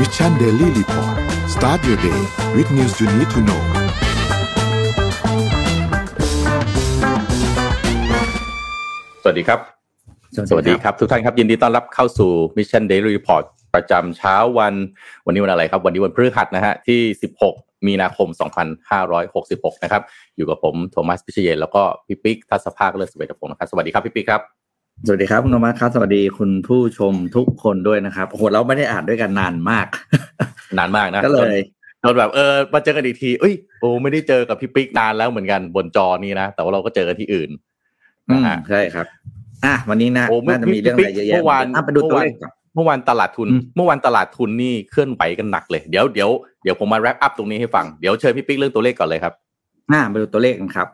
[0.00, 1.16] Mission Daily Report
[1.54, 2.20] start your day
[2.56, 3.62] with news you need to know
[9.22, 9.60] สวัสดีครับ
[10.50, 14.74] สวัสดีครับ ทุกท่านครับ ยินดีต้อนรับเข้าสู่ Mission Daily Report ประจำเช้าวัน
[15.26, 17.00] วันนี้วันอะไรครับ วันนี้วันพฤหัสนะฮะที่
[17.42, 18.28] 16 มีนาคม
[19.06, 20.02] 2566 นะครับ
[20.36, 24.42] อยู่กับผมโทมัสพิเชยนแล้วก็พี่ปิ๊กทัศภาคเลิศสเวทพงศ์นะครับ สวัสดีครับพี่ปิ๊กครับ
[25.04, 29.86] สวัสดีครับคุณนมัสครับสวัสดีคุณผู้ชมทุกคนด้วยนะครับโอ้โหเราไม่ได้อ่านด้วยกันนานมาก
[30.78, 31.58] นานมากนะก็เลย
[32.02, 37.50] จนแบบเออมาเจอกันอีกทีเอ้ยโอ้ไม่ได้เจอกับพี่ปิ๊กนานแล้วเหมือนกันบนจอนี้นะแต่ว่าเราก็เจอกันที่อื่น
[38.30, 39.06] อืนะมฮะใช่ครับ
[39.64, 46.30] อะวันนี้นะโอ้เมื่อน่าจะมีเรื่องอะไรเยอะแยะเมื่อวานอะไปดูตัวเลขก่อนเมื่อวานตลาดทุนอืมเมื่อวานตลาดทุนนี่เคลื่อนไหวกันหนักเลยเดี๋ยวเดี๋ยว
[46.62, 49.34] เดี๋ยวผมมา wrap up ตรงนี้ให้ฟังเดี๋ยวเชิญพี่ปิ๊กเรื่องตัวเลขก่อนเลยครับ
[49.92, 50.88] อะไปดูตัวเลขกันครับ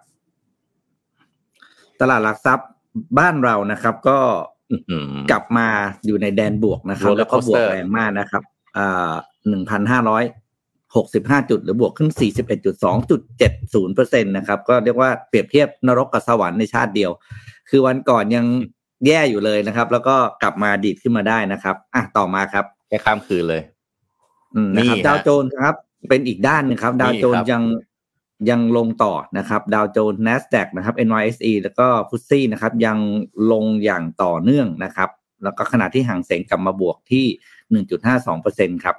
[2.01, 2.69] ตลาดหลักทรัพย์
[3.19, 4.19] บ้านเรานะครับ ก็
[4.71, 5.69] อื้อหือกลับมา
[6.07, 8.43] อยู่ในแดนบวกนะครับ Roller แล้วก็บวก coaster แรงมากนะครับ
[8.77, 9.13] อ่า
[9.49, 10.25] หนึ่งพันห้าร้อย
[10.97, 17.11] หกสิบห้าจุด หรือบวกขึ้นสี่สิบเอ็ดจุดสองจุดเจ็ดศูนย์เปอร์เซ็นตนะครับ ก็เรียกว่าเปรียบเทียบนรกกับสวรรค์ในชาติเดียว
[17.71, 18.47] คือวันก่อนยัง
[19.07, 23.63] แย่อยู่เลยนะครับ แล้วก็กลับมาดีดขึ้นมาได้นะครับอะต่อมาครับแค่ข้ามคืนเลย
[24.55, 25.75] อืมนะครับนี่ฮะดาวโจนส์ครับ
[26.09, 27.63] เป็นอีกด้านหนึงครับ ดาวโจนนี่ส์ครับยัง
[28.51, 32.99] ยังลงต่อนะครับดาวโจนส์ NASDAQ นะครับ NYSE แล้วก็ฟุตซี่นะครับยัง
[33.53, 35.11] ลงอย่างต่อเนื่องนะครับ
[35.45, 37.27] แล้วก็ขณะที่ห่างเสงกลับมาบวกที่
[37.71, 38.97] หนึ่งจุดห้าสองเปอร์เซ็นครับ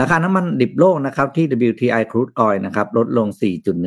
[0.00, 3.28] ราคาน้ำมันดิบโลกนะครับที่ WTI crude oil นะครับลดลง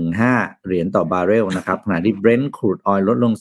[0.04, 3.34] 4.15 เหรียญต่อบาร์เรลนะครับขณะที่ Brent crude oil ลดลง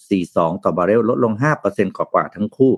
[0.00, 1.32] 4.42 ต่อบาร์เรลลดลง
[1.66, 2.72] 5%กว่าๆทั้งคู่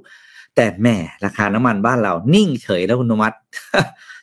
[0.56, 3.36] แต่แหม่ราคาน้ำมันบ้านเรานิ่งเฉยแล้วคุณธมัติ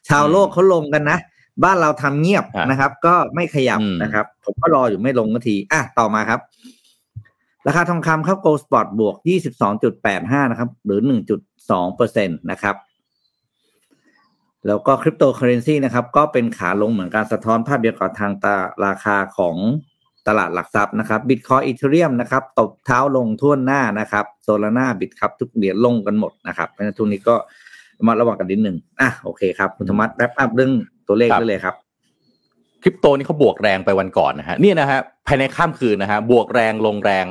[0.09, 1.17] ชาวโลกเขาลงกันนะ
[1.63, 6.39] บ้านเราทำเงียบอะนะครับ ก็ไม่ขยับอืมนะครับ ผมก็รออยู่ไม่ลงนาที อะ ต่อมาครับ
[7.67, 9.15] ราคาทองคำครับ Gold Spot บวก
[9.83, 10.99] 22.85 นะครับ หรือ
[11.47, 12.75] 1.2เปอร์เซ็นตนะครับ
[14.67, 19.55] แล้วก็คริปโตเคอเรนซีนะครับ ก็เป็นขาลงเหมือนการสะท้อนภาพเดียวกับทางตาราคาของ
[20.28, 27.35] ตลาดหลักทรัพย์นะครับบิตคอยอีเทเรียมนะครับตบเท้าลงทั่วหน้านะครับโซลาร่าบิตครับทุกเหรียญลงกันหมดนะครับเพราะฉะนั้นทุกนี้ก็
[27.99, 30.73] ระมาระวังกันนิดหนึ่งอะโอเคครับ คุณธรรมัสแรปอัพเรื่อง
[31.08, 31.75] ตัวเลขครับได้เลยครับ
[32.84, 37.25] คริปโตนี่เขาบวกแรงไปวันก่อนนะฮะเนี่ยนะฮะภายในข้ามคืนนะฮะบวกแรงลงแรง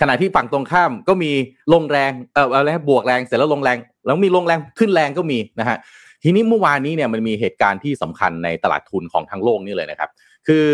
[0.00, 1.30] ขณะที่ฝั่งตรงข้ามก็มี
[1.72, 3.76] ลงแรงเอออะไรนะบวกแรงเสร็จแล้วลงแรง
[4.06, 5.76] แล้วมีลงแรงขึ้นแรงก็มีนะฮะ
[6.22, 10.10] ทีนี้เมื่อวานนี้เนี่ยมันมีเหตุการณ์ที่สำคัญในตลาดทุนของทั้งโลกนี่เลยนะครับ
[10.46, 10.64] คือ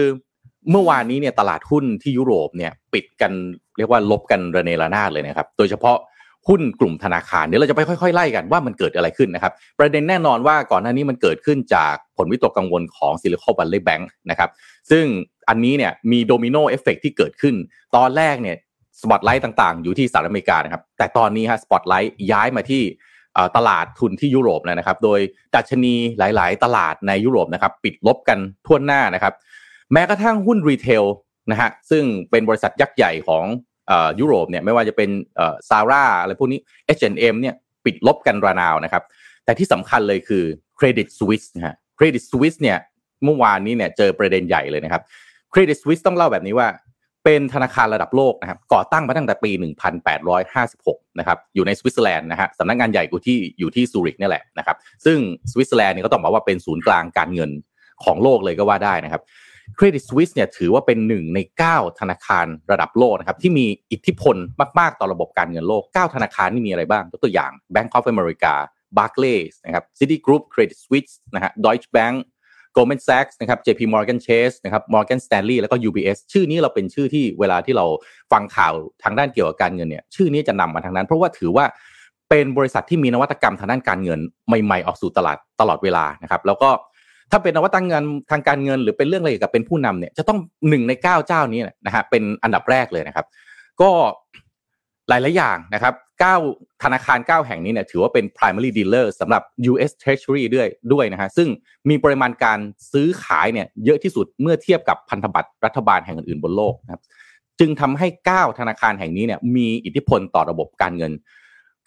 [0.71, 3.33] เมื่อวานนี้เนี่ยตลาดหุ้นที่ยุโรปเนี่ยปิดกัน
[3.79, 5.97] เรียกว่าลบกันระเนระนาดเลยนะครับ โดยเฉพาะ
[6.49, 14.51] หุ้นกลุ่มธนาคารเดี๋ยวเราจะไปค่อยๆไล่กันว่ามันเกิดอะไรขึ้นนะครับ ประเด็นแน่นอนว่าก่อนหน้านี้มันเกิดขึ้นจากผลวิตกกังวลของ Silicon Valley Bank นะครับ
[14.91, 15.05] ซึ่ง
[15.49, 17.55] อันนี้เนี่ยมี domino effect ที่เกิดขึ้น
[17.97, 18.57] ตอนแรกเนี่ย
[19.01, 22.83] สปอตไลท์ต่างๆ อยู่ที่สหรัฐอเมริกานะครับแต่ตอนนี้ฮะสปอตไลท์ย้ายมาที่
[23.57, 25.21] ตลาดทุนที่ยุโรปแล้วนะครับ โดย
[25.55, 29.35] ดัชนีหลายๆ ตลาดในยุโรปนะครับปิดลบกันทั่วหน้านะครับ
[29.93, 31.05] แม้กระทั่งหุ้น retail
[31.51, 33.45] นะฮะซึ่งเป็นบริษัทยักษ์ใหญ่ของ
[34.21, 35.11] ยุโรปเนี่ยไม่ว่าจะเป็น
[35.69, 36.61] Zara อะไรพวกนี้
[36.99, 39.03] H&M เนี่ยปิดลบกันระนาวนะครับ
[39.45, 40.45] แต่ที่สำคัญเลยคือ
[40.79, 42.79] Credit Suisse นะฮะ Credit Suisse เนี่ย
[43.25, 45.03] เมื่อวานนี้เนี่ยเจอประเด็นใหญ่เลยนะครับ
[45.53, 46.69] Credit Suisse ต้องเล่าแบบนี้ว่า
[47.25, 49.51] เป็นธนาคารระดับโลกนะครับก่อตั้งมาตั้งแต่ปี
[50.15, 55.19] 1856 นะครับอยู่ในสวิตเซอร์แลนด์นะฮะสำนักงานใหญ่กูที่อยู่ที่ซูริกนี่แหละนะครับซึ่ง
[55.51, 57.51] สวิตเซอร์แลนด์เนี่ยก็ต้องบอกว่าเป็นศูนย์กลางการเงิน
[58.05, 59.23] ของโลกเลยก็ว่าได้นะครับ
[59.79, 61.39] Credit Suisse เนี่ยถือว่าเป็นหนึ่งใน
[61.71, 64.37] 9 ธนาคารระดับโลกนะครับที่มีอิทธิพล
[64.79, 68.53] มากๆ ต่อระบบการเงินโลก 9 ธนาคารนี่มีอะไรบ้างยกตัวอย่าง Bank of America
[68.97, 72.17] Barclays นะครับ Citigroup Credit Suisse นะฮะ Deutsche Bank
[72.77, 77.87] Goldman Sachs นะครับ JP Morgan Chase นะครับ Morgan Stanley แล้วก็ UBS ชื่อนี้เราเป็นชื่อที่เวลาที่เรา
[78.33, 81.65] ฟังข่าวทางด้านเกี่ยวกับการเงินเนี่ยชื่อนี้จะนำมาทางนั้น เพราะว่าถือว่า
[82.31, 84.21] เป็นบริษัทที่มีนวัตกรรมทางด้านการเงิน
[84.65, 86.71] ใหม่ ๆ ออกสู่ตลาดตลอดเวลานะครับแล้วก็
[87.31, 93.27] ถ้าเป็นนวัตกรรมทางการเงิน หรือเป็นเรื่องอะไรเกี่ยวกับเป็นผู้นำเนี่ยจะต้องหนึ่งในเก้าเจ้านี้นะฮะเป็นอันดับแรกเลยนะครับ
[93.81, 93.91] ก็
[95.09, 95.95] หลายๆอย่างนะครับ
[96.39, 101.49] 9ธนาคาร 9 แห่งนี้เนี่ยถือว่าเป็น primary dealer สำหรับ US Treasury ด้วยด้วยนะฮะซึ่ง
[101.89, 102.59] มีปริมาณการ
[102.93, 107.03] ซื้อขายเนี่ยเยอะที่สุดเมื่อเทียบกับพันธบัตรรัฐบาลแห่งอื่นๆบนโลกนะครับ
[107.61, 111.13] จึงทำให้ 9 ธนาคารแห่งนี้เนี่ยมีอิทธิพลต่อระบบการเงิน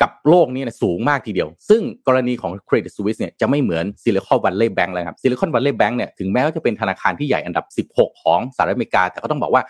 [0.02, 9.04] กับโลกนี้เนี่ยสูงมากทีเดียว ซึ่งกรณีของ Credit Suisse เนี่ยจะไม่เหมือน Silicon Valley Bank เลยครับ Silicon Valley Bank เนี่ยถึงแม้ว่าจะเป็นธนาคารที่ใหญ่อันดับ 16 ของสหรัฐอเมริกา
[9.12, 9.64] แต่ก็ต้องบอกว่า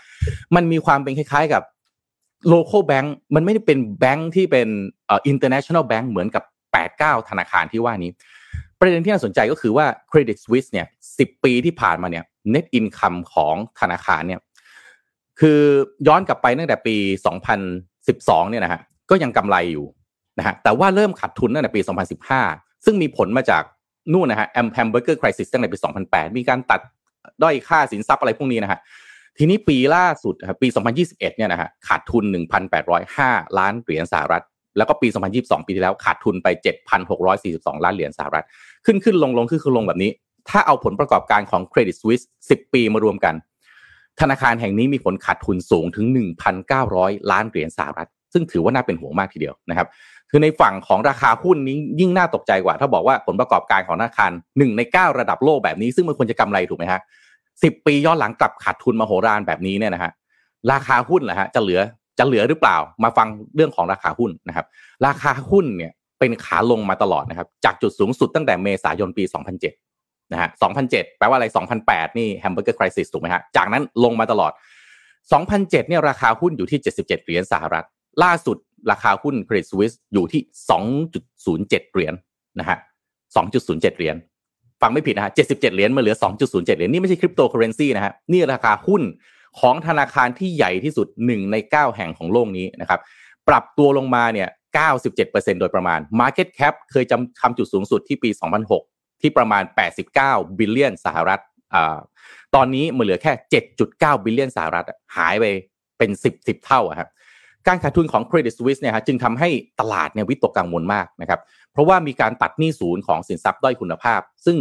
[0.55, 1.63] มันมีความเป็นคล้ายๆกับ
[2.53, 4.67] local bank มันไม่ได้เป็นแบงค์ที่เป็น
[5.07, 6.43] เอ่อ international bank เหมือนกับ
[6.87, 8.11] 8-9 ธนาคารที่ว่านี้
[8.79, 12.23] ประเด็นที่น่าสนใจก็คือว่า Credit Suisse เนี่ย10 ปีที่ผ่านมาเนี่ย
[12.53, 14.39] net income ของธนาคารเนี่ย
[15.39, 15.59] คือ
[16.07, 16.95] ย้อนกลับไปตั้งแต่ปี
[17.73, 19.85] 2012 เนี่ยนะฮะก็ยังกำไรอยู่
[20.37, 21.81] นะฮะแต่ว่าเริ่มขาดทุนตั้งแต่ปี
[22.33, 23.63] 2015 ซึ่งมีผลมาจาก
[24.13, 25.77] นู่นนะฮะแอม hamburger crisis ตั้งแต่ปี
[26.07, 26.81] 2008 มีการตัด
[27.43, 28.79] ด้อยค่าสินทรัพย์อะไรพวกนี้นะฮะ
[29.37, 32.23] ทีนี้ปีล่าสุดปี 2021 เนี่ยนะฮะขาดทุน
[32.91, 34.43] 1,805 ล้านเหรียญสหรัฐ
[34.77, 35.07] แล้วก็ปี
[35.37, 36.47] 2022 ปีที่แล้วขาดทุนไป
[37.15, 38.45] 7,642 ล้านเหรียญสหรัฐ
[38.85, 40.11] ขึ้นขึ้นลงลงขึ้นขึ้นลงแบบนี้
[40.49, 43.35] ถ้าเอาผลประกอบการของ Credit Suisse 10 ปีมารวมกัน
[44.21, 46.05] ธนาคารแห่งนี้มีผลขาดทุนสูงถึง
[46.69, 49.87] 1,900 ล้านเหรียญสหรัฐ ซึ่งถือว่าน่าเป็นห่วงมากทีเดียวนะครับ
[50.35, 57.01] คือในฝั่งของราคาหุ้นนี้ยิ่งน่าตกใจกว่า ถ้าบอกว่าผลประกอบการของธนาคาร1ใน 9 ระดับโลกแบบนี้ ซึ่งมันควรจะกำไรถูกไหมฮะ
[57.63, 60.11] สิบปีย้อนหลังกลับขาดทุนมโหฬารแบบนี้เนี่ยนะฮะ
[60.71, 61.79] ราคาหุ้นแหละฮะจะเหลือ
[62.19, 64.65] จะเหลือหรือเปล่า มาฟังเรื่องของราคาหุ้นนะครับ
[65.05, 69.23] ราคาหุ้นเนี่ยเป็นขาลงมาตลอดนะครับ จากจุดสูงสุดตั้งแต่เมษายนปี
[69.77, 70.49] 2007 นะฮะ
[70.83, 71.45] 2007 แปลว่าอะไร
[71.81, 74.51] 2008 นี่ hamburger crisis ถูกไหมฮะ จากนั้นลงมาตลอด
[75.41, 77.85] 2007 เนี่ยราคาหุ้นอยู่ที่ 77 เหรียญสหรัฐ
[78.23, 78.57] ล่าสุด
[78.91, 80.41] ราคาหุ้น Credit Suisse อยู่ที่
[81.01, 82.13] 2.07 เหรียญ
[82.59, 82.77] นะฮะ
[83.35, 84.15] 2.07 เหรียญ
[84.81, 86.15] ฟังไม่ผิดนะฮะ 77 เหรียญมาเหลือ
[86.45, 89.01] 2.07 เหรียญ นี่ไม่ใช่คริปโตเคอเรนซีนะฮะ นี่ราคาหุ้น
[89.59, 92.99] ของธนาคารที่ใหญ่ที่สุด 1 ใน 9 แห่งของโลกนี้นะครับ
[93.47, 94.49] ปรับตัวลงมาเนี่ย
[95.03, 98.29] 97%โดยประมาณ Market Cap เคยจำทำจุดสูงสุดที่ปี
[98.75, 99.63] 2006 ที่ประมาณ
[100.11, 101.41] 89 billion สหรัฐ
[101.73, 101.97] อ่า
[102.55, 103.33] ตอนนี้มันเหลือแค่
[103.77, 104.85] 7.9 billion สหรัฐ
[105.17, 105.45] หายไป
[105.97, 107.09] เป็น 10 10 เท่าครับ
[107.67, 109.49] การขาดทุนของ Credit Suisse เนี่ยฮะจึงทำให้
[109.79, 111.39] ตลาดเนี่ยวิตกกังวลมากนะครับ
[111.71, 114.57] เพราะว่ามีการตัดหนี้ศูนย์ของสินทรัพย์ด้อยคุณภาพ ซึ่ง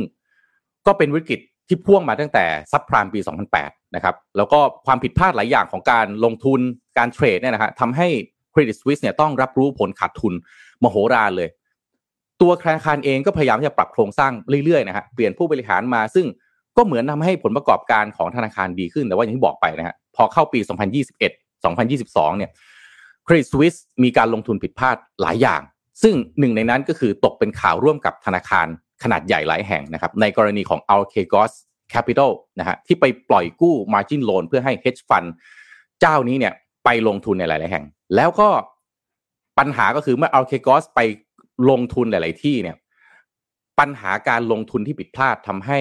[0.87, 3.21] ก็เป็นวิกฤตที่พ่วงมาตั้งแต่ซับไพรม์ปี
[3.59, 6.61] 2008 นะครับ แล้วก็ความผิดพลาดหลายอย่างของการลงทุน
[6.99, 8.09] การเทรดเนี่ยนะฮะทำให้
[8.55, 10.35] Credit Suisse เนี่ยต้องรับรู้ผลขาดทุน
[10.83, 11.49] มโหฬารเลย
[12.41, 14.33] ตัวธนาคารเองก็พยายามจะปรับโครงสร้าง
[14.65, 16.27] เรื่อยๆนะฮะเปลี่ยนผู้บริหารมา ซึ่ง
[16.77, 20.61] ก็เหมือนทาให้ผลประกอบการของธนาคารดีขึ้นแต่ว่าอย่างที่บอกไปนะฮะพอเข้าปี
[21.09, 22.51] 2021 2022 เนี่ย
[23.27, 25.61] Credit Suisse มีการลงทุนผิดพลาดหลายอย่าง
[26.03, 28.67] ซึ่งหนึ่งในนั้นก็คือตกเป็นข่าวร่วมกับธนาคาร
[29.03, 31.53] ขนาดใหญ่หลายแห่งนะครับในกรณีของ Archegos
[31.93, 35.29] Capital นะฮะที่ไปปล่อยกู้ margin loan เพื่อให้ hedge fund
[36.01, 36.53] เจ้านี้เนี่ย
[36.85, 37.85] ไปลงทุนในหลาย ๆ แห่ง
[38.17, 38.49] แล้วก็
[39.59, 41.01] ปัญหาก็คือเมื่อ Archegos ไป
[41.71, 42.77] ลงทุนหลาย ๆ ที่เนี่ย
[43.81, 45.79] ปัญหาการลงทุนที่ผิดพลาดทำให้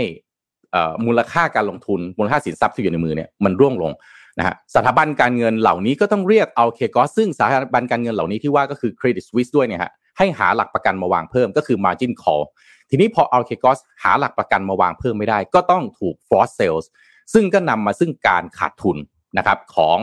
[1.06, 3.92] มูลค่าการลงทุนมูลค่าสินทรัพย์ที่อยู่ในมือเนี่ยมันร่วงลง
[4.40, 12.44] นะฮะสถาบันการเงินเหล่านี้ก็ต้องเรียกเอาเคกอสซึ่งสถาบันการเงินเหล่านี้ที่ว่าก็คือ Credit Suisse ด้วยเนี่ยฮะให้หาหลักประกันมาวางเพิ่มก็คือ margin call
[12.90, 16.86] ทีนี้พอ a l k e g o s หาหลักประกันมาวางเพิ่มไม่ได้ ก็ต้องถูก force sales
[17.34, 18.98] ซึ่งก็นำมาซึ่งการขาดทุน
[19.38, 19.98] นะครับของ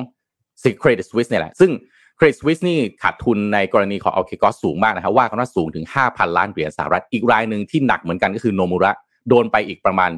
[0.83, 1.71] Credit Suisse เนี่ยแหละซึ่ง
[2.19, 8.93] Credit Suisse นี่ขาดทุนในกรณีของ a l k e g o s สูงมากนะครับว่ากันว่าสูงถึง 5,000 ล้านเหรียญสหรัฐอีกรายหนึ่งที่หนักเหมือนกันก็คือโนมูระ
[9.29, 10.11] โดนไปอีกประมาณ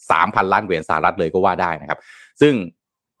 [0.00, 1.98] 3,000 ล้านเหรียญสหรัฐเลยก็ว่าได้นะครับ
[2.40, 2.54] ซึ่ง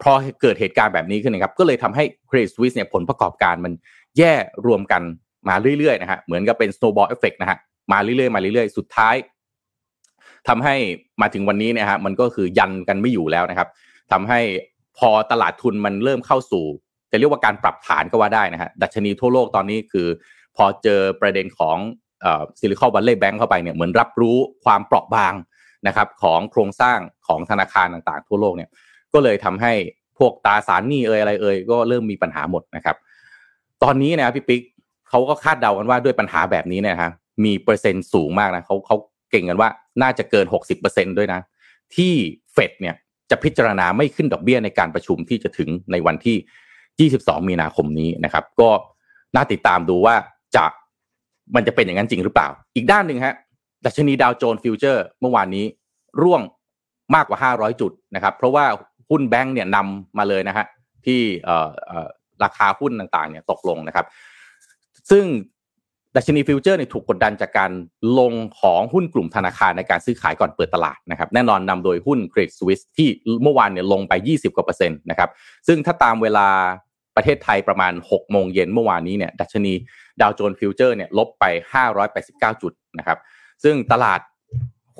[0.02, 0.12] พอ
[0.42, 3.72] เกิดเหตุการณ์แบบนี้ขึ้นนะครับก็เลยทำให้ Credit Suisse เนี่ยผลประกอบการมัน
[4.18, 4.34] แย่
[4.66, 5.02] รวมกัน
[5.48, 7.58] มาเรื่อยๆนะฮะเหมือนกับเป็น snowball effect นะฮะ
[7.92, 9.14] มาเรื่อยๆมาเรื่อยๆ สุดท้าย
[10.48, 10.74] ทำให้
[11.20, 13.68] มาถึงวันนี้นะฮะมันก็คือยันกันไม่อยู่แล้วนะครับ
[14.12, 14.40] ทำให้
[14.98, 16.64] พอตลาดทุนมันเริ่มเข้าสู่
[17.10, 20.06] จะเรียกว่าการปรับฐานก็ว่าได้นะฮะดัชนีทั่วโลกตอนนี้คือ
[20.56, 21.76] พอเจอประเด็นของ
[22.60, 25.34] ซิลิคอนวัลเลย์แบงก์เข้าไปเนี่ยเหมือนรับรู้ความเปราะบาง
[25.86, 28.70] นะครับของโครงสร้างของธนาคารต่างๆ ทั่วโลกเนี่ย
[29.14, 29.72] ก็เลยทำให้
[30.18, 32.96] พวกตราสารหนี้เอ่ยอะไรเอ่ยก็เริ่มมีปัญหาหมดนะครับ
[33.82, 34.62] ตอนนี้นะพี่ปิ๊ก
[35.08, 37.10] เขาก็คาดเดากันว่าด้วยปัญหาแบบนี้เนี่ยฮะ
[37.44, 38.96] มีเปอร์เซ็นต์สูงมากนะเขาเขา
[39.30, 39.68] เก็งกันว่า
[40.02, 41.40] น่าจะเกินหกสิบเปอร์เซ็นด้วยนะ
[41.94, 42.12] ที่
[42.52, 42.94] เฟดเนี่ย
[43.30, 48.70] จะพิจารณาไม่ขึ้นดอกเบี้ยในการประชุมที่จะถึงในวันที่ 22 มีนาคมนี้นะครับ ก็
[49.34, 50.14] น่าติดตามดูว่า
[50.56, 50.64] จะ
[51.54, 53.34] มันจะเป็นอย่างนั้นจริงหรือเปล่า อีกด้านหนึ่งฮะ
[53.84, 55.64] ดัชนีดาวโจนส์ฟิวเจอร์เมื่อวานนี้
[56.22, 56.42] ร่วง
[57.14, 58.64] มากกว่า 500 จุดนะครับ เพราะว่า
[59.10, 60.66] หุ้นแบงก์เนี่ยนำมาเลยนะฮะ
[61.06, 61.20] ที่
[62.44, 64.06] ราคาหุ้นต่างๆเนี่ยตกลงนะครับ
[65.10, 65.24] ซึ่ง
[66.16, 67.70] ดัชนีฟิวเจอร์เนี่ยถูกกดดันจากการ
[68.18, 73.08] ลงของหุ้นกลุ่มธนาคารในการซื้อขายก่อนเปิดตลาดนะครับ แน่นอนนำโดยหุ้น Credit Suisse ที่
[73.42, 75.30] เมื่อวานเนี่ยลงไป 20 กว่าเปอร์เซ็นต์นะครับ
[75.66, 76.48] ซึ่งถ้าตามเวลา
[77.16, 79.72] ประเทศไทยประมาณ 6 โมงเย็นเมื่อวานนี้เนี่ยดัชนี
[80.20, 81.44] ดาวโจนส์ฟิวเจอร์เนี่ยลบไป
[82.04, 83.18] 589 จุดนะครับ
[83.64, 84.20] ซึ่งตลาด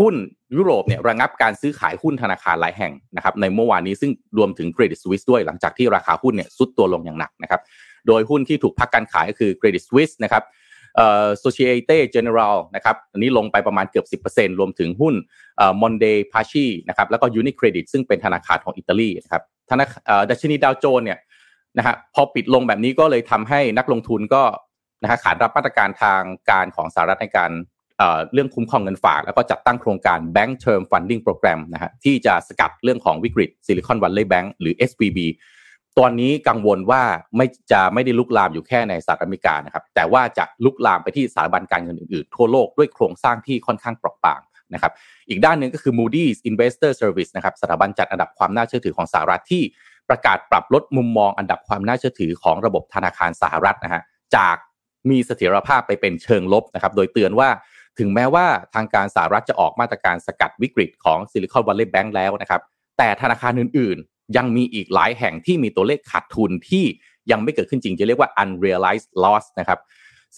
[0.01, 0.15] หุ้น
[0.57, 7.61] ยุโรปเนี่ยระงับการซื้อขายหุ้นธนาคารหลายแห่งนะครับในเมื่อวานนี้ซึ่งรวมถึงเครดิตสวิสด้วยหลังจากที่ราคาหุ้นเนี่ยซุดตัวลงอย่างหนักนะครับ
[8.07, 10.43] โดยหุ้นที่ถูกพักการขายก็คือ Credit Suisse นะครับ
[10.97, 15.15] เอ่อ Societe General นะครับอันนี้ลงไปประมาณเกือบ 10%รวมถึงหุ้น
[15.57, 21.19] เอ่อ Monde Paschi นะครับแล้วก็ Unicredit ซึ่งเป็นธนาคารของอิตาลีนะครับธนาคารดัชนีดาวโจนเนี่ย
[21.79, 24.43] นะฮะพอปิดลงแบบนี้ก็เลยทำให้นักลงทุนก็
[25.03, 27.51] นะฮะขานรับมาตรการทางการของสหรัฐในการ
[28.33, 35.19] เรื่องคุ้มครองเงินฝาก แล้วก็จัดตั้งโครงการ Bank Term Funding Program นะฮะที่จะสกัดเรื่องของวิกฤตซิลิคอนวัลเลย์แบงก์หรือ SVB
[35.99, 37.03] ตอนนี้กังวลว่า
[37.37, 44.41] ไม่จะไม่ได้ลุกลามอยู่แค่ในสหรัฐอเมริกานะครับแต่ว่าจะลุกลามไปที่สถาบันการเงินอื่นๆ ทั่วโลกด้วยโครงสร้างที่ค่อนข้างเปราะบาง
[44.75, 44.93] นะครับ
[45.29, 49.63] อีกด้านหนึ่งก็คือ Moody's Investor Service นะครับสถาบันจัดอันดับความน่าเชื่อถือของสหรัฐที่
[50.09, 54.03] ประกาศปรับลดมุมมองอันดับความน่าเชื่อถือของระบบธนาคารสหรัฐนะฮะ
[54.37, 54.57] จาก
[55.11, 57.49] มีเสถียรภาพไปเป็นเชิงลบนะครับโดยเตือนว่า
[57.99, 62.61] ถึงแม้ว่าทางการสหรัฐจะออกมาตรการสกัดวิกฤตของซิลิคอนวัลเลย์แบงก์แล้วนะครับ
[62.99, 66.85] แต่ธนาคารอื่นๆ ยังมีอีกหลายแห่งที่มีตัวเลขขาดทุนที่
[67.31, 69.81] ยังไม่เกิดขึ้นจริง จะเรียกว่า unrealized loss นะครับ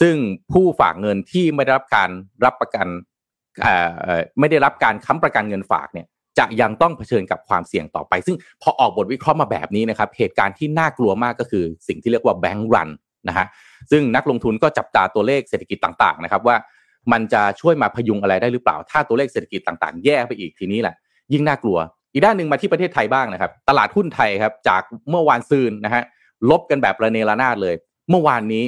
[0.01, 0.15] ซึ่ง
[0.53, 2.11] ผู้ฝากเงินที่ไม่ได้รับการ
[2.45, 2.87] รับประกัน
[4.41, 6.07] ไม่ได้รับการค้ำประกันเงินฝากเนี่ย
[6.39, 12.91] จะยังต้องเผชิญกับความเสี่ยงต่อไป ซึ่งพอออกบทวิเคราะห์มาแบบนี้นะครับ เหตุการณ์ที่น่ากลัวมากก็คือสิ่งที่เรียกว่าแบงก์รัน
[13.29, 13.47] นะฮะ
[13.91, 16.57] ซึ่งนักลงทุนก็จับตาตัวเลขเศรษฐกิจต่างๆนะครับว่า
[17.13, 20.95] มันจะช่วยมาพยุงอะไรได้หรือเปล่า ถ้าตัวเลขเศรษฐกิจต่างๆ แย่ไปอีกทีนี้แหละ
[21.33, 21.79] ยิ่งน่ากลัว
[22.13, 26.03] อีกด้านหนึ่งมาที่ประเทศไทยบ้างนะครับ ตลาดหุ้นไทยครับ จากเมื่อวานซืนนะฮะ
[26.51, 27.75] ลบกันแบบระเนระนาดเลย
[28.11, 28.65] เมื่อวานนี้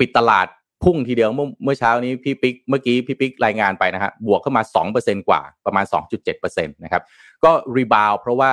[0.00, 0.46] ปิดตลาด
[0.84, 4.62] พุ่งทีเดียวเมื่อเมื่อเช้านี้พี่ปิ๊กเมื่อกี้พี่ปิ๊กรายงานไปนะฮะบวกเข้ามา
[4.94, 5.84] 2%กว่าประมาณ
[6.30, 7.02] 2.7%นะครับ
[7.44, 8.52] ก็รีบาวเพราะว่า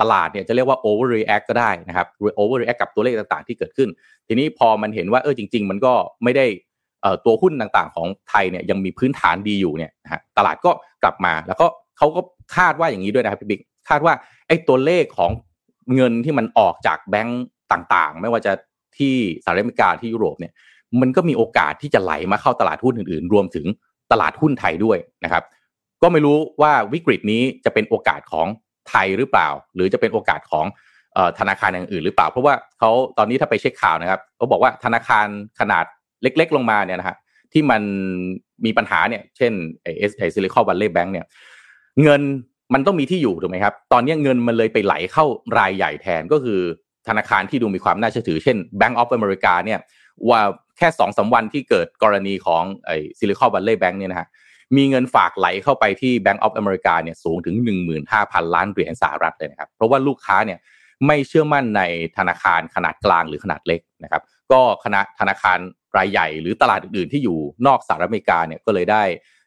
[0.00, 2.06] ตลาดเนี่ยจะเรียกว่า overreact ก็ได้นะครับ
[2.38, 3.88] overreact กับตัวเลขต่างๆ ที่เกิดขึ้น
[4.28, 5.92] ทีนี้พอมันเห็นว่าเออจริง ๆ มันก็
[6.24, 6.46] ไม่ได้
[7.24, 10.70] ตัวหุ้นต่างๆ ของไทยเนี่ยยังมีพื้นฐานดีอยู่เนี่ยนะฮะตลาดก็
[11.02, 11.66] กลับมา แล้วก็
[11.98, 12.20] เขาก็
[12.56, 14.14] คาดว่าอย่างนี้ด้วยนะครับพี่บิ๊กคาดว่า
[14.48, 15.30] ไอ้ตัวเลขของ
[15.94, 18.52] เงินที่มันออกจากแบงก์ต่างๆ ไม่ว่าจะ
[18.98, 20.52] ที่สหรัฐอเมริกาที่ยุโรปเนี่ย
[21.00, 23.66] มันก็มีโอกาสที่จะไหลมาเข้าตลาดหุ้นอื่นๆ รวมถึง
[24.12, 25.44] ตลาดหุ้นไทยด้วยนะครับ
[26.02, 28.46] ก็ไม่รู้ว่าวิกฤตนี้จะเป็นโอกาสของ
[28.88, 30.66] ไทยหรือเปล่า หรือจะเป็นโอกาสของ
[31.38, 35.26] ธนาคารอย่างอื่นหรือเปล่า เพราะว่าเขาตอนนี้ถ้าไปเช็คข่าวนะครับเขาบอกว่าธนาคาร
[35.60, 35.84] ขนาด
[36.24, 37.16] เล็ก ๆ ลงมาเนี่ยนะฮะ
[37.52, 37.82] ที่มัน
[38.64, 39.52] มีปัญหาเนี่ย เช่น
[39.82, 41.26] ไอ้เอสไอ้ Silicon Valley Bank เนี่ย
[42.02, 42.22] เงิน
[42.74, 45.24] มันต้องมีที่อยู่ถูกไหมครับ ตอนนี้เงินมันเลยไปไหลเข้า
[45.58, 46.60] รายใหญ่แทนก็คือ
[47.08, 49.80] ธนาคารที่ดูมีความน่าเชื่อถือ เช่น Bank of America เนี่ย
[50.28, 50.40] ว่า
[50.78, 54.28] แค่สองสามวันที่เกิดกรณีของไอ้ Silicon Valley Bank เนี่ยนะฮะ
[54.76, 57.56] มีเงินฝากไหลเข้าไปที่ Bank of America เนี่ยสูงถึง
[58.04, 60.58] 15,000 ล้านเหรียญสหรัฐเลยนะครับ เพราะว่าลูกค้าเนี่ย
[61.06, 61.82] ไม่เชื่อมั่นใน
[62.16, 65.58] ธนาคารขนาดกลางหรือขนาดเล็กนะครับ ก็คณะธนาคาร
[65.96, 69.02] รายใหญ่หรือตลาดอื่นๆ ที่อยู่นอกสหรัฐอเมริกาเนี่ยก็เลยได้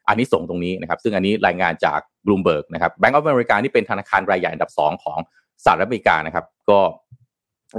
[0.07, 5.19] อานิสงส์ตรงนี้นะครับซึ่งอันนี้รายงานจากบลูมเบิร์กนะครับ Bank of America นี่เป็นธนาคารรายใหญ่อันดับสองของ
[5.65, 6.79] สหรัฐอเมริกานะครับก็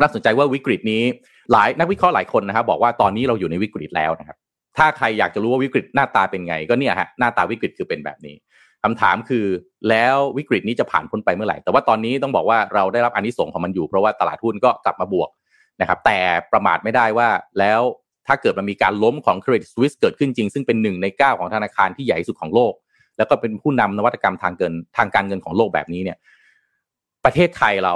[0.00, 1.02] น่าสนใจว่าวิกฤตนี้
[1.52, 4.36] หลายนักวิเคราะห์หลายคนนะครับบอกว่าตอนนี้เราอยู่ในวิกฤตแล้วนะครับ
[4.76, 8.34] ถ้าใครอยากจะรู้ว่าวิกฤตหน้าตาเป็นไง ก็เนี่ยฮะหน้าตาวิกฤตคือเป็นแบบนี้
[8.84, 9.46] คำถามคือ
[9.88, 15.30] แล้ววิกฤตนี้จะผ่านพ้นไปเมื่อไหร่ แต่ว่าตอนนี้ต้องบอกว่าเราได้รับอันนี้ส่งของมันอยู่เพราะว่าตลาดหุ้นก็กลับมาบวก
[15.80, 16.18] นะครับแต่
[16.52, 17.80] ประมาทไม่ได้ว่าแล้ว
[18.28, 22.72] ถ้าเกิดมันมีการล้มของเครดิตสวิสเกิดขึ้นจริง ซึ่งเป็นหนึ่งในเก้าของธนาคารที่ใหญ่สุดของโลก
[23.18, 26.18] แล้วก็เป็นผู้นำนวัตกรรมทางเงินทางการเงินของโลกแบบนี้เนี่ย
[27.24, 27.94] ประเทศไทยเรา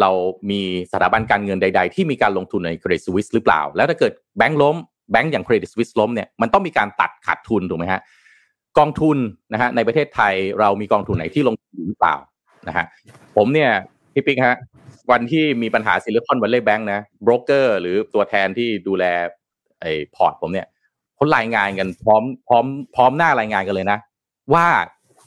[0.00, 0.10] เรา
[0.50, 0.60] มี
[0.92, 4.76] สถาบันการเงินใด ๆ ที่มีการลงทุนใน Credit Suisse หรือเปล่า แล้วถ้าเกิดแบงก์ล้ม
[5.10, 8.00] แบงก์อย่าง Credit Suisse ล้มเนี่ยมันต้องมีการตัดขาดทุนถูกไหมฮะ
[8.78, 9.16] กองทุน
[9.52, 12.14] นะฮะในประเทศไทยเรามีกองทุนไหนที่ลงทุนหรือเปล่า
[12.68, 12.86] นะฮะ
[13.36, 13.70] ผมเนี่ย
[14.12, 14.56] พี่ปิ๊กฮะ
[15.10, 19.04] วันที่มีปัญหา Silicon Valley Bank นะโบรกเกอร์หรือตัวแทนที่ดูแล
[19.80, 20.66] ไอ้พอร์ตผมเนี่ย
[21.14, 23.98] เขารายงานกันพร้อมพร้อมพร้อมหน้ารายงานกันเลยนะ
[24.54, 24.66] ว่า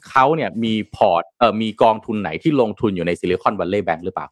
[0.09, 4.27] เขาเนี่ยมีพอร์ตเอ่อมีกองทุนไหนที่ลงทุนอยู่ใน Silicon Valley Bank หรือเปล่า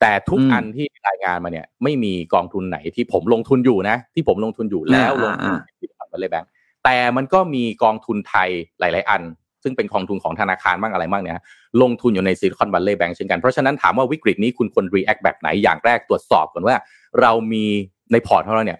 [0.00, 6.48] แต่ทุกอันที่รายงานมาเนี่ย ไม่มีกองทุนไหนที่ผมลงทุนอยู่นะ ที่ผมลงทุนอยู่แล้วลงทุนใน Silicon Valley Bank
[6.84, 8.48] แต่มันก็มีกองทุนไทย
[8.80, 9.22] หลาย ๆ อัน
[9.62, 11.42] ซึ่งเป็นกองทุนของธนาคารบ้างอะไรบ้างเนี่ย
[11.82, 16.76] ลงทุนอยู่ใน Silicon Valley Bank เช่นกันเพราะฉะนั้นถามว่าวิกฤตนี้คุณควร react แบบไหนอย่างแรกตรวจสอบก่อนว่า
[17.20, 17.64] เรามี
[18.12, 18.78] ในพอร์ตของเราเนี่ย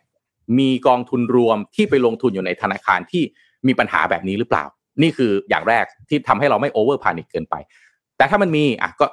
[0.59, 3.23] มีกองทุนรวมที่ไปลงทุนอยู่ในธนาคารที่
[3.67, 4.65] มีปัญหาแบบนี้หรือเปล่า
[5.03, 7.55] นี่คืออย่างแรกที่ทำให้เราไม่ over panic เกินไป
[8.17, 9.07] แต่ถ้ามันมีอะก็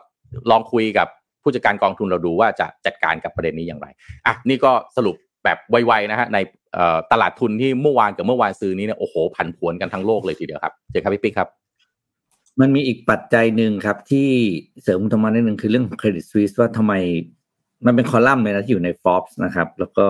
[0.51, 1.07] ลองคุยกับ
[1.41, 3.87] ผู้จัดการกองทุนเราดูว่าจะจัดการกับประเด็นนี้อย่างไร
[4.25, 6.37] อะนี่ก็สรุปแบบไวๆนะฮะใน
[7.11, 11.49] ตลาดทุนที่เมื่อวานกับเมื่อวานซืนนี้เนี่ยโอ้โหผันผวนกันทั้งโลกเลยทีเดียวครับเจอครับพี่ปิ๊กครับ
[12.61, 14.29] มันมีอีกปัจจัยหนึ่งครับที่
[14.83, 16.93] เสริมธรรมะนิดนึงคือเรื่องของเครดิตสวิสว่าทำไม
[17.85, 20.07] มันเป็นคอลัมน์เลยนะที่อยู่ใน Forbes นะครับ แล้วก็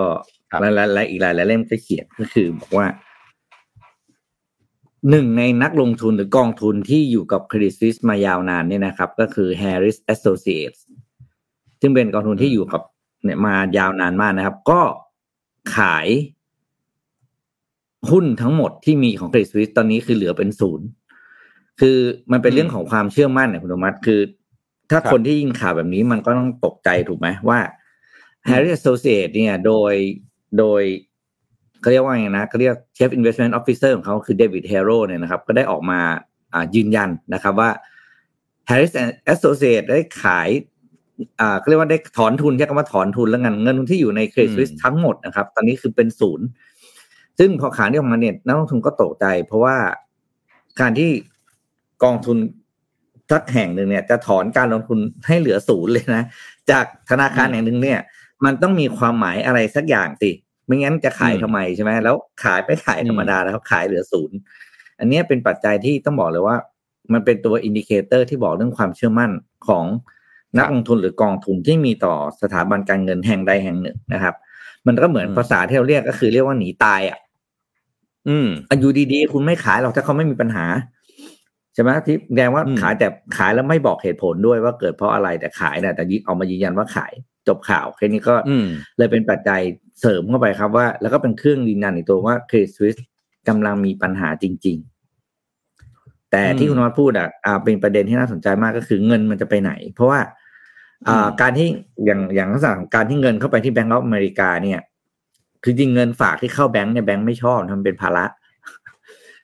[0.59, 2.87] และและอีกหลายเล่มก็เขียนก็คือบอกว่า
[5.09, 10.79] หนึ่งในนักลงทุนหรือกองทุนที่อยู่กับเครดิตสวิสมายาวนานเนี่ยนะครับ ก็คือ Harris Associates
[11.81, 12.81] ซึ่งเป็นกองทุนที่อยู่กับ
[13.23, 14.81] เนี่ยมายาวนานมากนะครับ ก็
[15.75, 16.07] ขาย
[18.09, 20.87] หุ้นทั้งหมดที่มีของเครดิตสวิสตอนนี้คือเหลือเป็นศูนย์
[21.79, 21.97] คือ
[22.31, 24.19] มันเป็นเรื่องของความเชื่อมั่นเนี่ยคุณธมัตคือ
[24.91, 27.59] ถ้าคนที่ยิงข่าวแบบนี้มันก็ต้องตกใจถูกไหมว่า
[28.49, 29.93] Harry Associate เนี่ย โดย
[30.59, 30.81] โดย
[31.81, 35.99] เขาเรียกว่าไงนะเขาเรียก Chief Investment Officer ของเขาคือเดวิดเฮโร่เนี่ยนะครับ ก็ได้ออกมา
[36.53, 37.69] อ่ายืนยันนะครับว่า
[38.69, 38.93] Harris
[39.33, 40.49] Associate ได้ขาย
[41.39, 46.45] อ่าเขาเรียกว่าได้ถอนทุนใช้คำว่าถอนทุนแล้วกันเงินทุนที่อยู่ในเครดิตสวิสทั้งหมดนะครับ ตอนนี้คือเป็นศูนย์
[47.39, 49.77] ซึ่งพอข่าวที่ออกมาเนี่ยนักลงทุนก็ตกใจ เพราะว่า
[50.79, 51.09] การที่
[52.03, 52.37] กองทุน
[53.31, 56.23] สักแห่งหนึ่งเนี่ย จะถอนการลงทุนให้เหลือศูนย์เลยนะ
[56.71, 57.99] จากธนาคารแห่งหนึ่งเนี่ย
[58.45, 60.31] มันต้องมีความหมายอะไรสักอย่างสิ
[60.65, 64.37] ไม่งั้นจะขายทำไมใช่ไหมแล้วขายไปขายธรรมดาแล้วขายเหลือศูนย์
[64.99, 66.57] อันนี้เป็นปัจจัยที่ต้องบอกเลยว่า
[67.13, 69.31] มันเป็นตัว indicator ที่บอกเรื่องความเชื่อมั่น
[69.67, 69.85] ของ
[70.57, 74.35] นักลงทุนหรือกองทุนที่มีต่อสถาบันการเงินแห่งใดแห่งหนึ่งนะครับ
[74.87, 77.19] มันก็เหมือนภาษาที่เราเรียกก็คือเรียกว่าหนีตายอะ
[78.29, 80.65] อืมอายุดีๆ คุณไม่ขายหรอกถ้าเขาไม่มีปัญหา
[81.73, 83.07] ใช่ไหมที่แสดงว่าอืมขายแต่
[83.37, 87.13] ขายแล้วไม่บอกเหตุผลด้วยว่าเกิดเพราะอะไรแต่ขายนะแต่ยึดเอามายืนยันว่าขาย
[87.47, 88.67] จบข่าวแค่นี้ก็อืม
[88.97, 89.61] เลยเป็นปัจจัย
[89.99, 92.95] เสริมเข้าไปครับว่า แล้วก็เป็นเครื่องยืนยันอีกตัวว่าเครดิตสวิส
[93.47, 94.77] กำลังมีปัญหาจริง
[95.53, 100.19] ๆ แต่ที่อืมคุณนวัดพูดอะอ่าเป็นประเด็นที่น่าสนใจมากก็คือเงินมันจะไปไหน เพราะว่า
[101.07, 101.67] อ่าอืมการที่
[102.05, 104.79] อย่างอย่างลักษณะของการที่เงินเข้าไปที่แบงก์ออฟอเมริกาเนี่ย
[105.63, 108.25] คือจริงเงินฝากที่เข้าแบงก์เนี่ยแบงก์ไม่ชอบทำเป็นภาระ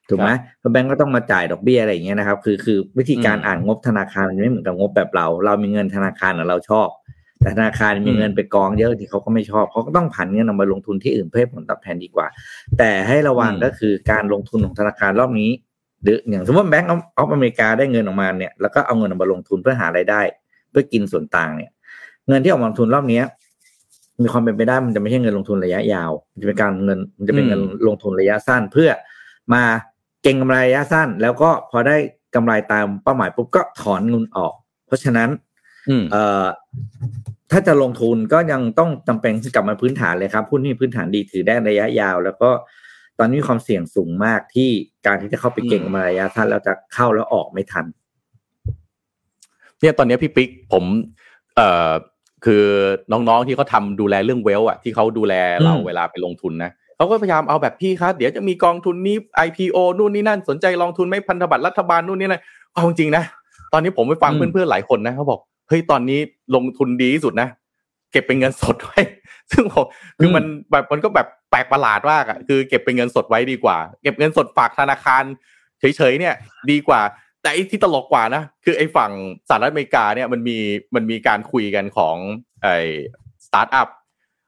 [0.10, 0.30] ถูกไหม
[0.60, 6.88] เพราะแบงก์ก็ต้องมาจ่ายดอกเบี้ยอะไรอย่างเงี้ยนะครับ คือคือวิธีการอืมอ่านงบธนาคารมันไม่เหมือนกับงบแบบเรา เรามีเงินธนาคารอะเราชอบ
[7.42, 12.28] แต่ธนาคารมีอืมเงินไปกองเยอะที่เขาก็ไม่ชอบเขาก็ต้องผันเงินออกมาลงทุนที่อื่นเพื่อให้ผลตอบแทนดีกว่า
[12.78, 15.50] แต่ให้ระวังก็คือการลงทุนของธนาคารรอบนี้
[16.04, 20.22] หรืออย่างสมมติแบงก์ออฟอเมริกาได้เงินออกมาเนี่ยแล้วก็เอาเงินออกมาลงทุนเพื่อหารายได้
[20.70, 21.72] เพื่อกินส่วนต่างเนี่ย
[22.28, 23.26] เงินที่ออกมาลงทุนรอบเนี้ย
[24.22, 28.90] มีความเป็นไปได้มันจะไม่ใช่เงินลงทุนระยะยาวมันจะเป็นการเงินมันจะเป็นเงินลงทุนระยะสั้น เพื่อ
[29.54, 29.64] มา
[30.24, 31.98] เก็งกำไรระยะสั้น แล้วก็พอได้
[32.36, 34.54] กำไรตามเป้าหมายปุ๊บก็ถอนเงินออก
[34.88, 35.51] เพราะฉะนั้นอืม
[36.12, 36.46] เอ่อ
[37.52, 42.50] ถ้าจะลงทุนก็ยังต้องจำเป็นกลับมาพื้นฐานเลยครับหุ้นที่มีพื้นฐานดีถือได้ระยะยาว แล้วก็
[43.20, 44.70] ตอนนี้มีความเสี่ยงสูงมากที่
[45.06, 47.86] การที่จะเข้าไปเก็งกำไรระยะสั้นแล้วจะเข้าแล้วออกไม่ทัน
[49.80, 50.84] เนี่ยตอนเนี้ยพี่ปิ๊กผม
[51.56, 51.92] เอ่อ
[52.46, 52.64] คือ
[53.12, 55.34] น้องๆที่เขาทำดูแลเรื่องเวลอะที่เขาดูแล
[55.64, 59.16] เราอืมเวลาไปลงทุนนะเขาก็พยายามเอาแบบพี่ครับเดี๋ยวจะมีกองทุนนี้
[59.48, 62.42] IPO นู่นนี่นั่นสนใจลงทุนไหม่พันธบัตรรัฐบาลนู่นนี่นั่น
[62.74, 63.24] เอาจริงๆนะ
[63.74, 65.40] ตอนนี้ผมไปฟังอืมเพื่อนๆหลายคนนะเขาบอก
[65.72, 66.20] เฮ้ยตอนนี้
[66.56, 67.50] ลงทุนดีที่สุดนะ
[68.12, 69.00] เก็บเป็นเงินสดไว้
[69.52, 69.86] ซึ่งผม
[70.20, 75.24] คือมันแบบมันก็แบบแปลกประหลาดมากอะคือเก็บเป็นเงินสดไว้ดีกว่า เก็บเงินสดฝากธนาคาร
[75.80, 76.36] เฉยๆเนี่ย
[76.72, 77.02] ดีกว่า
[77.42, 79.12] แต่ไอ้ที่ตลกกว่านะคือไอ้ฝั่ง
[79.50, 80.58] สหรัฐอเมริกาเนี่ยมันมี
[80.96, 82.16] มันมีการคุยกันของ
[82.64, 82.76] ไอ้
[83.46, 83.88] สตาร์ทอัพ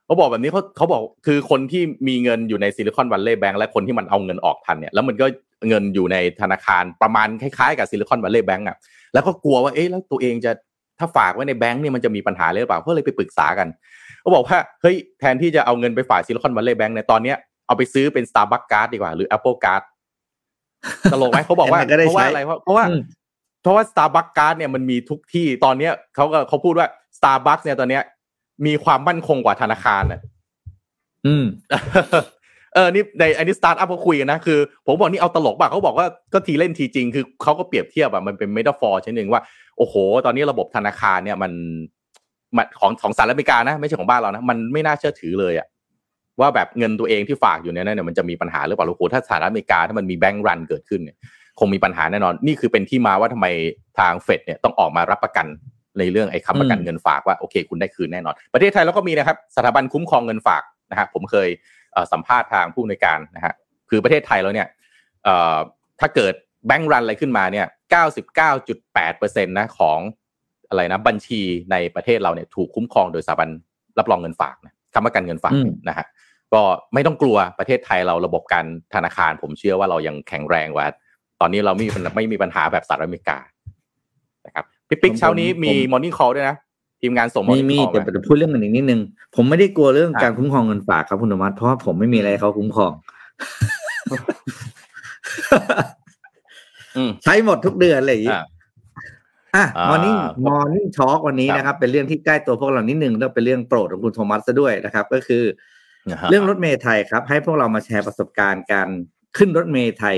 [0.06, 5.26] เขาบอกแบบนี้เขาเขาบอกคือคนที่มีเงินอยู่ใน Silicon Valley Bank และคนที่มันเอาเงินออกทันเนี่ยแล้วมันก็
[5.68, 8.76] เงินอยู่ในธนาคารประมาณคล้ายๆกับ Silicon Valley Bank อะ
[9.14, 10.52] แล้วก็กลัวว่าเอ๊ะแล้วตัวเองจะ
[10.98, 13.68] ถ้าฝากไว้ในแบงก์เนี่ยมันจะมีปัญหาเลยหรือเปล่า ก็เลยไปปรึกษากัน
[14.20, 19.82] เขาบอกว่าเฮ้ยแทนที่จะเอาเงินไปฝาก Silicon Valley Bank เนี่ยตอนเนี้ยเอาไปซื้อเป็น Starbucks Card ดีกว่า หรือ Apple Card
[21.12, 23.02] ตลกไหมเขาบอกว่ายังไงก็ได้เพราะว่าใช้อะไรเพราะเพราะว่าอืม
[23.62, 28.02] เพราะว่า Starbucks Card เนี่ยมันมีทุกที่ตอนเนี้ยเขาก็เขาพูดว่า Starbucks เนี่ยตอนเนี้ย
[28.66, 30.20] มีความมั่นคงกว่าธนาคารน่ะ
[31.26, 31.44] อืม
[32.74, 39.42] เออนี่ในอันนี้สตาร์ทอัพเขาคุยกันนะคือ ผมบอกนี่เอาตลกป่ะเขาบอกว่าก็ทีเล่นทีจริง คือเขาก็เปรียบเทียบอะมันเป็น metaphor ชนิดหนึ่งว่า
[39.78, 39.94] โอ้โห
[40.26, 41.52] ตอนนี้ระบบธนาคารเนี่ยมัน
[42.56, 45.66] มันของของสหรัฐอเมริกานะไม่ใช่ของบ้านเรานะมันไม่น่าเชื่อถือเลยอะ
[46.40, 51.16] ว่าแบบเงินตัวเองที่ฝากอยู่เนี่ยเนี่ยมันจะมีปัญหาหรือเปล่าโอ้โหถ้าสหรัฐอเมริกาถ้ามันมีแบงก์รันเกิดขึ้นเนี่ย
[51.58, 53.46] คงมีปัญหาแน่นอน นี่คือเป็นที่มาว่าทำไม
[53.98, 55.46] ทางเฟดเนี่ยต้องออกมารับประกัน
[55.98, 61.73] ในเรื่องไอ้คำประกันอืมเงินฝากว่าโอเค คุณได้คืนแน่นอน ประเทศไทยเราก็มีนะครับสถาบันคุ้มครองเงินฝากนะฮะผมเคยเอ่อ
[62.12, 63.54] สัมภาษณ์ทางผู้อำนวยการนะฮะ
[63.90, 64.68] คือประเทศไทยแล้วเนี่ย
[65.24, 65.56] เอ่อ
[66.00, 66.34] ถ้าเกิด
[66.66, 67.66] แบงก์รันอะไรขึ้นมาเนี่ย
[68.60, 69.98] 99.8%นะของ
[70.68, 73.48] อะไรนะบัญชีในประเทศเราเนี่ยถูกคุ้มครองโดยสถาบัน
[73.98, 76.06] รับรองเงินฝากนะคำประกันเงินฝากอืมนะฮะ
[76.52, 76.62] ก็
[76.94, 80.86] ไม่ต้องกลัวประเทศไทยเราระบบการธนาคาร ผมเชื่อว่าเรายังแข็งแรงกว่า
[81.40, 83.38] ตอนนี้เราไม่มีปัญหาไม่มีปัญหาแบบสหรัฐอเมริกา
[84.46, 86.56] นะครับพี่ปิ๊กผมเช้านี้มีผมมอร์นิ่งคอลด้วยนะ
[87.04, 89.00] ทีมงานส่งมอมีร์นิ่งมีคอลแต่มาแต่พูดเรื่องมันอีกนิดนึง
[89.34, 92.92] ผมไม่ได้กลัวเรื่องอะการคุ้มครองเงินฝากครับคุณธรรมัสเพราะว่าผมไม่มีอะไรให้เขาคุ้มครอง
[96.96, 98.44] อืมใช้หมดทุกเดือนเลยอย่างงี้อะ
[99.56, 105.42] อะอ่า morning morning talk วันนี้ครับนะครับ เป็นเรื่องที่ใกล้ตัวพวกเรานิดนึงแล้วเป็นเรื่องโปรดของคุณโทมัสซะด้วยนะครับ ก็คือ
[106.30, 108.88] เรื่องรถเมล์ไทยครับ ให้พวกเรามาแชร์ประสบการณ์การ
[109.36, 110.16] ขึ้นรถเมล์ไทย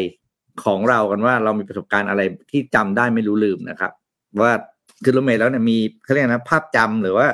[0.65, 3.93] ของเรากันว่าเรามีประสบการณ์อะไรที่จำได้ไม่รู้ลืมนะครับ
[4.43, 4.53] ว่า
[5.05, 7.27] ขึ้นรถเมล์แล้วเนี่ยมีเขาเรียกนะภาพจำหรือว่า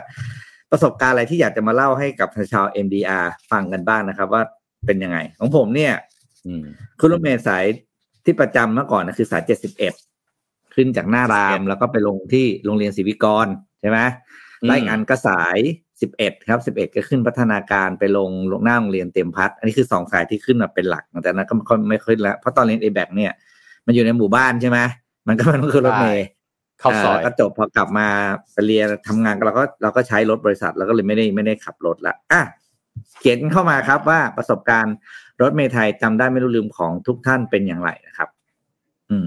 [0.70, 4.42] ประสบการณ์อะไรที่อยากจะมาเล่าให้กับชาว MDR ฟังกันบ้างนะครับ ว่า
[4.86, 5.92] เป็นยังไง ของผมเนี่ย
[6.46, 6.64] อืม
[6.98, 7.64] ขึ้นรถเมล์สาย
[8.24, 9.94] ที่ประจำเมื่อก่อนนะคือสายเจ็ดสิบเอ็ด
[10.74, 13.46] ขึ้นจากหน้าราม71แล้วก็ไปลงที่โรงเรียนศรีวิกร
[13.80, 13.98] ใช่ไหม
[14.62, 15.58] อืมไล่งานก็สาย
[16.00, 23.32] สิบเอ็ดครับสิบเอ็ดก็ขึ้นพัฒนาการไปลงลงหน้าโรงเรียนเต็มพัดอันนี้คือสองสายที่ขึ้นมาเป็นหลักแต่นั้นก็ไม่ค่อยไม่ค่อยแล้วเพราะตอนเรียนเอแบกเนี่ย
[23.86, 24.78] มันอยู่ในหมู่บ้านใช่ไหม
[25.28, 26.26] มันก็มันก็คือรถเมล์
[26.82, 28.08] เข้าซอยแล้วก็จบพอกลับมา
[28.52, 32.42] ไปเรียนทำงานเราก็เราก็ใช้รถบริษัทเราก็เลยไม่ได้ไม่ได้ขับรถละอะ
[33.20, 34.94] เขียนเข้ามาครับว่าประสบการณ์
[35.42, 38.28] รถเมล์ไทยจำได้ไม่รู้ลืมของทุกท่านเป็นอย่างไรนะครับ
[39.10, 39.26] อืม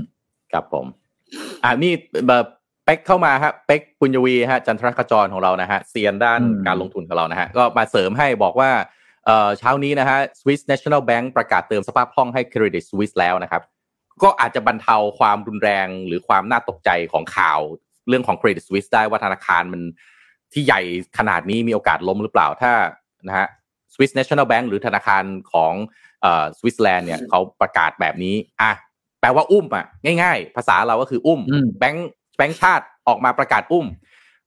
[0.52, 0.86] ครับผม
[1.64, 1.94] อ่านี่
[2.28, 2.46] แบบ
[2.86, 8.72] เป็กเข้ามาฮะเป็กปุญญวีฮะจันทรคจรของเรานะฮะเซียนด้านอืมการลงทุนของเรานะฮะก็มาเสริมให้บอกว่า
[9.26, 13.62] เอ่อเช้านี้นะฮะ Swiss National Bank ประกาศเติมสภาพคล่องให้ Credit Suisse แล้วนะครับ
[14.24, 17.60] ก็อาจจะบรรเทาความรุนแรงหรือความน่าตกใจของข่าว
[18.08, 19.82] เรื่องของ Credit Suisse ได้ว่าธนาคารมัน
[20.54, 20.82] ที่ใหญ่
[21.18, 22.72] ขนาดนี้มีโอกาสล้มหรือเปล่าถ้า
[23.28, 23.48] นะฮะ
[23.94, 25.24] Swiss National Bank หรือธนาคาร
[25.54, 25.74] ของ
[26.22, 28.72] เอ่อสวิตเซอร์แลนด์เนี่ยเขาประกาศแบบนี้อะ
[29.22, 29.86] แปลว่าอุ้มอะ
[30.22, 33.86] ง่ายๆ ภาษาเราก็คืออุ้มอืมแบงค์แบงค์ชาติออกมาประกาศอุ้ม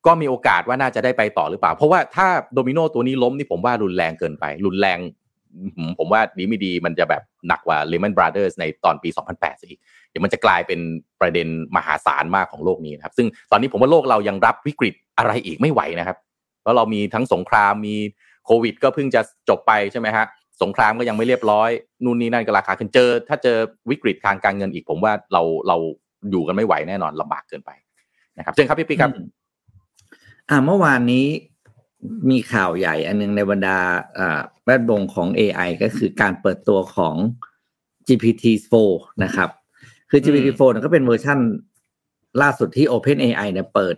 [0.06, 5.27] ก็มีโอกาสว่าน่าจะได้ไปต่อหรือเปล่า เพราะว่าถ้าโดมิโนตัวนี้ล้มนี่ผมว่ารุนแรงเกินไป รุนแรงอืม
[5.98, 9.80] ผมว่าดีไม่ดีมันจะแบบหนักกว่า Lehman Brothers ในตอนปี 2008ซะอีก
[10.10, 10.80] เดี๋ยวมันจะกลายเป็น
[11.20, 16.16] ประเด็นมหาศาลมากของโลกนี้นะครับ ซึ่งตอนนี้ผมว่าโลกเรายังรับวิกฤตอะไรอีกไม่ไหวนะครับ
[16.62, 17.96] เพราะเรามีทั้งสงครามมี
[18.46, 20.26] โควิด ก็เพิ่งจะจบไปใช่ไหมฮะ
[20.62, 21.70] สงครามก็ยังไม่เรียบร้อย
[22.04, 23.56] นู่นนี่นั่นก็ราคาขึ้นเจอ ถ้าเจอ
[23.90, 25.76] วิกฤตทางการเงินอีก ผมว่าเราเรา
[26.30, 27.70] อยู่กันไม่ไหวแน่นอนลำบากเกินไป
[28.36, 29.10] นะครับเชิญครับพี่ปิ๊กครับ
[30.50, 31.26] อ่าเมื่อวานนี้
[32.30, 33.78] มีข่าวใหญ่อันหนึงในบรรดา
[34.18, 37.16] อ่าแวดวงของ AI ก็คือการเปิดตัวของ
[38.08, 38.74] GPT-4
[39.24, 39.50] นะครับ
[40.10, 41.38] คือ GPT-4 เนี่ยก็เป็นเวอร์ชั่น
[42.42, 43.96] ล่าสุดที่ OpenAI เนี่ยเปิด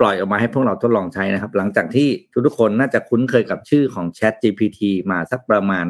[0.00, 2.08] ปล่อยออกมาให้พวกเราทดลองใช้นะครับ หลังจากที่
[2.46, 4.80] ทุกๆคนน่าจะคุ้นเคยกับชื่อของ Chat GPT
[5.10, 5.86] มาสักประมาณ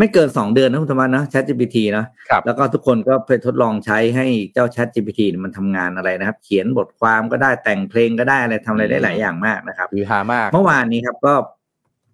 [0.00, 11.34] ไม่เกินสองเดือนนะคุณธรรมนะ Chat GPT เนอะครับแล้วก็ทุกคนก็ไปทดลองใช้ให้เจ้า Chat GPT เนี่ยมันทำงานอะไรนะครับ เขียนบทความก็ได้แต่งเพลงก็ได้อะไรทำอะไรได้หลายอย่างมากนะครับฮือฮามาก เมื่อวานนี้ครับก็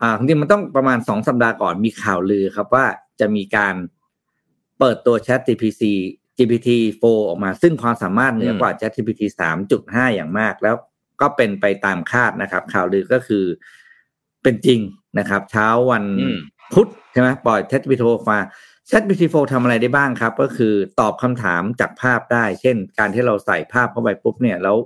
[0.03, 2.87] อ่าจริงๆมันต้องประมาณสองสัปดาห์ก่อนมีข่าวลือครับว่า
[3.21, 3.75] จะมีการ
[4.79, 5.83] เปิดตัว Chat GPT
[6.39, 6.71] GPT
[7.01, 9.23] 4 ออกมา ซึ่งความสามารถเหนือกว่า Chat GPT
[9.69, 10.77] 3.5 อย่างมาก แล้ว
[11.21, 13.45] ก็เป็นไปตามคาดนะครับ ข่าวลือก็คือ
[14.43, 14.81] เป็นจริง
[15.19, 16.05] นะครับ เช้าวัน
[16.67, 18.39] อืมพุธใช่ไหมปล่อย Chat GPT 4มา
[18.91, 24.77] Chat GPT 4ทำอะไรได้บ้างครับ ก็คือตอบคำถามจากภาพได้ เช่น การที่เราใส่ภาพเข้าไปปุ๊บเนี่ยแล้ว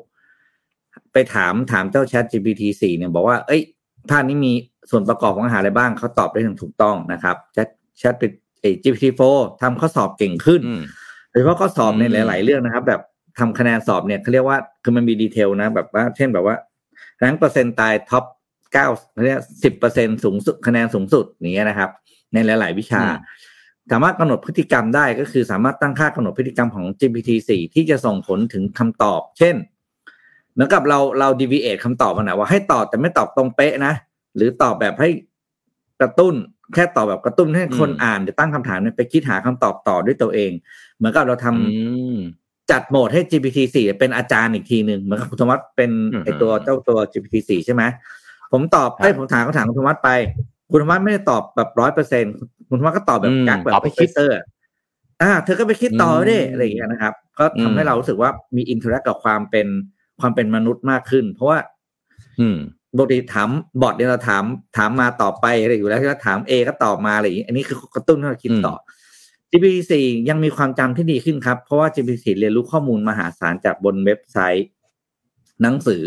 [1.12, 3.62] ไปถามถามเจ้า Chat GPT 4เนี่ยบอกว่า เอ้ย
[4.10, 4.52] ภาพนี้มี
[4.90, 7.68] ส่วนประกอบของอาหารอะไรบ้างเขาตอบได้อย่างถูกต้องนะครับ Chat
[8.00, 8.14] Chat
[8.60, 10.82] เอ่อ GPT 4ทำข้อสอบเก่งขึ้นอืม
[11.30, 13.00] โดยเฉพาะข้อสอบในอืมหลาย ๆ เรื่องนะครับ แบบ
[13.38, 16.56] ทำคะแนนสอบเนี่ยเขาเรียกว่าคือมันมีดีเทลนะ แบบว่า เช่นแบบว่า
[17.18, 18.24] แรงเปอร์เซ็นต์ตายท็อป
[18.72, 18.86] เก้า
[19.24, 21.90] เรียกสิบเปอร์เซ็นสูงสุดคะแนนสูงสุดอย่างเงี้ยนะครับ
[22.32, 23.02] ในหลาย ๆ วิชา
[23.92, 29.56] สามารถกำหนดพฤติกรรมได้ก็คือสามารถตั้งค่ากำหนดพฤติกรรมของ GPT 4ที่จะส่งผลถึงคำตอบ เช่น
[30.52, 33.94] เหมือนกับเราเรา deviate คำตอบมันนะว่าให้ตอบแต่ไม่ตอบตรงเป๊ะนะ
[34.36, 35.08] หรือตอบแบบให้
[36.00, 36.34] กระตุ้น
[36.74, 40.50] แค่ตอบแบบกระตุ้นให้คนอืมอ่านหรือตั้งคำถามเนี่ยไปคิดหาคำตอบต่อด้วยตัวเอง
[40.96, 41.60] เหมือนกับเราทำอื
[42.14, 42.16] ม
[42.70, 47.82] จัดโหมดให้ GPT 4เป็นอาจารย์อีกทีหนึ่งเหมือนกับคุณธรรมะเป็นอืมไอตัวเจ้าตัว GPT 4ใช่ไหม
[48.52, 50.10] ผมตอบครับไอ้ยผมถามคำถามคุณธรรมะไป
[50.70, 52.24] คุณธรรมะไม่ได้ตอบแบบร้อยเปอร์เซ็น
[52.68, 54.34] คุณธรรมะก็ตอบแบบอืมกักแบบตอบให้คิดเตอร์
[55.22, 59.66] อ่า เธอก็ไปคิดต่ออืมได้อะไรอย่างเงี้ยนะครับ ก็ทำให้อืมเรารู้สึกว่ามี interact กับความเป็น
[60.20, 61.58] ความเป็นมนุษย์มากขึ้น เพราะว่า
[62.40, 62.56] อืม
[62.96, 63.48] ปกติถาม
[63.82, 64.44] bot เนี่ยเราถาม
[64.76, 68.90] ถามมาต่อไปอะไรอยู่แล้วที่เราถาม A ก็ตอบมาอะไรอย่างนี้อันนี้คือกระตุ้นให้เราคิดต่ออ
[69.50, 74.66] GPT 4ยังมีความจำที่ดีขึ้นครับ เพราะว่า GPT 4เรียนรู้ข้อมูลมหาศาลจากบนเว็บไซต์
[75.62, 76.04] หนังสือ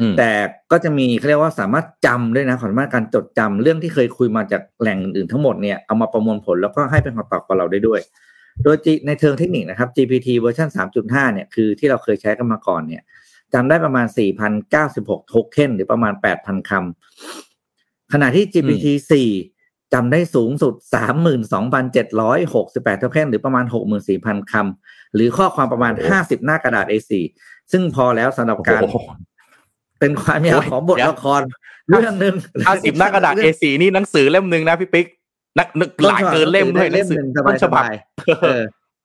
[0.00, 0.30] อมแต่
[0.70, 8.00] ก็จะมีเขาเรียกว่าสามารถจำด้วยนะความสามารถการจดจำเรื่องที่เคยคุยมาจากแหล่งอื่นๆทั้งหมดเนี่ยเอามาประมวลผลแล้วก็ให้เป็นคำตอบกับเราได้ด้วย
[8.64, 10.68] โดย G- ในเชิงเทคนิคนะครับ GPT เวอร์ชัน
[11.00, 13.02] 3.5 เนี่ยคือที่เราเคยใช้กันมาก่อนเนี่ย
[13.54, 14.06] จำได้ประมาณ
[14.68, 16.12] 4,096 โทเค็นหรือประมาณ
[16.42, 18.86] 8,000 คำ ขณะที่ GPT
[19.40, 20.74] 4จำได้สูงสุด
[21.92, 23.64] 32,768 โทเค็นหรือประมาณ
[24.08, 27.12] 64,000 คำ หรือข้อความประมาณโอ้โห50 หน้ากระดาษ A4
[27.72, 28.96] ซึ่งพอแล้วสำหรับการโอ้โห
[30.00, 31.42] เป็นความยาวโอ้ยของบทเดี๋ยวละคร
[31.88, 32.34] เรื่องหนึ่ง
[32.66, 35.06] ห้าสิบหน้ากระดาษ A4 นี่หนังสือเล่มหนึ่งนะพี่ปิ๊ก
[35.58, 37.94] นักนึกหลายเกินเล่มด้วยเล่มหนึ่งสบายต้นฉสบับบาย
[38.42, 38.62] เออ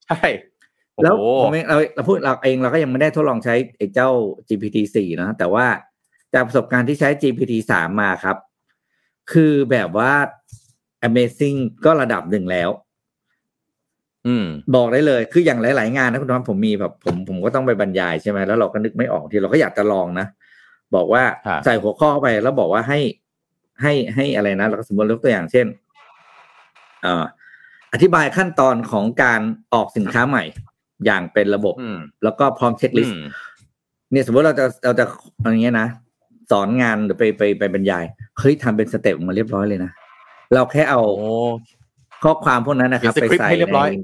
[0.08, 0.28] ใช่
[0.94, 4.10] โอ้แล้วโหผมเองเราเราพูดเราเองเราก็ยังไม่ได้ทดลองใช้ไอ้เจ้า
[4.48, 5.66] GPT 4นะแต่ว่า
[6.34, 8.38] จากประสบการณ์ที่ใช้ GPT 3มาครับ
[9.32, 10.14] คือแบบว่า
[11.08, 12.87] Amazing ก็ระดับหนึ่งแล้วอืม
[14.76, 20.28] บอกได้เลย คืออย่างหลาย ๆ งานนะคุณน้องผมมีแบบผมผมก็ต้องไปบรรยายใช่ไหมแล้วเราก็นึกไม่ออกทีเราก็อยากจะลองนะ
[20.96, 23.00] บอกว่าฮะใส่หัวข้อเข้าไปแล้วบอกว่าให้
[23.82, 25.66] ให้ให้อะไรนะเราก็สมมติยกตัวอย่างเช่น
[27.04, 27.26] เอ่อ
[27.94, 29.42] อธิบายขั้นตอนของการ
[29.74, 30.44] ออกสินค้าใหม่
[31.06, 33.26] อย่างเป็นระบบอืมแล้วก็พร้อมเช็คลิสอืต์ม
[34.12, 35.06] เนี่ยสมมติเราจะเราจะ
[35.42, 35.88] อะไรเงี้ยนะ
[36.52, 38.06] สอนงานหรือไปไปไปบรรยาย
[38.40, 39.92] เฮ้ยทำเป็นสเต็ปออกมาเรียบร้อยเลยนะ
[40.54, 41.30] เราแค่เอาโอ้
[42.24, 43.96] ข้อความพวกนั้นนะครับเขียนสคริปต์ให้เรียบร้อยใน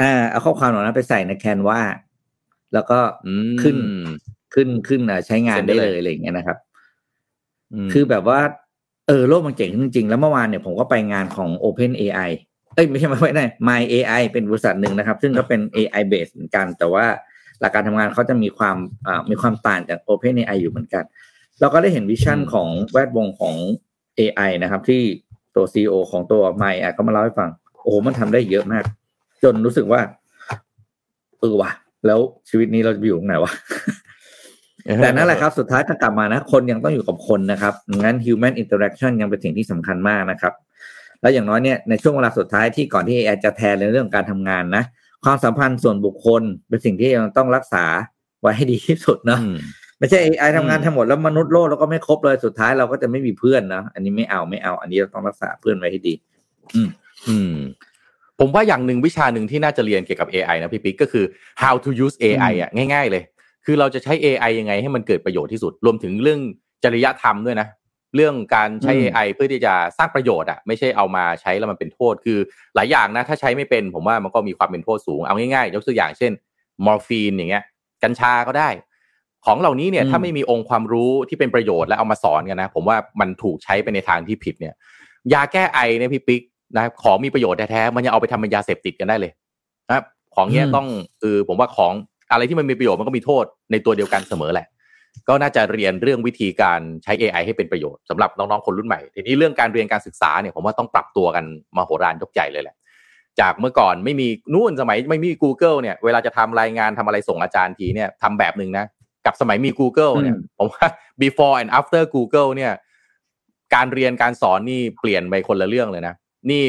[0.00, 1.80] อ่าเอาข้อความเหล่านั้นไปใส่ในแคนวา
[2.74, 3.76] แล้วก็อืมขึ้น
[4.54, 6.58] ขึ้นขึ้นอะใช้งานเซ็นได้ได้เลเลยยอะไรอย่างเงี้ยนะครับ
[7.86, 8.40] มคือแบบว่า
[9.06, 12.30] เออโลกมันเจ๋งขึ้นจริงๆ แล้วเมื่อวานเนี่ยผมก็ไปงานของ Open AI
[12.74, 17.06] เอ้ยไม่ใช่ไม่ได้ My AI เป็นบริษัทหนึ่งนะครับ ซึ่งก็เป็น AI base เหมือนกัน แต่ว่า
[17.60, 21.04] หลักการทำงานเขาจะมีความอ่ามีความต่างจาก Open AI อยู่เหมือนกัน
[21.60, 23.54] เราก็ได้เห็นวิชั่นอืมของแวดวงของ
[24.18, 25.02] AI นะครับ ที่
[25.54, 27.50] ตัว CEO ของตัว My AI เขามาเล่าให้ฟัง
[27.82, 28.84] โอ้โหมันทำได้เยอะมาก
[29.42, 30.00] จนรู้สึกว่า
[31.40, 31.70] เออว่ะ
[32.06, 33.52] แล้วชีวิตนี้เราจะไปอยู่ตรงไหนวะ
[35.02, 40.52] แต่นั่นแหละครับ สุดท้ายถ้ากลับมานะ คนยังต้องอยู่กับคนนะครับ งั้น human interaction ยังเป็นสิ่งที่สำคัญมากนะครับ
[41.20, 44.84] แล้วอย่างน้อยเนี่ยในช่วงเวลาสุดท้ายที่ก่อนที่ AI จะแทนในเรื่องของการทำงานนะ
[45.24, 47.84] ความสัมพันธ์ส่วนบุคคล เป็นสิ่งที่ยังต้องรักษา
[48.40, 49.56] ไว้ให้ดีที่สุดเนาะอืม
[49.98, 56.14] ไม่ใช่ AI ทำงานอืมทั้งหมดแล้วมนุษย์โลกแล้วก็ไม่ครบเลยสุดท้ายเราก็จะไม่มีเพื่อนนะอันนี้ไม่เอาไม่เอา อันนี้เราต้องรักษาเพื่อนไว้ให้ดี
[57.28, 57.56] อืม
[58.40, 61.24] ผมว่าอย่างหนึ่งวิชาหนึ่งที่น่าจะเรียนเกี่ยวกับ AI นะพี่ปิ๊กก็คือ
[61.62, 63.22] how to use AI อะง่าย ๆ เลย
[63.64, 66.40] คือเราจะใช้ AI ยังไงให้มันเกิดประโยชน์ที่สุด รวมถึงเรื่อง
[66.84, 67.68] จริยธรรมด้วยนะ
[68.14, 72.38] เรื่องการใช้อืม AI เพื่อที่จะสร้างประโยชน์อะไม่ใช่เอามาใช้แล้วมันเป็นโทษ คือ
[72.74, 76.32] หลายอย่างนะ ถ้าใช้ไม่เป็น ผมว่ามันก็มีความเป็นโทษสูงเอาง่ายๆ ยกตัวอย่างเช่น
[76.86, 77.64] มอร์ฟีนอย่างเงี้ย
[78.02, 78.68] กัญชาก็ได้
[79.46, 84.74] ของเหล่านี้เนี่ยอืมถ้าไม่มีองค์ความรู้ที่เป็นประโยชน์และเอามาสอนกันนะ ผมว่ามันถูกใช้ไปในทางที่ผิดเนี่ย
[85.32, 86.42] ยาแก้ไอเนี่ยพี่ปิ๊ก
[86.74, 89.32] นะครับของมีประโยชน์แท้ๆมันยังเอาไปทำเป็นยาเสพติดกันได้เลย
[89.88, 90.04] นะครับ
[90.36, 90.86] ของเนี้ยอืมต้อง
[91.22, 91.92] คือผมว่าของ
[92.32, 94.66] อะไรที่มันมีประโยชน์มันก็มีโทษในตัวเดียวกันเสมอแหละ
[95.28, 101.44] ก็น่าจะเรียนเรื่องวิธีการใช้ AI ให้เป็นประโยชน์สำหรับน้องๆคนรุ่นใหม่ทีนี้เรื่องการเรียนการศึกษาเนี่ยผมว่าต้องปรับตัวกัน
[101.76, 102.76] มาโหฬารยกใหญ่เลยแหละ
[103.40, 108.84] จากเมื่อก่อนไม่มีนู่นสมัยไม่มี Google เนี่ยเวลาจะทำรายงานทำอะไรส่งอาจารย์ทีเนี่ยทำแบบหนึ่งนะ
[109.26, 110.86] กับสมัยมี Google เนี่ยอืมผมว่า
[111.22, 112.72] before and after Google เนี่ย
[113.74, 116.14] การเรียนการสอนนี่เปลี่ยนไปคนละเรื่องเลยนะ
[116.50, 116.62] นี่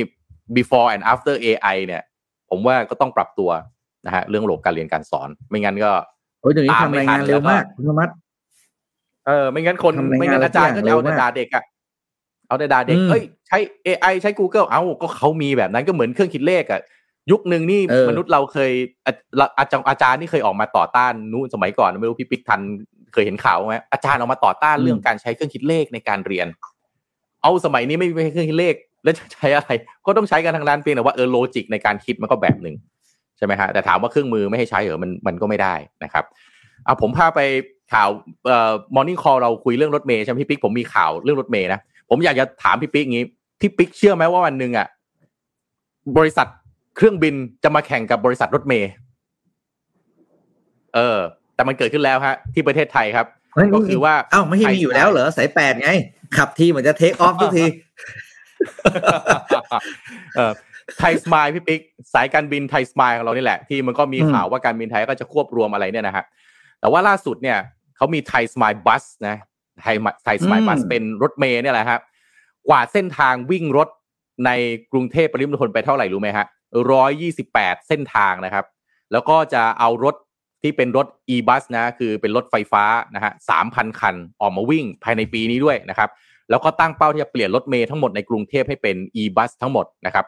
[0.57, 2.03] before and after AI เนี่ย
[2.49, 3.49] ผมว่าก็ต้องปรับตัว
[4.05, 5.91] นะฮะเรื่องระบบการเรียนการสอน ไม่งั้นก็
[6.41, 8.09] โอ้ยเดี๋ยวนี้ตามทำไม่รายทังานนเร็วแล้วก็มากคุณธรรมัด
[9.27, 11.63] เออไม่งั้นคนทำรายงานไม่งั้นอาจารย์ก็จะเอาเร็วแต่มากด่าเด็กอะ
[12.47, 16.81] เอาแต่ด่าเด็กอืมเอ้ยใช้ AI ใช้ Google เอ้าก็เขามีแบบนั้นก็เหมือนเครื่องคิดเลขอะ
[17.31, 18.71] ยุคหนึ่งนี่เออมนุษย์เราเคย
[19.05, 19.13] อา
[19.59, 22.61] อาจารย์อาจารย์นี่เคยออกมาต่อต้านนู้นสมัยก่อนไม่รู้พี่ปิ๊กทัน
[23.13, 26.47] เคยเห็นข่าวไหมอาจารย์ออกมาต่อต้านเรื่องการใช้เครื่องคิดเลขในการเรียน
[27.41, 29.71] เอาสมัยนี้ไม่มีเครื่องคิดเลข แล้วจะใช้อะไร
[30.05, 32.75] ก็ต้องใช้กันทางด้านเพียงแต่ว่าเออโลจิกในการคิดมันก็แบบหนึ่ง
[33.37, 36.25] ใช่ไหมฮะแต่ถามว่าเครื่องมือไม่ให้ใช้เหรอมันมันก็ไม่ได้นะครับ
[36.85, 37.39] อะผมพาไป
[37.93, 38.09] ข่าว
[38.47, 43.25] เอ่อ morning call เราคุยเรื่องรถเมย์ใช่ไหมพี่ปิ๊กผมมีข่าวเรื่องรถเมย์นะผมอยากจะถามพี่ปิ๊กงี้
[43.61, 44.87] พี่ปิ๊กเชื่อไหมว่าวันหนึ่งอะ
[46.17, 46.47] บริษัท
[46.95, 48.89] เครื่องบินจะมาแข่งกับบริษัทรถเมย์
[50.95, 51.17] เออ
[51.55, 55.89] แต่มันเกิดขึ้นแล้วฮะ ที่ประเทศไทยครับเฮ้ยก็คือว่าเอ้าไม่ใช่มีอยู่แล้วเหรอสายแปดไง
[56.37, 58.28] ขับทีเหมือนจะเทคออฟทุกทีเออ
[60.97, 61.81] ไทยสมายพี่ปิ๊ก
[62.13, 66.25] สายการบินไทยสมายของเรานี่แหละ ที่มันก็มีอืมข่าวว่าการบินไทยก็จะควบรวมอะไรเนี่ยนะฮะ
[66.79, 67.57] แต่ว่าล่าสุดเนี่ย
[67.97, 69.35] เขามีไทยสมายบัสนะ
[69.83, 69.95] ไทย
[70.25, 72.01] ไทยสมายบัสเป็นรถเมย์เนี่ยแหละครับ
[72.67, 73.89] กว่าดเส้นทางวิ่งรถ
[74.45, 74.51] ใน
[74.91, 76.45] กรุงเทพปริมณฑลไปเท่าไหร่รู้ไหมฮะ
[76.91, 78.65] ร้อยยี่สิบแปดเส้นทางนะครับ
[79.11, 80.15] แล้วก็จะเอารถ
[80.61, 82.83] ที่เป็นรถ e-bus นะ คือเป็นรถไฟฟ้า
[83.15, 86.09] นะฮะสามพันคันออกมาวิ่งภายในปีนี้ด้วยนะครับ
[86.49, 90.25] แล้วก็ตั้งเป้าที่จะเปลี่ยนรถเมย์ทั้งหมดในกรุงเทพให้เป็น e-bus ทั้งหมดนะครับ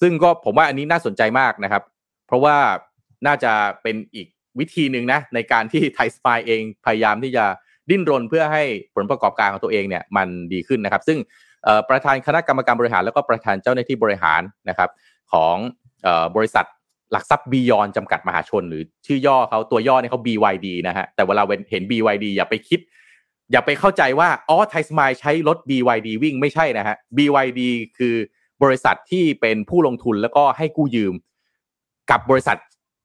[0.00, 1.82] ซึ่งก็ผมว่าอันนี้น่าสนใจมากนะครับ
[2.26, 2.56] เพราะว่า
[3.26, 3.52] น่าจะ
[3.82, 4.26] เป็นอีก
[4.58, 7.44] วิธีหนึ่งนะในการที่ไทยสปายเองพยายามที่จะ
[7.90, 8.62] ดิ้นรนเพื่อให้
[8.94, 11.18] ผลประกอบการของตัวเองเนี่ยมันดีขึ้นนะครับ ซึ่ง
[11.88, 14.90] ประธานคณะกรรมการบริหาร แล้วก็ประธานเจ้าหน้าที่บริหารนะครับ
[15.32, 15.56] ของ
[16.06, 16.66] ออบริษัท
[17.12, 22.80] หลักทรัพย์บียอนจำกัดมหาชน หรือชื่อย่อเขาตัวย่อเนี่ยเขา BYD นะฮะแต่เวลาเห็น BYD อย่าไปคิด
[23.50, 27.60] อย่าไปเข้าใจว่าอ๋อไทยสมายใช้รถ BYD วิ่งไม่ใช่นะฮะ BYD
[27.98, 28.14] คือ
[28.62, 31.14] บริษัทที่เป็นผู้ลงทุนแล้วก็ให้กู้ยืม
[32.10, 32.56] กับบริษัท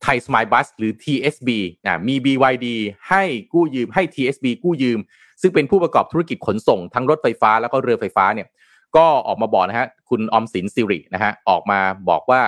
[0.04, 1.50] ไทยสมายบัสหรือ TSB
[1.84, 2.68] นะมี BYD
[3.10, 5.00] ให้กู้ยืมให้ TSB กู้ยืม
[5.42, 8.48] ซึ่งเป็นผู้ประกอบธุรกิจขนส่งทั้งรถไฟฟ้าแล้วก็เรือไฟฟ้าเนี่ย
[8.96, 11.80] ก็ออกมาบอกนะฮะคุณออมสินสิรินะฮะออกมา
[12.10, 12.42] บอกว่า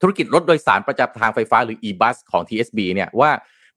[0.00, 3.30] ธุรกิจรถโดยสารประจำทางไฟฟ้าหรือ e-bus ของ TSB เนี่ยว่า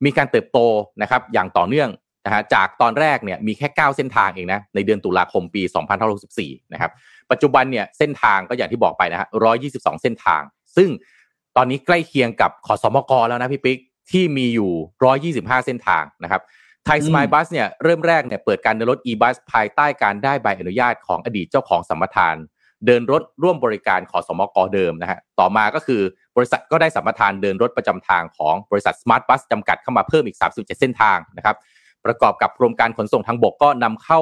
[0.05, 0.59] มีการเติบโต
[1.01, 1.89] นะครับอย่างต่อเนื่อง
[2.27, 5.61] นะฮะจากตอนแรกเนี่ยมีแค่ 9 เส้นทางเองนะในเดือนตุลาคมปี
[6.17, 6.91] 2564 นะครับ
[7.31, 9.27] ปัจจุบันเนี่ยเส้นทางก็อย่างที่บอกไปนะฮะ
[9.65, 10.41] 122 เส้นทาง
[10.77, 10.89] ซึ่ง
[11.57, 13.79] ตอนนี้ใกล้เคียงกับขอสมกแล้วนะพี่ปิ๊ก
[14.11, 16.41] ที่มีอยู่ 125 เส้นทางนะครับ
[16.85, 22.35] ไทยสมายบัสเนี่ยเริ่มแรกเนี่ยเปิดการเดินรถ e-bus ภายใต้การได้ใบอนุญาตของอดีตเจ้าของสัมปทาน
[22.85, 26.01] เดินรถร่วมบริการขอสมกเดิมนะฮะต่อมาก็คือ
[26.37, 31.55] บริษัทก็ได้สัมปทานเดินรถประจำทางของบริษัท Smart Bus จำกัดเข้ามาเพิ่มอีก 37 เส้นทางนะครับ
[32.05, 34.19] ประกอบกับกรมการขนส่งทางบกก็นำเข้า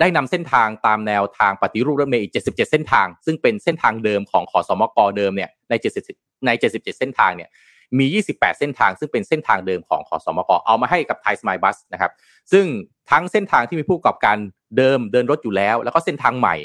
[0.00, 5.74] ได้นำเส้นทางตามแนวทางปฏิรูปรถเมล์อีก 77 เส้นทาง ซึ่งเป็นเส้นทางเดิมของขอสมกเดิมเนี่ยใน
[6.08, 7.50] 70 ใน 77 เส้นทางเนี่ย
[7.98, 12.12] มี 28 เส้นทาง ซึ่งเป็นเส้นทางเดิมของขอสมกเอามาให้กับไทยสมายบัสนะครับ
[12.52, 12.66] ซึ่ง
[13.10, 14.36] ทั้งเส้นทางที่มีผู้ประกอบการ
[14.76, 16.56] เดิมเดินรถอยู่แล้ว แล้วก็เส้นทางใหม่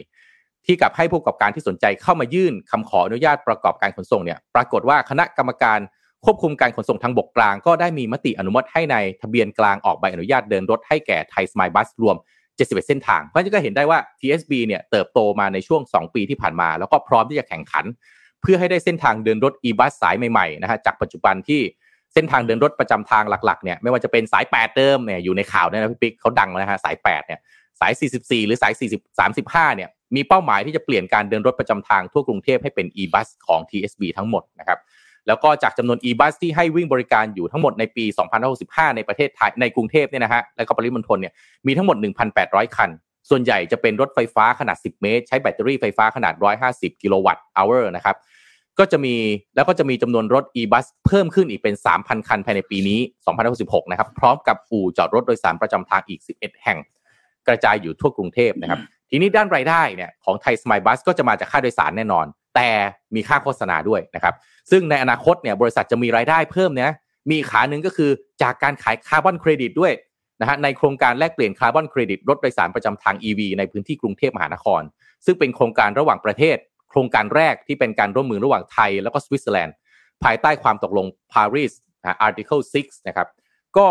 [0.65, 5.80] ที่กับให้ผู้ประกอบการที่สนใจเข้ามายื่นคำขออนุญาตประกอบการขนส่งเนี่ย ปรากฏว่าคณะกรรมการ
[6.26, 12.16] ควบคุมการขนส่งทางบกกลางก็ได้มีมติอนุมัติให้ในทะเบียนกลางออกใบอนุญาตเดินรถให้แก่ไทยสมายบัสรวม
[12.52, 17.86] 71 เส้นทาง เพราะฉะนั้นก็เห็นได้ว่า TSB เนี่ยเติบโตมาในช่วง 2 ปีที่ผ่านมา แล้วก็พร้อมที่จะแข่งขัน
[18.42, 21.62] เพื่อให้ได้เส้นทางเดินรถ e-bus สายใหม่ๆนะฮะจากปัจจุบันที่
[22.14, 27.40] เส้นทางเดินรถประจำทางหลักๆเนี่ยไม่ว่าจะเป็นสาย 8 เดิมเนี่ยอยู่ในข่าวเนี่ยนะพี่ปิ๊กเขาดังนะฮะสาย 8 เนี่ย
[27.80, 34.80] สาย 44 หรือสาย 40 35 เนี่ยมีเป้าหมายที่จะเปลี่ยนการเดินรถประจำทางทั่วกรุงเทพให้เป็น e-bus ของ TSB ทั้งหมดนะครับ
[35.28, 38.06] แล้วก็จากจำนวน e-bus ที่ให้วิ่งบริการอยู่ทั้งหมดในปี
[38.52, 41.34] 2565 ในประเทศไทยในกรุงเทพเนี่ยนะฮะและก็ปริมณฑลเนี่ย
[41.68, 41.98] มีทั้งหมด
[42.38, 42.90] 1,800 คัน
[43.30, 46.34] ส่วนใหญ่จะเป็นรถไฟฟ้าขนาด 10 เมตร ใช้แบตเตอรี่ไฟฟ้าขนาด
[46.70, 48.16] 150 กิโลวัตต์ hour นะครับ
[48.80, 49.16] ก็จะมี
[49.56, 53.00] แล้วก็จะมีจำนวนรถ e-bus เพิ่มขึ้นอีกเป็น 3,000 คันภายในปีนี้
[53.46, 56.78] 2066 นะครับ พร้อมกับอู่จอดรถโดยสารประจำทางอีก 11 แห่ง
[57.48, 62.26] กระจายอยู่ทั่วกรุงเทพนะครับ ทีนี้ด้านรายได้เนี่ยของ Thai Smile Bus ก็จะมาจากค่าโดยสารแน่นอน
[62.58, 62.72] แต่
[63.15, 64.36] มีค่าโฆษณาด้วยนะครับ
[64.72, 66.96] ซึ่งในอนาคตเนี่ยบริษัทจะมีรายได้เพิ่มนะ
[67.30, 68.10] มีอีกขาหนึ่งก็คือ
[68.41, 69.93] จากการขายคาร์บอนเครดิตด้วย
[70.41, 74.82] นะฮะในโครงการแลกเปลี่ยนคาร์บอนเครดิตรถโดยสารประจำทาง EV ในพื้นที่กรุงเทพมหานคร
[75.26, 76.58] ซึ่งเป็นโครงการระหว่างประเทศ
[76.89, 79.76] โครงการแรกที่เป็นการร่วมมือระหว่างไทยแล้วก็สวิตเซอร์แลนด์
[80.24, 83.28] ภายใต้ความตกลง Paris นะ Article 6 นะครับ
[83.78, 83.88] ก็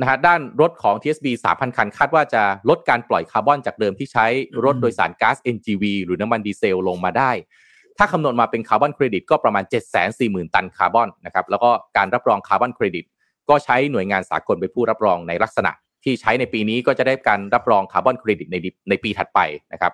[0.00, 4.26] นะฮะด้านรถของ TSB 3,000 คัน คาดว่าจะลดการปล่อยคาร์บอนจากเดิมที่ใช้
[4.64, 7.30] รถโดยสารก๊าซ NGV หรือน้ำมันดีเซลลงมาได้
[7.98, 9.64] ถ้าคำนวณมาเป็นคาร์บอนเครดิตก็ประมาณ
[10.08, 13.04] 740,000 ตันคาร์บอนนะครับแล้วก็การรับรองคาร์บอนเครดิต
[13.48, 15.72] ก็ใช้หน่วยงานสากลเป็นผู้รับรองในลักษณะ
[16.04, 18.56] ที่ใช้ในปีนี้ก็จะได้การรับรองคาร์บอนเครดิตใน
[18.90, 19.40] ในปีถัดไป
[19.72, 19.92] นะครับ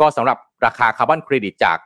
[0.00, 1.78] ก็สำหรับราคาคาร์บอนเครดิตจาก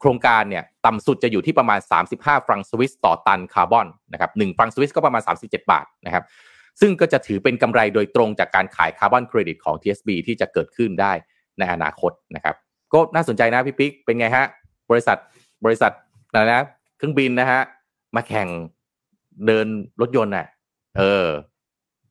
[0.00, 1.80] โครงการเนี่ยต่ำสุดจะอยู่ที่ประมาณ
[2.12, 6.24] 35 ฟรังสวิสต่อตันคาร์บอนนะครับหนึ่งฟรังสวิสก็ประมาณ 37 บาทนะครับ
[6.80, 11.12] ซึ่งก็จะถือเป็นกำไรโดยตรงจากการขายคาร์บอนเครดิตของ TSB ที่จะเกิดขึ้นได้
[11.58, 12.54] ในอนาคตนะครับ
[12.92, 14.46] ก็น่าสนใจนะพี่ปิ๊กเป็นไงฮะ
[14.90, 15.16] บริษัท
[15.64, 15.92] บริษัท
[16.30, 16.64] อะไรนะ
[16.96, 17.60] เครื่องบินนะฮะ
[18.16, 18.48] มาแข่ง
[19.46, 19.66] เดิน
[20.00, 20.46] รถยนต์อะ
[20.98, 21.26] เออ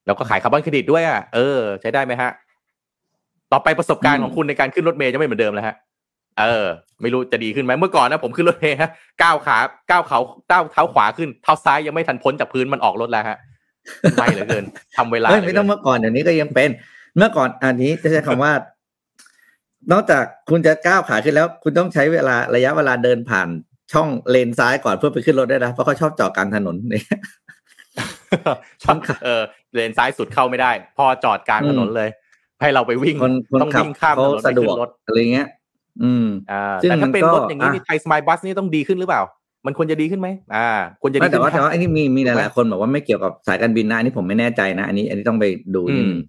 [0.06, 2.32] แล้วก็ขายคาร์บอนเครดิตด้วยอะเออ ใช้ได้ไหมฮะ
[3.52, 5.76] ต่อไปประสบการณ์ของคุณในการขึ้นรถเมย์จะไม่เหมือนเดิมแล้วฮะ
[6.40, 6.68] เออ
[7.02, 8.90] ไม่รู้จะดีขึ้นไหมเมื่อก่อนนะผมขึ้นรถเมย์ฮะ
[9.24, 9.58] ก้าวขา
[9.90, 13.38] ก้าวเขาก้าวเท้าขวาขึ้นเท้าซ้ายยังไม่ทันพ้นจากพื้นมันออกรถแล้วฮะ
[14.14, 14.64] ไวเหลือเกิน
[14.98, 16.70] ทำเวลาเฮ้ยไม่ต้องเมื่อก่อนเดี๋ยวนี้ก็ยังเป็น
[17.18, 18.52] เมื่อก่อนอันนี้จะใช้คำว่า
[19.92, 23.48] นอกจากคุณจะก้าวขาขึ้นแล้ว คุณต้องใช้เวลาระยะเวลาเดินผ่าน
[23.94, 27.20] ช่องเลนซ้ายก่อนเพื่อไปขึ้นรถได้นะเพราะเขาชอบจอดกลางถนนเนี่ย
[28.84, 29.42] ช่องเออ
[29.74, 32.10] เลนซ้ายสุดเข้าไม่ได้ พอจอดกลางถนนเลย
[32.62, 35.48] ให้เราไปวิ่งคนคนต้องขับวิ่งข้ามถเขานนไปสะดขึ้วกนรถอะไรเงี้ย
[36.04, 39.22] อืมอ่าซึ่งแต่ถ้าเป็นมันก็รถอย่างนี้อะมีไทยสมายบัสนี่ต้องดีขึ้นหรือเปล่า
[39.66, 40.70] มันควรจะดีขึ้นไหมอ่า
[41.02, 46.22] ควรจะดีไม่แต่ขึ้นว่าไหมแต่ว่าอันนี้มีมีหลายๆคนบอกว่าไม่เกี่ยวกับสายการบินนะอันนี้ผมไม่แน่ใจนะ อันนี้ อันนี้ต้องไปดูนิดนึง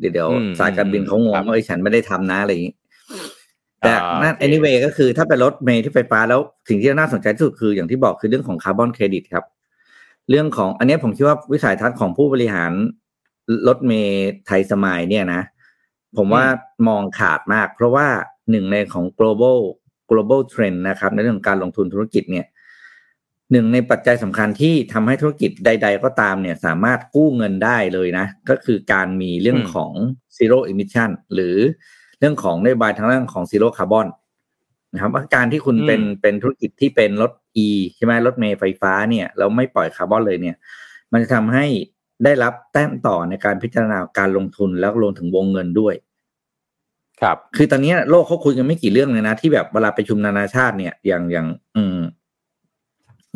[0.00, 2.74] เดี๋ยวเดี๋ยวอืมสายการบินเขางงครับว่าเอ้ยฉันไม่ได้ทำนะอะไรอย่างนี้
[3.80, 9.44] แต่อ่านั่นโอเค anyway ก็คือถ้าเป็นรถเมล์ที่ไฟฟ้าแล้วสิ่งที่น่าสนใจที่สุดคืออย่างที่บอกคือเรื่องของคาร์บอนเครดิตครับ
[10.30, 12.72] เรื่องของอันนี้ผมคิดว่าวิสัยทัศน์ของผู้บริหาร
[13.68, 15.42] รถเมล์ไทยสมายเนี่ยนะ
[16.16, 16.44] ผมว่า
[16.88, 18.06] มองขาดมาก เพราะว่า
[18.50, 19.58] หนึ่งในของ global
[20.10, 22.46] global trend นะครับ ในเรื่องของการลงทุนธุรกิจเนี่ย
[23.50, 29.92] หนึ่งในปัจจัยสำคัญที่ทำให้ธุรกิจใด ๆ ก็ตามเนี่ยสามารถกู้เงินได้เลยนะ ก็คือการมีเรื่องอืมของ
[30.36, 31.56] zero emission หรือ
[32.18, 34.06] เรื่องของนโยบายทางด้านของ zero carbon
[34.92, 37.32] นะครับว่าการที่คุณเป็นเป็นธุรกิจที่เป็นรถ
[37.66, 40.56] e ใช่ไหมรถเมล์ไฟฟ้าเนี่ยแล้วไม่ปล่อยคาร์บอนเลยเนี่ย
[41.12, 41.66] มันจะทำให้
[42.24, 45.94] ได้รับแต้มต่อในการพิจารณาการลงทุนแล้วรวมถึงวงเงินด้วย
[47.20, 51.98] ครับ คือตอนนี้โลกเขาคุยกันไม่กี่เรื่องเลยนะ ที่แบบเวลาประชุมนานาชาติเนี่ยอย่างอย่าง อืม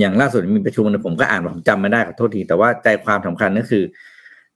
[0.01, 3.85] อย่างล่าสุดมีประชุมเนี่ยผมก็อ่านผมจำไม่ได้ขอโทษที แต่ว่าใจความสำคัญก็คือ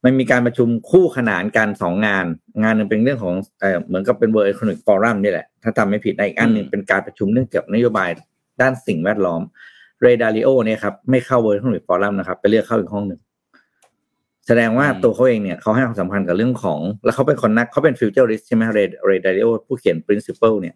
[0.04, 2.24] มันมีการประชุมคู่ขนานกันสองงาน
[2.62, 8.10] งานหนึ่งเป็นเรื่องของเออเหมือนกับเป็น World Economic Forum นี่แหละ ถ้าจำไม่ผิดนะอีกอันหนึ่งอืมเป็นการประชุมเรื่องเกี่ยวกับนโยบาย
[8.60, 9.40] ด้านสิ่งแวดล้อม
[10.02, 13.20] เรดาริโอเนี่ยครับไม่เข้า World Economic Forum นะครับไปเลือกเข้าอีกห้องหนึ่ง
[14.46, 20.74] แสดงว่าอืมตัวเขาเองเนี่ยเขาให้ความสำคัญกับเรื่องของ แล้วเขาเป็นคนนักเขาเป็น futurist ใช่ไหม Ray Ray Dalio ผู้เขียน principle เนี่ย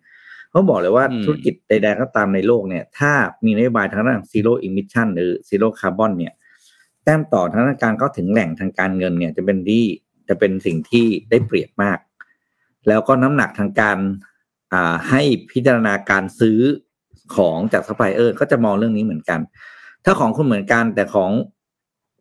[0.53, 3.13] เขาบอกเลยว่าอืมธุรกิจใดๆก็ตามในโลกเนี่ย ถ้า
[3.45, 6.33] มีนโยบายทางด้าน zero emission หรือ zero carbon เนี่ย
[7.05, 9.85] แต้มต่อทางด้านการเข้าถึงแหล่งทางการเงินเนี่ยจะเป็นที่
[10.29, 11.99] จะเป็นสิ่งที่ได้เปรียบมาก
[12.89, 13.99] แล้วก็น้ำหนักทางการ
[14.73, 16.61] อ่าให้พิจารณาการซื้อ
[17.35, 19.41] ของจากซัพพลายเออร์ก็จะมองเรื่องนี้เหมือนกัน
[20.05, 21.31] ถ้าของคุณเหมือนกันแต่ของ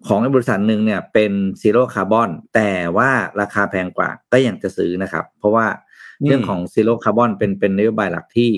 [0.07, 1.31] ของบริษัทหนึ่งเนี่ยเป็น
[1.61, 3.09] zero carbon แต่ว่า
[3.41, 5.65] ราคาแพงกว่าก็ยังจะซื้อนะครับ เพราะว่า
[6.27, 8.49] เรื่องของ zero carbon เป็นเป็นนโยบายหลักที่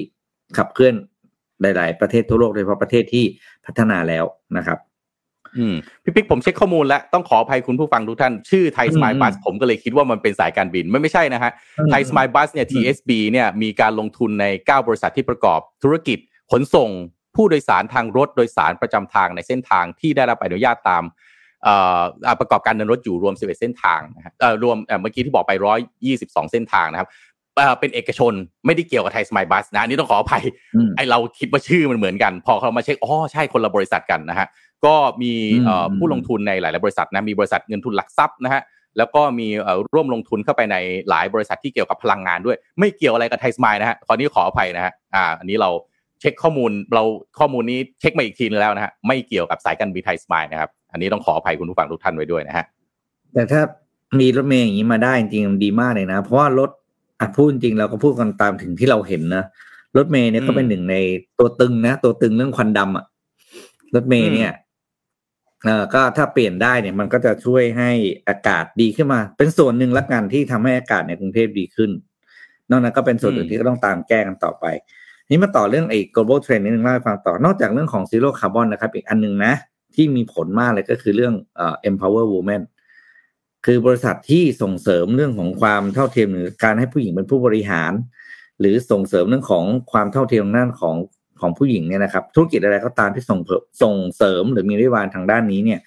[0.57, 0.95] ขับเคลื่อน
[1.61, 3.25] หลาย ๆ ประเทศทั่วโลกโดยเฉพาะประเทศที่
[3.65, 4.25] พัฒนาแล้ว
[4.57, 4.79] นะครับ
[5.57, 11.51] อืมพี่ปิ๊กผมเช็คข้อมูลแล้ว ต้องขออภัยคุณผู้ฟังทุกท่าน ชื่อ Thai Smile Bus ผมก็เลยคิดว่ามันเป็นสายการบินไม่ไม่ใช่นะฮะ
[11.91, 16.17] Thai Smile Bus เนี่ย TSB เนี่ยมีการลงทุนใน 9 บริษัทที่ประกอบธุรกิจ
[16.51, 16.89] ขนส่ง
[17.35, 21.03] ผู้โดยสารทางรถโดยสารประจำทางในเส้นทางที่ได้รับอนุญาตตาม
[22.39, 24.33] ประกอบการเดินรถอยู่รวม 11 เส้นทางนะฮะ
[24.63, 25.51] รวมเมื่อกี้ที่บอกไป
[26.01, 27.09] 122 เส้นทางนะครับ
[27.79, 28.33] เป็นเอกชน
[28.65, 30.43] ไม่ได้เกี่ยวกับไทยสมายบัสนะอันนี้ต้องขออภัย
[30.97, 34.47] ไอเราคิดว่าชื่อมันเหมือนกัน พอเขามาเช็คอ๋อใช่คนละบริษัทกันนะฮะ
[34.85, 35.33] ก็มี
[35.97, 38.61] ผู้ลงทุนในหลาย ๆ บริษัทนะมีบริษัทเงินทุนหลักทรัพย์นะฮะ
[38.97, 39.47] แล้วก็มี
[39.93, 40.77] ร่วมลงทุนเข้าไปใน
[41.09, 45.69] หลายบริษัทที่เกี่ยวกับพลังงานด้วย ไม่เกี่ยวอะไรกับไทยสมายนะฮะตอนนี้ขออภัยนะฮะอ่าอันนี้เรา
[46.19, 47.03] เช็คข้อมูลเรา
[47.39, 52.65] ข้อมูลนี้เช็คมาอีกทีนึงแล้วนะฮะไม่เกี่ยวกับสายการบินไทยสมายนะครับอันนี้ต้องขออภัยคุณผู้ฟังทุกท่านไว้ด้วยนะฮะ
[53.33, 53.61] แต่ถ้า
[54.19, 56.69] มีรถเมย์อย่างนี้มาได้จริงๆดีมากเลยนะ เพราะว่ารถ
[57.19, 59.43] อะพูดจริงเราก็พูดกันตามถึงที่เราเห็นนะ
[59.97, 60.95] รถเมย์เนี่ยก็เป็นหนึ่งใน
[61.39, 63.05] ตัวตึงนะตัวตึงเรื่องควันดำอะ
[63.95, 64.51] รถเมย์เนี่ย
[65.65, 67.91] เออก็ถ้าเปลี่ยนได้เนี่ยมันก็จะช่วยให้
[68.27, 71.91] อากาศดีขึ้นมา เป็นส่วนหนึ่งละกันที่ทำให้อากาศในกรุงเทพดีขึ้น
[72.69, 74.65] นอกนั้นก็เป็นส่วนอื่นที่ก็ต้องตามแก้กันต่อไป
[75.29, 79.53] นี่มาต่อเรื่องไอ้ global trend นิดนึงเล่าให้ฟังต่อนอกจากเรื่องของ zero carbon นะครับ อีกอันนึงนะ
[79.95, 82.61] ที่มีผลมากเลยก็คือเรื่องเอ่อ empower women
[83.65, 87.93] คือบริษัทที่ส่งเสริมเรื่องของความเท่าเทียมหรือการให้ผู้หญิงเป็นผู้บริหาร
[88.59, 90.95] หรือส่งเสริมเรื่องของความเท่าเทียมด้านของ
[91.41, 93.39] ของผู้หญิงเนี่ยนะครับ ธุรกิจอะไรก็ตามที่ส่ง
[93.83, 95.79] ส่งเสริมหรือมีนโยบายทางด้านนี้เนี่ย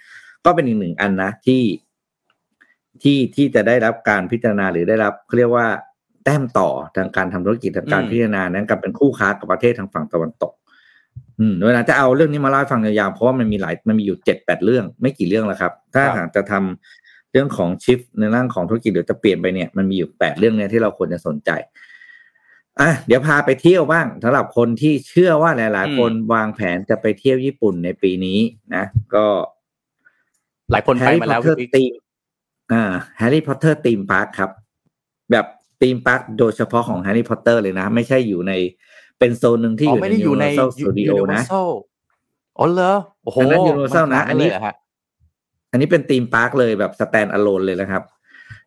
[0.45, 1.63] ก็เป็นอีกหนึ่งอันนะที่
[3.03, 5.67] ที่ที่จะได้รับการพิจารณาหรือได้รับเขาเรียกว่า
[6.25, 10.53] แต้มต่อทางการทำธุรกิจทางการพิจารณานั้นกับเป็นคู่ค้ากับประเทศทางฝั่งตะวันตก
[11.41, 21.51] อืมเวลาจะเอาเรื่องนี้มาเล่าให้ฟังยาวๆเพราะว่ามันมีหลายมันมีอยู่เจ็ดแปดเรื่อง ไม่กี่เรื่องแล้วครับ ถ้าหากจะทำเรื่องของชิฟในร่างของธุรกิจหรือจะเปลี่ยนไปเนี่ยมันมีอยู่แปดเรื่องเนี้ยที่เราควรจะสนใจ
[22.81, 28.39] อะเดี๋ยวพาไปเที่ยวบ้างสำหรับคนที่เชื่อว่าหลาย ๆ คนวางแผนจะไปเที่ยวญี่ปุ่นในปีนี้
[28.75, 28.85] นะ
[29.15, 29.25] ก็
[30.71, 31.43] หลายคนไปมาแล้ว
[31.77, 31.93] ทีม
[32.73, 32.83] อ่า
[33.17, 34.51] แฮร์รี่พอตเตอร์ theme park ครับ
[35.31, 35.47] แบบ
[35.81, 38.53] theme park โดยเฉพาะของแฮร์รี่พอตเตอร์เลยนะ ไม่ใช่อยู่ใน
[39.19, 41.43] เป็นโซนหนึ่งที่อยู่ในยูนิเวอร์แซลสตูดิโอนะ
[42.59, 42.93] อ๋อเหรอ
[43.25, 44.51] โอ้โหยูนิเวอร์แซลนะ อันนี้
[45.77, 48.03] อันนี้เป็น theme park เลยแบบ standalone เลยนะครับ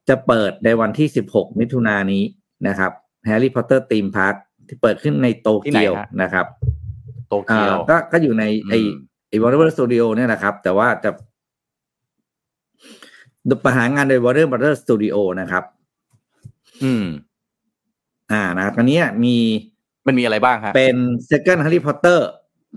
[0.09, 2.23] จะเปิดในวันที่สิบหกมิถุนายนนี้
[2.67, 2.91] นะครับ
[3.25, 4.35] แฮร์รี่พอตเตอร์ theme park
[4.67, 6.45] ที่เปิดขึ้นในโตเกียวนะครับ
[7.27, 8.73] โตเกียวก็ก็อยู่ในไอ
[9.27, 11.11] ไอวอร์เนอร์สตูดิโอเนี่ยนะครับ แต่ว่าจะ
[13.63, 15.63] บริหารงานโดย Warner Brothers Studio นะครับ
[16.83, 17.05] อืม
[18.31, 19.35] อ่านะครับอันนี้มี
[20.07, 20.97] มันมีอะไรบ้างครับเป็น
[21.29, 22.19] Second Harry Potter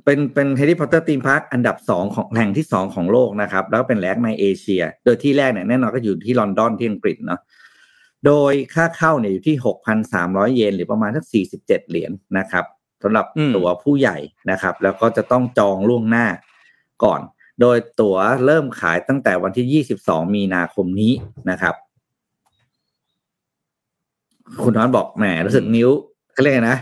[0.04, 7.40] เป็นเป็นแฮร์รี่พอตเตอร์ theme park อันดับสองของแห่งที่สองของโลกนะครับ แล้วเป็นแรกในเอเชีย โดยที่แรกเนี่ยแน่นอนก็อยู่ที่ลอนดอนที่อังกฤษเนาะ
[8.26, 9.56] โดยค่าเข้าเนี่ยอยู่ที่
[10.06, 11.24] 6,300เยนหรือประมาณสัก
[11.58, 12.64] 47เหรียญนนะครับ
[13.02, 13.26] สำหรับ
[13.56, 14.18] ตั๋วผู้ใหญ่
[14.50, 16.26] นะครับ แล้วก็จะต้องจองล่วงหน้า
[17.04, 17.20] ก่อน
[17.60, 18.16] โดยตั๋ว
[18.46, 21.12] เริ่มขายตั้งแต่วันที่22มีนาคมนี้
[21.50, 21.74] นะครับ
[24.62, 25.90] คุณน้อนบอกแหมรู้สึกนิ้ว
[26.32, 26.78] เขาเรียกนะ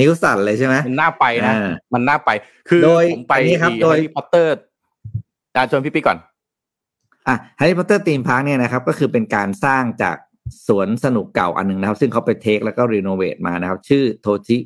[0.00, 1.54] นิ้วสั่นเลยใช่ไหมมันน่าไปนะ
[1.94, 2.30] มันน่าไป
[2.68, 2.82] คือ
[3.12, 4.52] ผมไปนี่ครับโดยพอตเตอร์
[5.54, 6.18] อาชวนพี่พี่ก่อน
[7.28, 10.16] อะแฮร์รี่พอตเตอร์ theme park เนี่ยนะครับ ก็คือเป็นการสร้างจาก
[10.68, 14.56] สวนสนุกเก่าอันหนึ่งนะครับ ซึ่งเขาไป take แล้วก็ renovate มานะครับ ชื่อโทชิ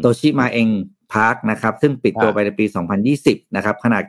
[0.00, 0.68] โทชิมาเอ็น
[1.12, 2.64] พาร์คนะครับ ซึ่งปิดตัวไปในปี
[3.10, 4.02] 2020 นะครับ ขนาด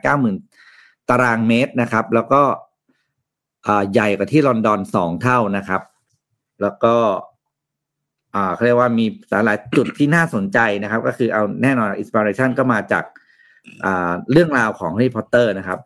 [0.52, 2.42] 90,000 ตารางเมตรนะครับ แล้วก็
[3.92, 5.82] ใหญ่กว่าที่ลอนดอนสองเท่านะครับ
[6.62, 6.94] แล้วก็
[8.34, 9.06] อ่าเขาเรียกว่ามี
[9.46, 13.04] หลายจุดที่น่าสนใจนะครับ ก็คือเอาแน่นอน inspiration ก็มาจาก
[13.84, 15.78] อ่าเรื่องราวของแฮร์รี่พอตเตอร์นะครับ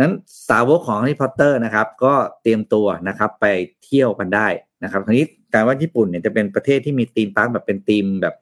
[0.00, 0.14] นั้น
[0.48, 3.46] สาวกของแฮร์รี่พอตเตอร์นะครับ ก็เตรียมตัวนะครับ ไป
[3.84, 4.48] เที่ยวกันได้
[4.84, 8.34] นะครับทีนี้การว่าญี่ปุ่นเนี่ยจะเป็นประเทศที่มี theme park แบบเป็นธีมแบบ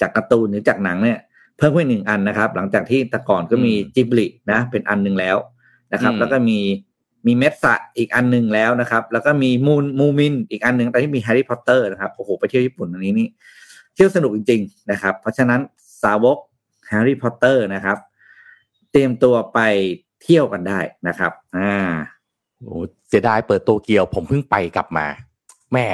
[0.00, 1.18] จากการ์ตูนหรือจากหนังเนี่ย
[1.56, 5.36] เพิ่มขึ้นหนึ่งอันนะครับ หลังจากที่แต่ก่อนก็มีจิบลินะเป็นอันหนึ่งแล้ว
[5.92, 6.58] นะครับ แล้วก็มี
[7.26, 13.28] มีเมสซะอีกอันหนึ่งแล้วนะครับ แล้วก็มีมูนมูมินอีกอันหนึ่งแต่ที่มีแฮร์รี่พอตเตอร์นะครับโอ้โหไปเที่ยวญี่ปุ่นอันนี้นี่
[13.94, 15.60] เที่ยวสนุกจริง ๆ นะครับ เพราะฉะนั้น
[16.02, 16.36] สาวก
[16.88, 17.96] แฮร์รี่พอตเตอร์นะครับ
[18.90, 19.60] เตรียมตัวไป
[20.22, 21.74] เที่ยวกันได้นะครับ อ่า
[22.60, 22.76] โอ้
[23.08, 25.06] เสียดายเปิดโตเกียว ผมเพิ่งไปกลับมา
[25.72, 25.86] แม่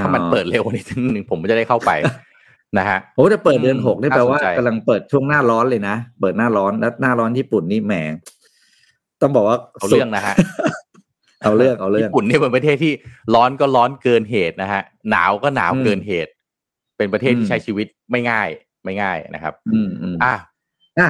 [0.00, 0.84] ถ้ามันเปิดเร็วนิด
[1.14, 1.90] นึงผมจะได้เข้าไป
[2.78, 7.94] นะฮะโอ้จะเปิดเดือนหกนี่แปลว่ากำลังเปิดช่วงหน้าร้อนเลยนะ เปิดหน้าร้อนแล้วหน้าร้อนญี่ปุ่นนี่แหม
[9.22, 10.36] ต้องบอกว่าเอาเรื่องนะฮะ
[11.42, 12.92] เอาเรื่องเอาเรื่องญี่ปุ่นนี่เป็นประเทศที่
[13.34, 16.30] ร้อนก็ร้อนเกินเหตุนะฮะหนาวก็หนาวเกินเหตุ
[16.96, 18.48] เป็นประเทศที่ใช้ชีวิตไม่ง่าย
[18.84, 20.34] ไม่ง่ายนะครับ อืมอืมอะ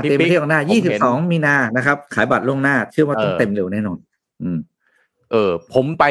[0.03, 3.99] เต็มเที่ยวหน้ายี่สิบสองมีนานะครับ ขายบัตรล่วงหน้า เชื่อว่าต้องเต็มเร็วแน่นอน
[4.43, 4.59] อืม
[5.31, 6.05] เออ ผมไป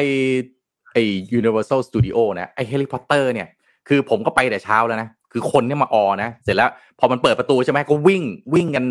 [0.92, 1.02] ไอ้
[1.38, 3.48] Universal Studio นะไอ้ Harry Potter เนี่ย
[3.88, 8.22] คือผมก็ไปแต่เช้าแล้วนะ คือคนเนี่ยมาออนะ เสร็จแล้ว พอมันเปิดประตูใช่ไหมก็วิ่ง
[8.54, 8.84] วิ่งกัน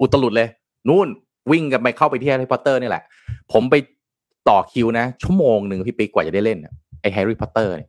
[0.00, 0.48] อุตลุดเลย
[0.88, 1.08] นู่น
[1.50, 3.02] วิ่งกันไปเข้าไปที่แฮร์รี่พอตเตอร์นี่แหละ
[3.52, 3.74] ผมไป
[4.48, 6.58] ต่อคิวนะ ชั่วโมงหนึ่งพี่ปิ๊กกว่าจะได้เล่น
[7.00, 7.88] ไอ้แฮร์รี่พอตเตอร์เนี่ย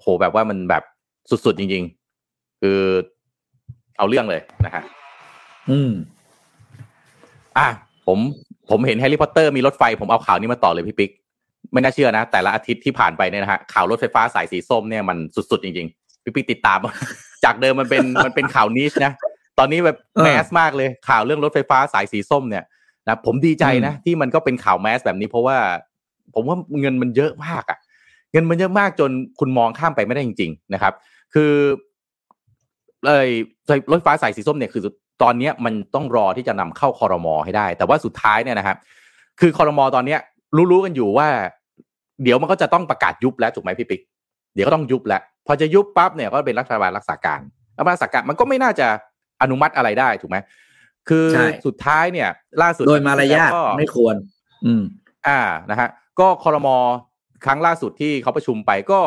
[0.00, 0.82] โหแบบว่ามันแบบ
[1.30, 1.84] สุดๆจริง
[2.22, 2.78] ๆ คือ
[3.98, 4.82] เอาเรื่องเลยนะฮะ
[5.70, 5.92] อืม
[7.58, 7.68] อะ
[8.06, 8.18] ผม
[8.70, 11.10] ผมเห็นแฮร์รี่พอตเตอร์มีรถไฟ ผมเอาข่าวนี้มาต่อเลยพี่ปิ๊ก
[11.72, 15.16] ไม่น่าเชื่อนะ แต่ละอาทิตย์ที่ผ่านไปเนี่ยนะฮะข่าวรถไฟฟ้าสายสีส้มเนี่ยมัน
[15.50, 16.78] สุดๆจริงๆ พี่ปิ๊กติดตาม
[17.44, 19.12] จากเดิมมันเป็นมันเป็นข่าว niche นะ
[19.58, 22.64] ตอนนี้แบบเออ mass มากเลยข่าวเรื่องรถไฟฟ้าสายสีส้มเนี่ย
[23.06, 25.56] นะผมดีใจนะ ที่มันก็เป็นข่าว mass แบบนี้เพราะว่า
[26.34, 27.78] ผมว่าเงินมันเยอะมากอะ
[28.32, 30.94] เงินมันเยอะมากจนคุณมองข้ามไปไม่ได้จริง ๆ นะครับ
[31.34, 31.52] คือ
[33.06, 33.28] เลย
[33.92, 34.82] รถไฟฟ้าสายสีส้มเนี่ยคือ
[35.22, 38.76] ตอนเนี้ยมันต้องรอที่จะนำเข้าคอรมอให้ได้ แต่ว่าสุดท้ายเนี่ยนะครับ
[39.40, 40.20] คือคอรมอตอนเนี้ย
[40.70, 41.28] รู้ๆกันอยู่ว่า
[42.22, 44.00] เดี๋ยวมันก็จะต้องประกาศยุบแล้วถูกไหมพี่ปิ๊ก
[44.54, 47.40] เดี๋ยวก็ต้องยุบแล้วพอจะยุบปั๊บเนี่ยก็เป็นรัฐบาลรักษาการ
[47.76, 48.88] รัฐบาลรักษาการมันก็ไม่น่าจะ
[49.42, 50.38] อนุมัติอะไรได้ถูกไหม
[51.08, 52.28] คือใช่สุดท้ายเนี่ย
[52.62, 54.14] ล่าสุดโดยมารยาทก็ไม่ควร
[54.66, 54.82] อืม
[55.26, 55.88] อ่านะฮะ
[56.20, 56.76] ก็คอรมอ
[57.44, 59.00] ครั้งล่าสุดที่เขาประชุมไปก็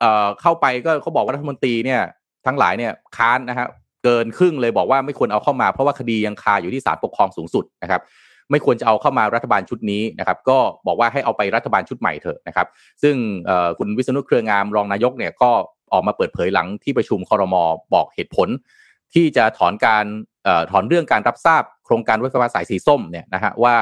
[0.00, 2.00] เอ่อเข้าไปก็เขาบอกว่ารัฐมนตรีเนี่ย
[2.46, 3.66] ทั้งหลายเนี่ยค้านนะฮะ
[4.04, 8.00] เกินครึ่งเลยบอกว่าไม่ควรเอาเข้ามาเพราะว่าคดียังคาอยู่ที่ศาลปกครองสูงสุดนะครับ
[8.50, 12.66] ไม่ควรจะเอาเข้ามารัฐบาลชุดนี้นะครับ ก็บอกว่าให้เอาไปรัฐบาลชุดใหม่เถอะนะครับ
[13.02, 13.14] ซึ่ง
[13.46, 15.50] เอ่อคุณวิษณุเครืองามรองนายกเนี่ยก็
[15.92, 17.62] ออกมาเปิดเผยหลังที่ประชุมคอรมอ
[17.94, 18.48] บอกเหตุผล
[19.14, 20.04] ที่จะถอนการ
[20.46, 23.74] ออถอนเรื่องการรับทราบโครงการรถไฟฟ้าสายสีส้มเนี่ยนะฮะว่า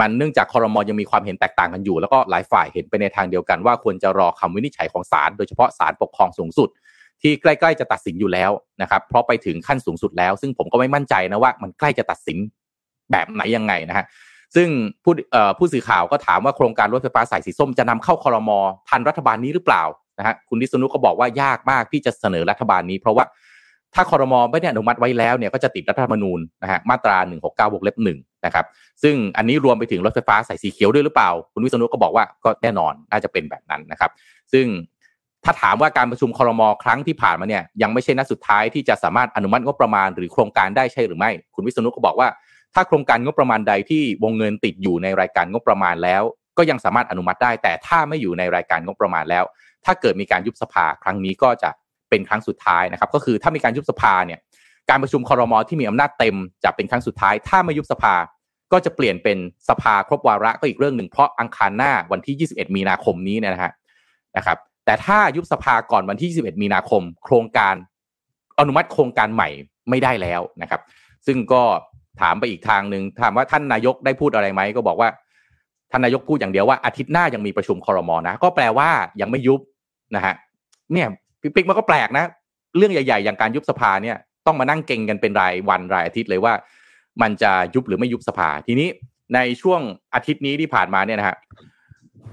[0.00, 6.68] มันเนื่องจากคอรมอยังมีความเห็นแตกต่างกันอยู่ แล้วก็หลายฝ่ายเห็นไปในทางเดียวกันว่าควรจะรอคำวินิจฉัยของศาลโดยเฉพาะศาลปกครองสูงสุด
[7.22, 8.50] ที่ใกล้ๆจะตัดสินอยู่แล้ว
[8.82, 12.38] นะครับเพราะไปถึงขั้นสูงสุดแล้ว ซึ่งผมก็ไม่มั่นใจนะว่ามันใกล้จะตัดสิน
[13.10, 14.04] แบบไหนยังไงนะฮะ
[14.56, 14.68] ซึ่ง
[15.04, 15.12] ผู้
[15.58, 18.58] ผู้สื่อข่าวก็ถามว่าโครงการรถไฟฟ้าสายสีส้มจะนำเข้าคอรมอ
[18.88, 19.82] ทันรัฐบาลนี้หรือเปล่า
[20.18, 23.24] นะฮะคุณวิษณุก็บอกว่ายากมากที่จะเสนอรัฐบาลนี้ เพราะว่า
[23.94, 27.16] ถ้าคอรมอไม่ได้อนุมัติไว้แล้วเนี่ยก็จะติดรัฐธรรมนูญนะฮะมาตรา
[27.46, 28.64] 169วงเล็บหนึ่งนะครับ
[29.02, 34.10] ซึ่งอันนี้รวมไปถึงรถไฟฟ้าสายสีเขียวด้วยหรือเปล่า คุณวิษณุก็บอกว่าก็แน่นอนน่าจะเป็นแบบนั้นนะครับ
[34.52, 34.66] ซึ่ง
[35.44, 42.28] ถ้าถามว่าการประชุมคอรมอครั้งที่ผ่านมาเนี่ยยังไม่ใช่นัดสุดท้ายที่จะสามารถอนุมัติงบประมาณหรือโครงการได้ใช่หรือไม่ คุณวิษณุก็บอกว่า
[42.74, 46.22] ถ้าโครงการงบประมาณใดที่วงเงินติดอยู่ในรายการงบประมาณแล้ว
[46.58, 49.44] ก็ยังสามารถอนุมัติได้ แต่ถ้าไม่อยู่ในรายการงบประมาณแล้ว
[49.84, 51.70] ถ้าเกิดมีการยุบสภาครั้งนี้ก็จะ
[52.12, 54.40] เป็นครั้งสุดท้ายนะครับ ก็คือถ้ามีการยุบสภาเนี่ย
[54.90, 58.14] การประชุมคอรมอที่มีอำนาจเต็มจะเป็นครั้งสุดท้าย ถ้าไม่ยุบสภา
[58.72, 59.38] ก็จะเปลี่ยนเป็น
[59.68, 63.72] สภาครบวาระก็อีกเรื่องหนึ่งเพราะอังคารหน้าวันที่ 21 มีนาคมนี้เนยนะฮะ
[64.36, 67.74] นะครับ แต่ถ้ายุบสภาก่อนวันที่ 21 มีนาคม โครงการ
[68.58, 69.48] อนุมัติโครงการใหม่
[69.90, 70.80] ไม่ได้แล้วนะครับ
[71.26, 71.62] ซึ่งก็
[72.20, 75.08] ถามไปอีกทางหนึ่งถามว่าท่านนายกได้พูดอะไรไหมก็บอกว่า
[75.90, 78.88] ท่านนายกพูดอย่างเดียวว่าอาทิตย์หน้ายังมีประชุมคอรมอนะ ก็แปลว่า
[79.20, 79.60] ยังไม่ยุบ
[80.16, 80.34] นะฮะ
[80.92, 81.08] เนี่ย
[81.42, 82.24] ปิ๊กมันก็แปลกนะ
[82.76, 84.16] เรื่องใหญ่ๆ อย่างการยุบสภาเนี่ย
[84.46, 86.54] ต้องมานั่งเก่งกันเป็นรายวันรายอาทิตย์เลยว่า
[87.22, 88.88] มันจะยุบหรือไม่ยุบสภา ทีนี้
[89.34, 89.80] ในช่วง
[90.14, 91.36] อาทิตย์นี้ที่ผ่านมาเนี่ยนะฮะ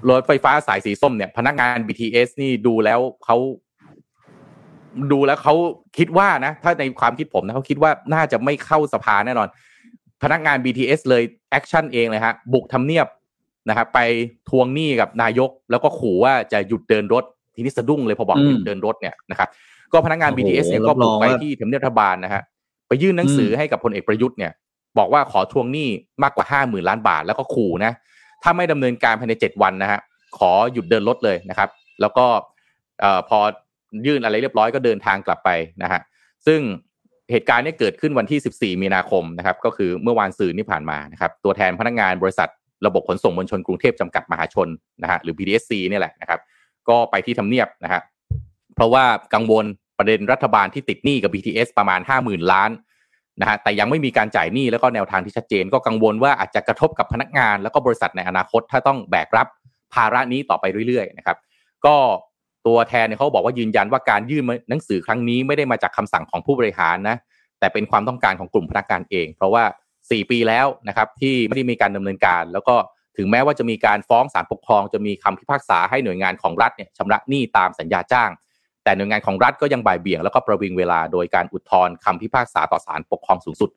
[0.09, 3.37] รถไฟฟ้าสายสีส้มเนี่ย พนักงาน BTS นี่ดูแล้วเขา
[5.11, 5.55] ดูแล้วเขา
[5.97, 9.47] คิดว่านะ ถ้าในความคิดผมนะเขาคิดว่าน่าจะไม่เข้าสภาแน่นอน
[10.23, 13.07] พนักงาน BTS เลย action เองเลยฮะบุกทำเนียบ
[13.69, 13.99] นะครับไป
[14.49, 17.23] ทวงหนี้กับนายก แล้วก็ขู่ว่าจะหยุดเดินรถ
[17.59, 19.49] ทีนี้สะดุ้งเลยพอบอกอืมหยุดเดินรถเนี่ยนะครับ
[19.93, 22.41] ก็พนักงานโอ้โห BTS เนี่ยรัก็บรบุอกงไปว่าที่ทำเนียบรัฐบาลนะฮะ
[22.87, 24.51] ไปยื่นหนังสือให้กับพลเอกประยุทธ์เนี่ย
[24.97, 25.89] บอกว่าขอทวงหนี้
[26.23, 27.91] มากกว่าห้าหมื่นล้านบาท แล้วก็ขู่นะ
[28.43, 29.99] ถ้าไม่ดำเนินการภายในเจ็ดวันนะฮะ
[30.37, 31.69] ขอหยุดเดินรถเลยนะครับ
[32.01, 32.25] แล้วก็
[33.01, 33.39] เอ่อพอ
[34.05, 35.49] ยื่นอะไรเรียบร้อยก็เดินทางกลับไป
[35.83, 36.01] นะฮะ
[36.47, 36.59] ซึ่ง
[37.31, 42.49] เหตุการณ์เนี้เกิดขึ้นวันที่ 14 มีนาคมนะครับ ก็คือเมื่อวานซืนที่ผ่านมานะครับ ตัวแทนพนักงานบริษัท
[42.85, 44.67] ระบบขนส่งมวลชนกรุงเทพจำกัดมหาชน
[45.03, 46.39] นะฮะหรือ BDSC เนี่ยแหละนะครับ
[46.89, 48.01] ก็ไปที่ทำเนียบนะฮะ
[48.75, 49.65] เพราะว่ากังวล
[49.97, 52.71] ประเด็นรัฐบาลที่ติดหนี้กับ BTS ประมาณ 50,000 ล้าน
[53.41, 59.47] นะฮะแต่ยังไม่มีการจ่ายหนี้แล้วก็แนวทางที่ชัดเจน ก็กังวลว่าอาจจะกระทบกับพนักงาน แล้วก็บริษัทในอนาคตถ้าต้องแบกรับ
[59.93, 61.37] ภาระนี้ต่อไปเรื่อยๆนะครับ
[61.85, 61.95] ก็
[62.67, 67.17] ตัวแทนเขาบอกว่ายืนยันว่าการยื่นหนังสือครั้งนี้ไม่ได้มาจากคำสั่งของผู้บริหารนะ
[67.59, 69.63] แต่เป็นความต้องการของกลุ่มพนักงานเอง เพราะว่า
[69.97, 72.75] 4 ปีแล้วนะครับที่ไม่ได้มีการดำเนินการ แล้วก็
[73.17, 78.29] ถึงแม้ว่าจะมีการฟ้องศาลปกครองจะมีคำพิพากษาให้หน่วยงานของรัฐเนี่ยชำระหนี้ตามสัญญาจ้าง
[78.83, 83.69] แต่หน่วยงานของรัฐก็ยังบ่ายเบี่ยงแล้วก็ประวิงเวลาโดยการอุทธรณ์คำพิพากษาต่อศาลปกครองสูงสุด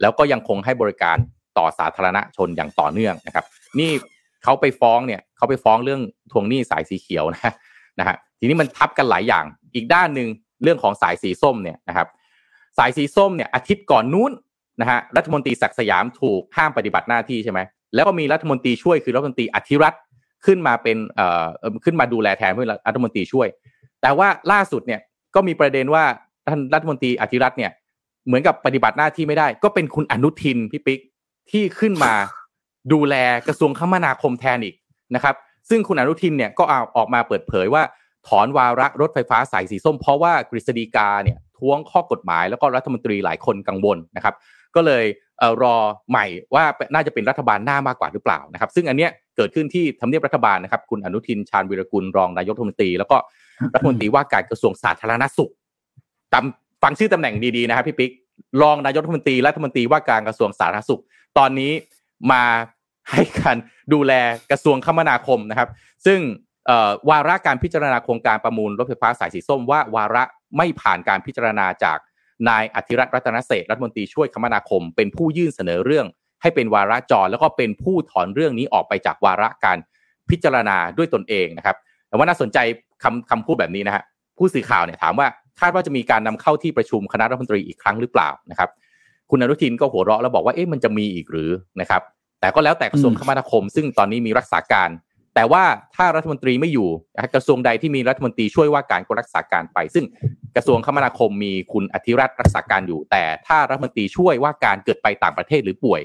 [0.00, 1.16] แล้วก็ยังคงให้บริการ
[1.58, 3.44] ต่อสาธารณชนอย่างต่อเนื่องนะครับ
[3.78, 3.90] นี่
[4.44, 6.00] เขาไปฟ้องเนี่ยเขาไปฟ้องเรื่อง
[6.32, 7.52] ทวงหนี้สายสีเขียวนะ
[7.98, 10.28] นะฮะทีนี้มันทับกันหลายอย่าง อีกด้านหนึ่ง
[10.62, 12.08] เรื่องของสายสีส้มเนี่ยนะครับ
[12.78, 14.32] สายสีส้มเนี่ยอาทิตย์ก่อนนู้น
[14.80, 17.60] นะฮะรัฐมนตรีศักดิ์สยามถูกห้ามปฏิบัติหน้าที่ใช่ไหม
[17.94, 19.94] แล้วก็มีรัฐมนตรีช่วยคือรัฐมนตรีอธิรัต
[20.46, 21.44] ขึ้นมาเป็นเอ่อ
[21.84, 23.48] ขึ้นมาดูแลแทนเพื่อรัฐมนตรีช่วย
[24.02, 25.00] แต่ว่าล่าสุดเนี่ย
[25.34, 26.04] ก็มีประเด็นว่า
[26.48, 27.70] ท่านรัฐมนตรีอธิรัตเนี่ย
[28.26, 31.00] เหมือนกับปฏิบัติหน้าที่ไม่ได้ ก็เป็นคุณอนุทินพี่ปิ๊ก
[31.50, 32.12] ที่ขึ้นมา
[32.92, 33.14] ดูแล
[33.46, 34.74] กระทรวงคมนาคมแทนอีก
[35.14, 35.34] นะครับ
[35.68, 37.82] ซึ่งคุณอนุทินเนี่ยก็เอาออกมาเปิดเผยว่า
[38.28, 44.34] ถอนวาระรถไฟฟ้าสายสีส้ม เพราะว่ากฤษฎีกาเนี่ยท้วงข้อกฎหมายแล้วก็รัฐมนตรีหลายคนกังวลนะครับ
[44.74, 45.04] ก็เลย
[45.62, 45.76] รอ
[46.10, 46.64] ใหม่ว่า
[46.94, 53.16] น่าจะเป็นรัฐบาลหน้ามากกว่าหรือเปล่านะครับ ซึ่งอันเนี้ยเกิดขึ้นที่ทำเนียบรัฐบาลนะครับ คุณอนุทินชาญวิรกุลรองนายกรัฐมนตรี แล้วก็
[53.74, 55.52] รัฐมนตรีว่าการกระทรวงสาธารณสุข
[56.32, 58.10] จำฟังชื่อตำแหน่งดีๆนะครับพี่ปิ๊ก
[58.62, 61.02] รองนายกรัฐมนตรีรัฐมนตรีว่าการกระทรวงสาธารณสุข
[61.38, 61.72] ตอนนี้
[62.32, 62.44] มา
[63.10, 63.56] ให้การ
[63.92, 64.12] ดูแล
[64.50, 65.68] กระทรวงคมนาคมนะครับ
[66.06, 66.20] ซึ่ง
[67.10, 70.22] วาระการพิจารณาโครงการประมูลรถไฟฟ้าสายสีส้มว่า วาระ
[70.56, 71.98] ไม่ผ่านการพิจารณาจาก
[72.48, 76.06] นายอธิรัตน์รัตนเศรษฐรัฐมนตรีช่วยคมนาคม เป็นผู้ยื่นเสนอเรื่อง
[76.42, 79.78] ให้เป็นวาระจรแล้วก็เป็นผู้ถอนเรื่องนี้ออกไปจากวาระการ
[80.30, 81.76] พิจารณาด้วยตนเองนะครับ
[82.08, 82.58] แต่ว่าน่าสนใจ
[83.02, 84.02] คำคำพูดแบบนี้นะฮะ
[84.38, 85.26] ผู้สื่อข่าวเนี่ยถามว่า
[85.60, 88.70] คาดว่าจะมีการนำเข้าที่ประชุมคณะรัฐมนตรีอีกครั้งหรือเปล่านะครับ
[89.30, 92.02] คุณอนุทินก็หัวเราะแล้วบอกว่าเอ๊ะมันจะมีอีกหรือนะครับ
[92.40, 94.90] แต่ก็แล้วแต่กระทรวงคมนาคม ซึ่งตอนนี้มีรักษาการ
[95.34, 95.64] แต่ว่า
[95.96, 96.88] ถ้ารัฐมนตรีไม่อยู่
[97.34, 100.04] กระทรวงใดที่มีรัฐมนตรีช่วยว่าการก็รักษาการไป ซึ่ง
[100.56, 106.00] กระทรวงคมนาคมมีคุณอธิรัตน์รักษาการอยู่ แต่ถ้ารัฐมนตรีช่วยว่าการเกิดไปต่างประเทศหรือป่วย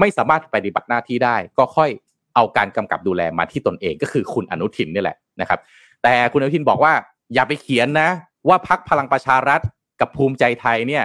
[0.00, 1.90] ไม่สามารถปฏิบัติหน้าที่ได้ ก็ค่อย
[2.34, 5.60] เอาการกำกับดูแลมาที่ตนเองก็คือคุณอนุทินนี่แหละนะครับ
[6.02, 6.92] แต่คุณอนุทินบอกว่า
[7.34, 8.08] อย่าไปเขียนนะ
[8.48, 9.60] ว่าพักพลังประชารัฐ
[10.00, 11.04] กับภูมิใจไทยเนี่ย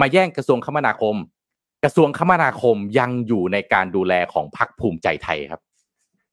[0.00, 1.16] มาแย่งกระทรวงคมนาคม
[1.84, 5.62] กระทรวงคมนาคมยังอยู่ในการดูแลของพักภูมิใจไทยครับ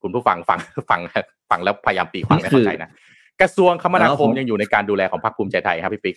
[0.05, 1.01] คุณผู้ฟังฟังฟัง
[1.49, 2.89] ฟังแล้วพยายามตีความให้เข้าใจนะ
[3.41, 6.15] กระทรวงคมนาคมยังอยู่ในการดูแลของพรรคภูมิใจไทยครับพี่ปิ๊ก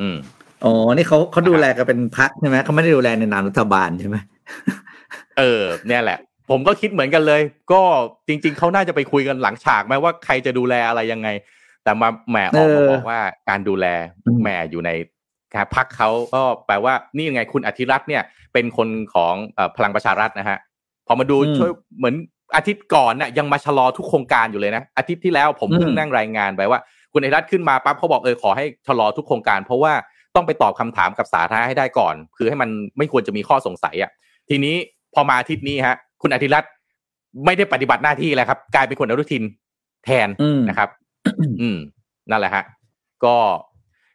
[0.00, 0.16] อืม
[0.64, 4.16] อ๋อนี่เขาเขาดูแลกันเป็นพักใช่ไหมเขาไม่ได้ดูแลในนามรัฐบาลใช่ไหม
[5.38, 6.18] เออ เนี่ยแหละ
[6.50, 7.40] ผมก็คิดเหมือนกันเลย
[7.72, 7.80] ก็
[8.28, 11.28] จริง ๆเขาน่าจะไปคุยกันหลังฉากไหมว่าใครจะดูแลอะไรยังไง
[11.84, 13.86] แต่มาแหมออกมาบอกว่าการดูแล
[14.42, 14.90] แหมอยู่ใน
[15.54, 18.22] การพักเขาก็แปลว่านี่ยังไงคุณอธิรัตน์เนี่ย
[18.52, 20.58] เป็นคนของเอ่อพลังประชารัฐนะฮะ
[21.06, 22.14] พอมาดูช่วยเหมือน
[22.56, 26.80] อาทิตย์ก่อนน่ะยังมาชะลอทุกโครงการอยู่เลยนะ อาทิตย์ที่แล้วผมเพิ่งนั่งรายงานไปว่า
[27.12, 29.92] คุณอธิรัตน์ขึ้นมาปั๊บเขาบอกเออขอให้ชะลอทุกโครงการ เพราะว่า
[30.34, 34.10] ต้องไปตอบคำถามกับสาธารณะให้ได้ก่อน คือให้มันไม่ควรจะมีข้อสงสัยอะ
[34.48, 34.74] ทีนี้
[35.14, 36.70] พอมาอาทิตย์นี้ฮะ คุณอธิรัตน์
[37.44, 39.42] ไม่ได้ปฏิบัติหน้าที่แล้วครับ กลายเป็นคนอนุทิน
[40.04, 40.88] แทนอืมนะครับ
[41.60, 41.78] อืม
[42.30, 42.64] นั่นแหละฮะ
[43.24, 43.36] ก็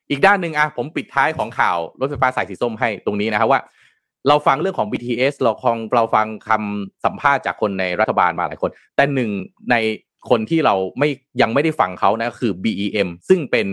[0.10, 3.60] อีกด้านหนึ่งอะผมปิดท้ายของข่าวรถไฟฟ้าสายสีส้มให้ตรงนี้นะครับว่า
[4.28, 9.30] เราฟังเรื่องของ BTS เราคงเราฟังคำสัมภาษณ์จากคนในรัฐบาลมาหลายคน แต่หนึ่ง
[9.72, 9.76] ใน
[10.30, 11.10] คนที่เราไม่
[11.42, 13.68] ยังไม่ได้ฟังเขานะคือ BEM ซึ่งเป็น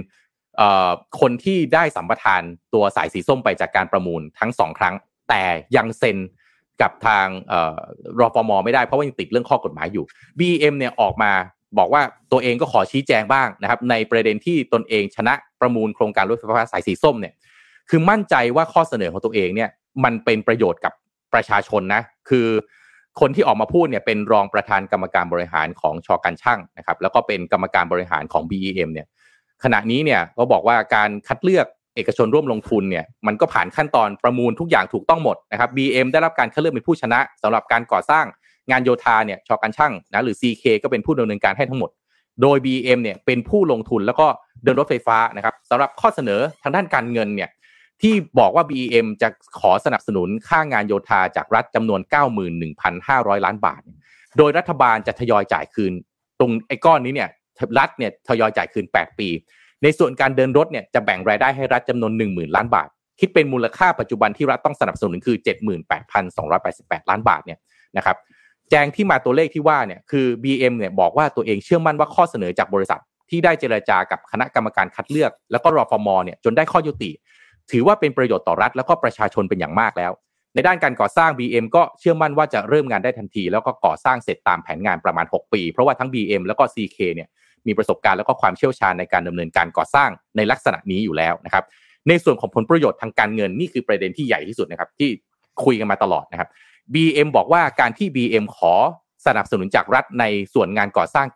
[1.20, 2.42] คนที่ได้สัมปทาน
[2.74, 4.94] ตัวสายสีส้มไปจากการประมูลทั้งสองครั้ง
[5.28, 5.42] แต่
[5.76, 6.18] ยังเซ็น
[6.82, 7.78] กับทางเอ่อ
[8.20, 10.05] รฟมไม่ได้เพราะว่ายังติดเรื่องข้อกฎหมายอยู่
[10.38, 11.32] BEM เนี่ยออกมา
[11.78, 17.34] บอกว่าตัวเองก็ขอชี้แจงบ้างนะครับในประเด็นที่ตนเองชนะประมูลโครงการรถไฟฟ้าสายสีส้มเนี่ย
[17.90, 19.70] คือมั่นใจว่าข้อเสนอของตัวเองเนี่ย
[20.05, 20.93] มันเป็นประโยชน์กับ
[21.34, 22.47] ประชาชนนะ คือ
[23.20, 29.07] คนที่ออกมาพูดเนี่ยเป็นรองประธานกรรมการบริหารของชอการช่างนะครับ แล้วก็เป็นกรรมการบริหารของ BEM เนี่ย
[29.64, 31.66] ขณะนี้เนี่ยก็บอกว่าการคัดเลือก
[31.97, 38.24] เอกชนร่วมลงทุนเนี่ย มันก็ผ่านขั้นตอนประมูลทุกอย่างถูกต้องหมดนะครับ BM ได้รับการคัดเลือกเป็นผู้ชนะสำหรับการก่อสร้าง
[38.70, 41.91] งานโยธาเนี่ยชอการช่างนะหรือ CK ก็เป็นผู้ดำเนินการให้ทั้งหมด
[42.43, 44.26] โดย BM เนี่ยเป็นผู้ลงทุนแล้วก็
[44.64, 47.49] เดินรถไฟฟ้านะครับสำหรับข้อเสนอทางด้านการเงินเนี่ย
[48.03, 49.28] ที่บอกว่า BM จะ
[49.61, 52.01] ขอสนับสนุนค่างานโยธาจากรัฐจำนวน
[52.72, 53.80] 91,500 ล้านบาท
[54.38, 55.92] โดยรัฐบาลจะทยอยจ่ายคืน
[56.40, 57.30] ตรงไอ้ก้อนนี้เนี่ย
[57.78, 59.28] รัฐเนี่ยทยอยจ่ายคืน 8 ปี
[59.82, 62.88] ในส่วนการเดินรถเนี่ยจะแบ่งรายได้ให้รัฐจำนวน 10,000 ล้านบาท
[63.20, 65.36] คิดเป็นมูลค่าปัจจุบันที่รัฐต้องสนับสนุนคือ
[66.22, 67.59] 78,288 ล้านบาทเนี่ย
[67.96, 68.16] นะครับ
[68.70, 77.11] แจงที่มาตัวเลขที่ว่าเนี่ยคือ BM เนี่ยบอกว่าตัวเองเชื่อมั่นว่าข้อเสนอจากบริษัท ที่ได้เจรจากับคณะกรรมการคัดเลือก แล้วก็รอฟอมเนี่ยจนได้ข้อยุติ
[77.73, 80.13] ถือว่าเป็นประโยชน์ต่อรัฐแล้วก็ประชาชนเป็นอย่างมากแล้ว
[80.55, 87.29] ในด้านการก่อสร้าง BM ก็เชื่อมั่นว่าจะเริ่มงานได้ทันที แล้วก็ก่อสร้างเสร็จตามแผนงานประมาณ 6 ปี เพราะว่าทั้ง BM แล้วก็ CK เนี่ย
[87.67, 91.65] มีประสบการณ์แล้วก็ความเชี่ยวชาญในการดำเนินการก่อสร้างในลักษณะนี้อยู่แล้วนะครับ
[92.09, 95.11] ในส่วนของผลประโยชน์ทางการเงินนี่คือประเด็นที่ใหญ่ที่สุดนะครับที่
[95.65, 96.49] คุยกันมาตลอดนะครับ
[96.95, 98.75] BM บอกว่าการที่ BM ขอ
[99.27, 101.27] สนับสนุนจากรัฐในส่วนงานก่อสร้าง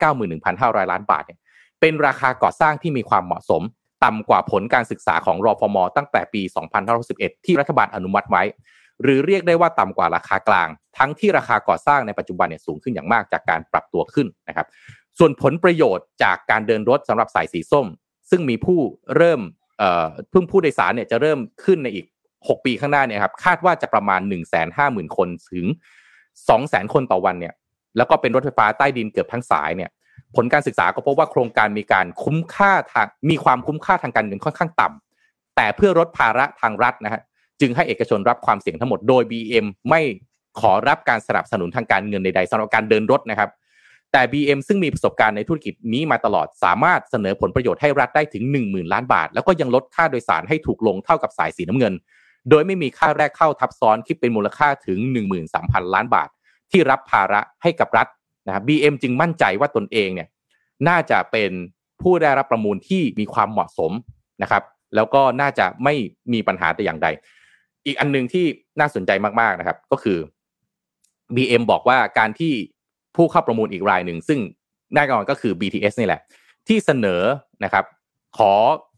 [0.41, 1.39] 91,500 ล้านบาทเนี่ย
[1.81, 3.63] เป็นราคาก่อสร้างที่มีความเหมาะสม
[4.05, 6.43] ต่ำกว่าผลการศึกษาของรอฟมตั้งแต่ปี
[6.95, 8.43] 2561 ที่รัฐบาลอนุมัติไว้
[9.03, 14.67] หรือเรียกได้ว่าต่ำกว่าราคากลาง ทั้งที่ราคาก่อสร้างในปัจจุบันเนี่ยสูงขึ้นอย่างมากจากการปรับตัวขึ้นนะครับ
[15.19, 17.87] ส่วนผลประโยชน์จากการเดินรถสำหรับสายสีส้ม
[18.31, 18.79] ซึ่งมีผู้
[19.17, 19.41] เริ่ม
[19.79, 24.43] เอ่อเพิ่งผู้โดยสารเนี่ยจะเริ่มขึ้นในอีก 6 ปีข้างหน้าเนี่ยครับคาดว่าจะประมาณ 1 5 0
[24.79, 25.67] 0 0 0 คนถึง
[26.49, 27.55] 2 0 0 0 0 0 คนต่อวันเนี่ย
[27.97, 29.91] แล้วก็เป็นรถไฟฟ้าใต้ดินเกือบทั้งสายเนี่ย
[30.37, 37.23] ผลการศึกษาก็พบว่าโครงการมีการคุ้มค่าทางมีความคุ้มค่าทางการเงินค่อนข้างต่ำแต่เพื่อลดภาระทางรัฐนะฮะ
[37.61, 40.01] จึงให้เอกชนรับความเสี่ยงทั้งหมดโดย BM ไม่
[40.61, 43.51] ขอรับการสนับสนุนทางการเงินใดๆสำหรับการเดินรถนะครับ
[44.13, 51.95] แต่ BM ซึ่งมีประสบการณ์ในธุรกิจนี้มาตลอดสามารถเสนอผลประโยชน์ให้รัฐได้ถึง 1 0,000 ล้านบาท แล้วก็ยังลดค่าโดยสารให้ถูกลงเท่ากับสายสีน้ำเงิน
[52.51, 54.99] โดยไม่มีค่าแรกเข้าทับซ้อนคิดเป็นมูลค่าถึง
[55.47, 56.29] 13,000 ล้านบาท
[56.71, 58.07] ที่รับภาระให้กับรัฐ
[58.47, 60.29] นะครับ BM จึงมั่นใจว่าตนเองเนี่ย
[60.89, 61.51] น่าจะเป็น
[62.03, 63.93] ผู้ได้รับประมูลที่มีความเหมาะสม
[64.43, 64.63] นะครับ
[64.95, 65.95] แล้วก็น่าจะไม่
[66.33, 67.09] มีปัญหาแต่อย่างใด
[67.87, 68.45] อีกอันหนึงที่
[68.81, 70.19] น่าสนใจมากๆนะครับ ก็คือ
[71.37, 72.53] BM บอกว่าการที่
[73.17, 74.41] ผู้เข้าประมูลอีกรายหนึ่ง ซึ่ง
[74.95, 76.21] แน่นอนก็คือ BTS นี่แหละ
[76.69, 77.23] ที่เสนอ
[77.65, 77.85] นะครับ
[78.39, 78.53] ขอ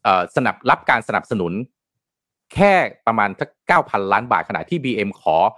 [0.06, 1.52] อสนับรับการสนับสนุน
[2.54, 2.72] แค่
[3.06, 5.54] ประมาณสักเก้าพันล้านบาทขณะที่ BM ขอเอ่อ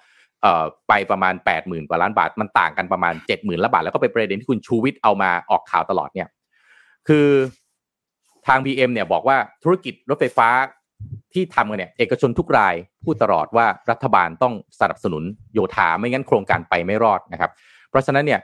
[0.88, 6.28] ไปประมาณแปดหมื่นกว่าล้านบาท มันต่างกันประมาณเจ็ดหมื่นล้านบาท แล้วก็เป็นประเด็นที่คุณชูวิทย์เอามาออกข่าวตลอดเนี่ย
[7.08, 7.26] คือ
[8.46, 10.48] ทาง BM เนี่ยบอกว่าธุรกิจรถไฟฟ้า
[11.32, 12.74] ที่ทำกันเนี่ย เอกชนทุกราย
[13.04, 15.22] พูดตลอดว่ารัฐบาลต้องสนับสนุน
[15.54, 17.50] โยธาไม่งั้นโครงการไปไม่รอดนะครับ
[17.90, 18.40] เพราะฉะนั้นเนี่ย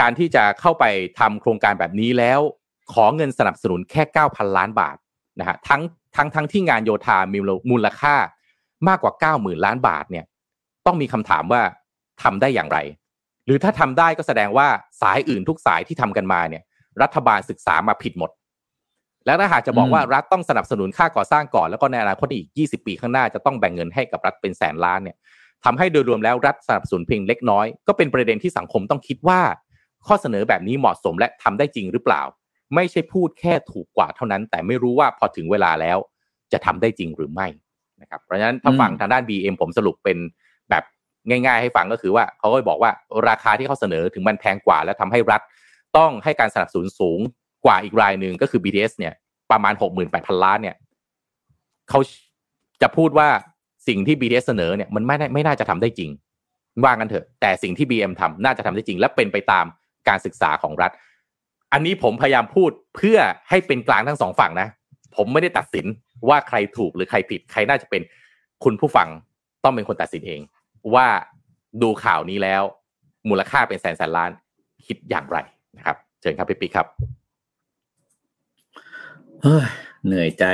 [0.00, 0.84] การที่จะเข้าไป
[1.18, 2.40] ทำโครงการแบบนี้แล้ว
[2.92, 4.96] ขอเงินสนับสนุนแค่ 9,000 ล้านบาท
[5.40, 5.82] นะฮะทั้ง
[6.16, 7.38] ทั้งทั้งที่งานโยธามี
[7.70, 8.14] มูลค่า
[8.88, 10.24] มากกว่า 90,000 ล้านบาทเนี่ย
[10.86, 11.62] ต้องมีคำถามว่า
[12.22, 12.78] ทำได้อย่างไร
[13.46, 14.68] หรือถ้าทำได้ก็แสดงว่า
[15.02, 16.62] สายอื่นทุกสายที่ทำกันมาเนี่ย
[17.02, 18.30] รัฐบาลศึกษามาผิดหมด
[19.26, 25.16] แล้วถ้าหากจะบอกว่ารัฐต้องสนับสนุนค่าก่อสร้างก่อนแล้วก็ในอนาคตอีก 20 ปีข้างหน้าจะต้องแบ่งเงินให้กับรัฐเป็นแสนล้านเนี่ย
[25.64, 29.40] ทำให้โดยรวมแล้วรัฐสนับสนุนเพียงเล็กน้อยก็เป็นประเด็นที่สังคมต้องคิดว่า
[30.06, 32.22] ข้อเสนอแบบนี้เหมาะสมและทำได้จริงหรือเปล่า
[32.74, 35.98] ไม่ใช่พูดแค่ถูกกว่าเท่านั้น แต่ไม่รู้ว่าพอถึงเวลาแล้ว
[36.52, 37.48] จะทำได้จริงหรือไม่
[38.00, 40.28] นะครับเพราะฉะนั้นถ้าฟังทางด้าน BM ผมสรุปเป็นแบบ
[41.28, 42.90] ง่าย ๆ ให้ฟังก็คือว่าเขาก็บอกว่า
[43.28, 45.40] ราคาที่เขาเสนอถึงมันแพงกว่า และทำให้รัฐ
[45.96, 47.20] ต้องให้การสนับสนุนสูง
[47.64, 49.14] กว่าอีกรายหนึ่งก็คือ BTS เนี่ย
[49.50, 50.76] ประมาณหกหมื่นแปดพันล้านเนี่ย
[51.90, 52.00] เขา
[52.82, 53.28] จะพูดว่า
[53.88, 56.10] สิ่งที่ BTS เสนอเนี่ยมันไม่ได้ไม่น่าจะทำได้จริง
[56.84, 59.64] ว่ากันเถอะ แต่สิ่งที่ BM ทำน่าจะทำได้จริง และเป็นไปตาม
[60.08, 60.90] การศึกษาของรัฐ
[61.72, 63.18] อันนี้ผมพยายามพูดเพื่อ
[63.48, 64.68] ให้เป็นกลางทั้งสองฝั่งนะ
[65.16, 65.86] ผมไม่ได้ตัดสิน
[66.28, 68.02] ว่าใครถูกหรือใครผิด ใครน่าจะเป็น
[68.64, 69.08] คุณผู้ฟัง
[69.64, 70.40] ต้องเป็นคนตัดสินเอง
[70.94, 71.08] ว่า
[71.82, 72.62] ดูข่าวนี้แล้ว
[73.28, 74.30] มูลค่าเป็นแสนแสนล้าน
[74.86, 75.38] คิดอย่างไร
[75.76, 76.86] นะครับ เชิญครับพี่ปิ๊กครับ
[79.42, 79.64] เฮ้ย
[80.06, 80.44] เหนื่อยใจ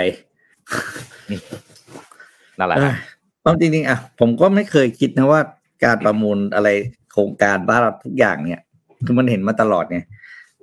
[2.59, 2.97] นั่นแหละเอ้นะย
[3.45, 5.41] ความจริงๆอะผมก็ไม่เคยคิดนะว่า
[5.85, 6.69] การประมูลอะไร
[7.13, 8.61] โครงการบ้านเราทุกอย่างเนี่ย
[9.05, 9.99] คือมันเห็นมาตลอดไง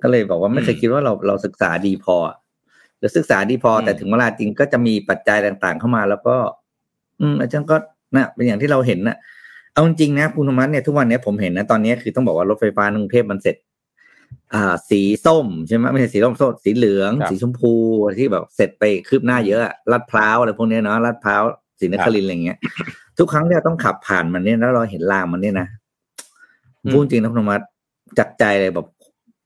[0.02, 2.36] ก็เลยบอกว่าไม่เคยคิดว่าเราเราศึกษาดีพออะ
[2.98, 6.36] หรือศึกษาดีพอ แต่ถึงเวลาจริงก็จะมีปัจจัยต่างๆเข้ามา แล้วก็
[7.20, 7.76] อืมอาจารย์ก็
[8.14, 9.16] นะเป็นอย่างที่เราเห็นนะ
[9.74, 13.56] เอาจริงๆนะคุณธรรมัสเนี่ยทุกวันเนี้ยผมเห็นนะตอนนี้คือต้องบอกว่ารถไฟฟ้าในกรุงเทพมันเสร็จ
[14.54, 17.72] อ่า สีส้มใช่ไหมไม่ใช่สีส้มส้มสีเหลืองครับสีชมพู
[18.18, 21.42] ที่แบบเสร็จไปคืบหน้าเยอะอะลาดพร้าวอะไรพวกเนี้ยเนาะลาดพร้าว
[21.80, 22.58] ศรีนครินทร์อะไรเงี้ย
[23.18, 25.68] ทุกครั้งที่เราต้องขับผ่านมันเนี่ยแล้วเราเห็นรางมันเนี่ยนะ
[26.84, 27.60] อืมพูดจริงนะคุณโทมัส
[28.18, 28.86] จากใจเลยแบบ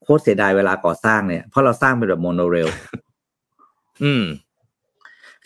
[0.03, 2.69] โคตรเสียดายเวลาก่อสร้างเนี่ยเพราะเราสร้างเป็นแบบ monorail
[4.05, 4.25] อืม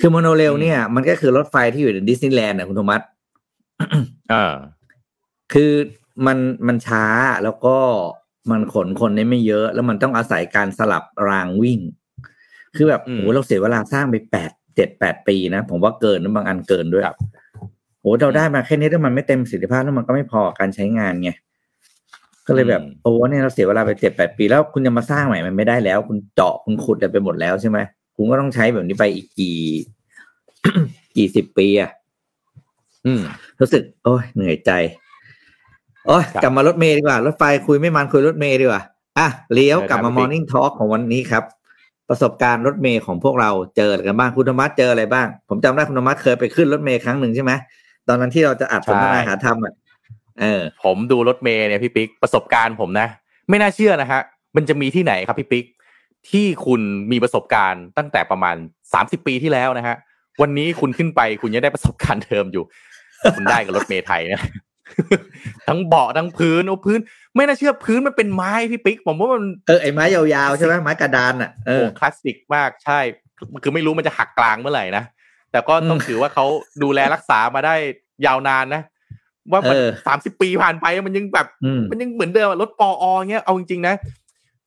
[0.01, 2.97] คือ monorail อืมเนี่ยมันก็คือรถไฟที่อยู่ในดิสนีย์แลนด์นะคุณโทมั
[3.83, 3.85] ส
[4.33, 4.53] อ่า
[5.53, 5.72] คือ
[6.26, 7.05] มันมันช้า
[7.45, 7.76] แล้วก็
[8.51, 11.80] มันขนคนได้ไม่เยอะ แล้วมันต้องอาศัยการสลับรางวิ่ง
[12.76, 17.16] คือแบบอืมโหเราเสียเวลาสร้างไปแปดเจ็ดแปดปีนะ ผมว่าเกินนะบางอันเกินด้วยครับ
[18.01, 21.30] โหเราได้มาแค่นี้แล้วมันไม่เต็มประสิทธิภาพแล้วมันก็ไม่พอกับการใช้งานไง
[22.47, 27.78] ก็เลยแบบอืมโอ้เนี่ยเราเสียเวลาไปเจ็ดแปดปี แล้วคุณจะมาสร้างใหม่มันไม่ได้แล้ว คุณเจาะคุณขุดอะไรไปหมดแล้วใช่ไหม
[28.16, 29.59] คุณก็ต้องใช้แบบนี้ไปอีกกี่
[31.16, 31.91] กี่สิบปีอะ
[33.07, 33.20] อืม
[33.61, 34.70] รู้สึก โอ้ยเหนื่อยใจ
[36.07, 38.82] โอ้ยครับกลับมารถเมย์ดีกว่า รถไฟคุยไม่มันคุยรถเมย์ดีกว่า
[39.18, 41.44] อะเลี้ยวเชิญครับกลับมาพี่ปิ๊ก Morning Talk ของวันนี้ครับ
[42.09, 47.53] ประสบการณ์รถเมย์ของพวกเราเจออะไรกันบ้างคุณธรรมัสเจออะไรบ้าง ผมจำได้คุณธรรมัสเคยไปขึ้นรถเมย์ครั้งหนึ่งใช่ไหม
[48.09, 49.72] ตอนนั้นที่เราจะอัดสนทนาหาธรรมอะ
[50.40, 53.09] เออ ผมดูรถเมย์เนี่ยพี่ปิ๊กประสบการณ์ผมนะ
[53.48, 54.20] ไม่น่าเชื่อนะฮะ
[54.57, 55.64] มันจะมีที่ไหนครับพี่ปิ๊ก
[56.30, 56.80] ที่คุณ
[57.12, 58.57] มีประสบการณ์ตั้งแต่ประมาณ
[58.92, 59.96] สามสิบปีที่แล้วนะฮะ
[60.42, 62.64] วันนี้คุณขึ้นไปคุณยังได้ประสบการณ์เดิมอยู่
[63.37, 64.41] คุณได้กับรถเมย์ไทยนะ
[65.68, 66.99] ทั้งเบาะทั้งพื้นโอ้พื้น
[67.37, 73.01] ไม่น่าเชื่อพื้นมันเป็นไม้พี่ปิ๊กผมว่ามันเออไอ้ไม้ยาวๆใช่ไหมไม้กระดานอะเอโอ้อคลาสสิกมากใช่
[73.62, 75.05] คือไม่รู้มันจะหักกลางเมื่อไหร่นะ
[75.53, 76.47] แต่ก็ต้องอืมถือว่าเขา
[76.83, 77.75] ดูแลรักษามาได้
[78.27, 78.83] ยาวนานนะ
[79.53, 83.95] ว่ามันเออสามสิบปีผ่านไปมันยังแบบอืมมันยังเหมือนเดิมอะรถปอเงี้ยเอาจริงๆนะ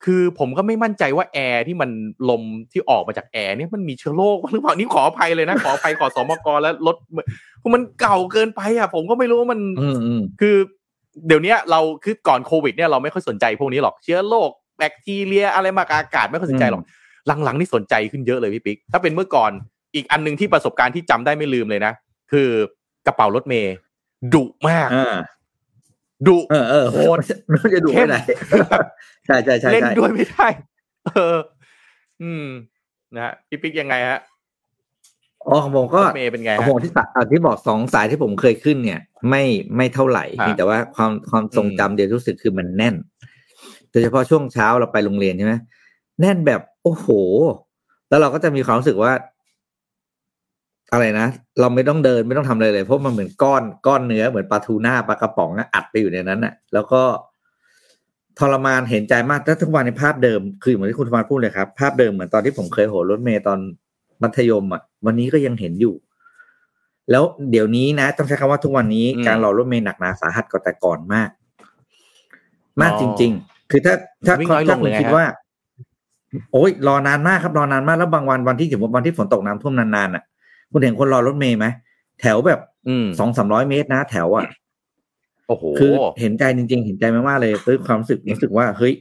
[0.04, 1.90] คือผมก็ไม่มั่นใจว่าแอร์ที่มัน
[2.30, 2.42] ลม
[2.72, 6.96] ที่ออกมาจากแอร์เนี่ยมันมีเชื้อโรคหรือเปล่านี่ขออภัยเลยนะ ขออภัยขอสมกแล้วรถ
[7.58, 10.56] เพราะมันเก่าเกินไปอะ ผมก็ไม่รู้ว่ามันอืมอืมคือ
[11.26, 16.82] เดี๋ยวเนี้ยเราคือก่อนโควิดเนี่ยเราไม่ค่อยสนใจพวกนี้หรอกเชื้อโรคแบคทีเรียอะไรมากับอากาศไม่ค่อยสนใจหรอก
[17.44, 19.52] หลังๆนี่สนใจขึ้นเยอะเลยพี่ปิ๊กถ้าเป็นเมื่อก่อน
[19.94, 21.92] อีกอันหนึ่งที่ประสบการณ์ที่จำได้ไม่ลืมเลยนะ
[22.32, 22.48] คือ
[23.06, 23.74] กระเป๋ารถเมย์
[24.34, 25.16] ดุมากอ่า
[26.26, 27.18] ดุเออเออโหด
[27.52, 28.20] มันจะดูเข้ไม่มได้
[29.26, 30.46] ใช่ใช่ใช่เล่นใช่ด้วยไม่ได้
[31.06, 31.36] เออ
[32.22, 32.46] อืม
[33.14, 34.20] นะฮะพี่ปิ๊กยังไงฮะ
[35.46, 39.00] อ๋อของผมก็รถเมย์เป็นไงของฮะผมที่สะอะที่บอกสองสายที่ผมเคยขึ้นเนี่ย
[39.30, 39.42] ไม่
[39.76, 42.94] ไม่เท่าไหร่ฮะเพียงแต่ว่าความความทรงจำเดียวรู้สึกคือมันแน่น
[43.90, 45.54] โดยเฉพาะช่วงเช้าเราไปโรงเรียนใช่ไหม
[46.20, 47.06] แน่นแบบโอ้โห
[48.08, 49.12] แล้วเราก็จะมีความรู้สึกว่า
[50.92, 51.26] อะไรนะ
[51.60, 57.02] เราไม่ต้องเดินไม่ต้องทำอะไรเลยเพราะมันเหมือนก้อนก้อนเนื้อเหมือนปลาทูน่าปลากระป๋องอะอัดไปอยู่ในนั้นอะแล้วก็
[58.38, 63.58] ทรมานเห็นใจมากถ้าทุกวันในภาพเดิม คือเหมือนที่คุณธรรมพูดเลยครับ ภาพเดิมเหมือนตอนที่ผมเคยโหนรถเมย์ตอน
[64.22, 65.94] มัธยมอะวันนี้ก็ยังเห็นอยู่
[67.10, 71.30] แล้วเดี๋ยวนี้นะ ต้องใช้คำว่าทุกวันนี้อืมการรอรถเมย์หนักหนาสาหัสกว่าแต่ก่อนมาก
[72.80, 73.94] มากอ๋อจริง ๆ คือถ้า
[74.26, 75.24] ถ้าวิ่งน้อยลถ้างคุเลณยไงคิดฮะว่า
[76.52, 80.24] โอ้ยรอนานมากครับรอนานมากแล้วบางวันวันที่ถึงวันที่ฝนตกน้ำท่วมนานๆอะ
[80.72, 81.66] คุณเห็นคนรอรถเมย์ไหม
[82.20, 84.44] แถวแบบอืมสองสามร้อยเมตรนะแถวอะ
[85.48, 88.94] โอ้โหคือเห็นใจจริง ๆ เห็นใจมากๆเลยด้วยความรู้สึกรู้สึกว่าเฮ้ย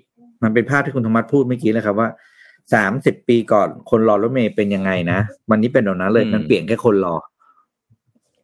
[0.43, 2.09] มันเป็นภาพที่คุณธรรมัสพูดเมื่อกี้เลยครับว่า
[2.73, 7.15] สามสิบปีก่อนคนรอรถเมย์เป็นยังไงนะวันนี้เป็นแบบนั้นเลยอืมมันเปลี่ยนแค่คนรอ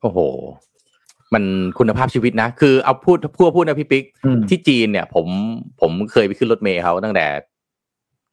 [0.01, 0.19] โอ้โห
[1.33, 1.43] มัน
[1.79, 5.27] คุณภาพชีวิตนะ คือเอาพูดพูดพูดนะพี่ปิ๊กอืมที่จีนเนี่ย ผม
[5.81, 7.25] ผมเคยไปขึ้นรถเมย์เขาตั้งแต่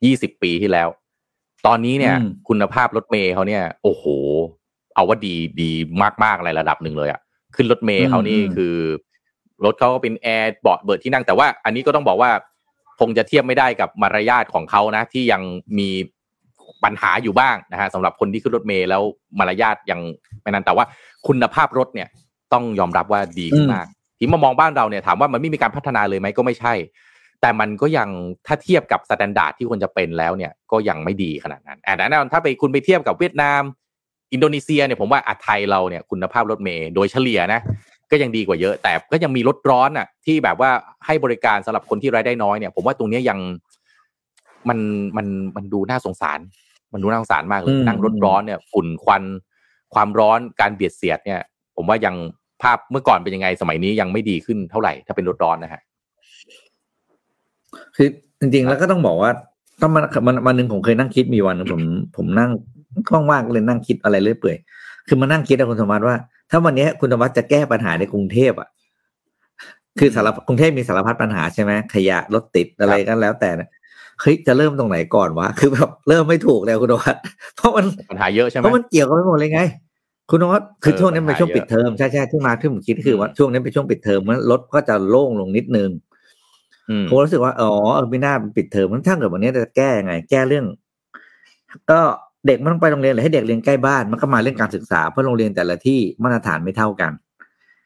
[0.05, 0.89] ยี่สิบปีที่แล้ว
[1.67, 4.05] ตอนนี้เนี่ยอืมคุณภาพรถเมย์เขาเนี่ย โอ้โห
[4.99, 5.71] เอาว่าดีดี
[6.25, 7.21] มากๆอะไรระดับหนึ่งเลยอะ
[7.57, 8.75] ขึ้นรถเมย์เขานี่คือ
[9.65, 12.31] รถเขาก็เป็นแอร์เบาะเบิดที่นั่งแต่ว่าอันนี้ก็ต้องบอกว่า
[13.01, 15.43] คงจะเทียบไม่ได้กับมารยาทของเขานะ ที่ยัง
[15.79, 15.89] มี
[16.85, 19.03] ปัญหาอยู่บ้างนะฮะสำหรับคนที่ขึ้นรถเมล์แล้ว
[19.39, 20.01] มารยาทยัง
[20.43, 20.85] ไม่นั้นแต่ว่า
[21.27, 22.09] คุณภาพรถเนี่ย
[22.53, 23.87] ต้องยอมรับว่าดีขึ้นมาก
[24.19, 26.75] ที่มามองบ้านเราเนี่ยถามว่ามันไม่มีการพัฒนาเลยไหมก็ไม่ใช่
[27.41, 28.09] แต่มันก็ยัง
[28.47, 33.63] ถ้าเทียบกับ standard ที่ควรจะเป็นแล้วเนี่ยก็ยังไม่ดีขนาดนั้นอ่าแน่นอนถ้าไปคุณไปเทียบกับเวียดนาม
[34.33, 37.61] อินโดนีเซียเนี่ยผมว่าอะไทยเราเนี่ยคุณภาพรถเมล์โดยเฉลี่ยนะ
[38.11, 40.71] ก็ยังดีกว่าเยอะ แต่ก็ยังมีรถร้อนอะ ที่แบบว่า
[41.07, 43.39] ให้บริการสำหรับคนที่รายได้น้อยเนี่ย ผมว่าตรงเนี้ยยัง
[44.69, 44.79] มัน
[45.17, 45.27] มัน
[45.57, 46.41] มันดูน่าสงสาร
[46.93, 49.23] มันดูน่าสงสารมากเลยอืมนั่งรถร้อนเนี่ยฝุ่นควัน
[49.95, 51.41] ความร้อนการเบียดเสียดเนี่ย
[51.77, 52.15] ผมว่ายัง
[52.63, 55.81] ภาพเมื่อก่อนเป็นยังไงสมัยนี้ยังไม่ดีขึ้นเท่าไหร่ถ้าเป็นรถร้อนนะฮะ
[57.97, 58.09] คือ
[58.41, 59.31] จริง ๆ แล้วก็ต้องบอกว่า
[59.83, 61.83] ต้องมันมันวันหนึ่งผมเคยนั่งคิดมีวันหนึงผม
[62.17, 62.51] ผมนั่ง
[63.09, 64.57] คล่องว่างๆก็เลยนั่งคิดอะไรเรื่อยเปื่อย
[65.09, 66.19] คือมานั่งคิดนะคุณธรรมะว่า
[66.51, 68.69] ถ้าวันนี้คุณธรรมะจะแก้ปัญหาในกรุงเทพอะ
[69.99, 73.69] คือสารพัดกรุงเทพมีสารพัดปัญหาใช่ไหมขยะรถติดอะไรก็แล้วแต่นะ
[74.21, 77.15] เฮ้ยจะเริ่มตรงไหนก่อนวะคือแบบเริ่มไม่ถูกแล้วคุณธรรมะ
[77.57, 79.61] เพราะมันปัญหาเยอะใช่ไหมเพราะมันเกี่ยวกันไปหมดเลยไง
[80.31, 85.91] คุณนวัดคือเออช่วงนี้เป็นช่วงปัญหาเยอะปิดเทอมใช่ใช่ที่มาที่ผมคิดคือว่าอืมช่วงนี้เป็นช่วงปิดเทอมมันรถก็จะโล่งลงนิดนึง
[86.91, 90.65] อืมผมรู้สึกว่าอ๋อเออไม่น่ามันปิดเทอมมันถ้าเกิดวันนี้จะแก้ยังไง แก้เรื่อง
[91.91, 92.01] ก็
[92.47, 97.13] เด็กไม่ต้องไปโรงเรียนหรือให้เด็กเรียนใกล้บ้านมันก็มาเรื่องการศึกษาเพราะโรงเรียนแต่ละที่มาตรฐานไม่เท่ากัน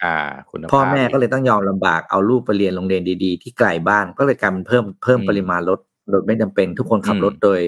[0.04, 0.16] อ่า
[0.50, 5.78] คุณภาพพ่อแม่ก็เลยต้องยอมลำบากเอาลูกไปเรียนโรงเรียนดีๆ ที่ไกลบ้านก็เลยกลายเป็นเพิ่มเพิ่มอืมปริมาณรถ
[6.10, 7.60] โดยไม่จำเป็น ทุกคนขับอืมรถโดย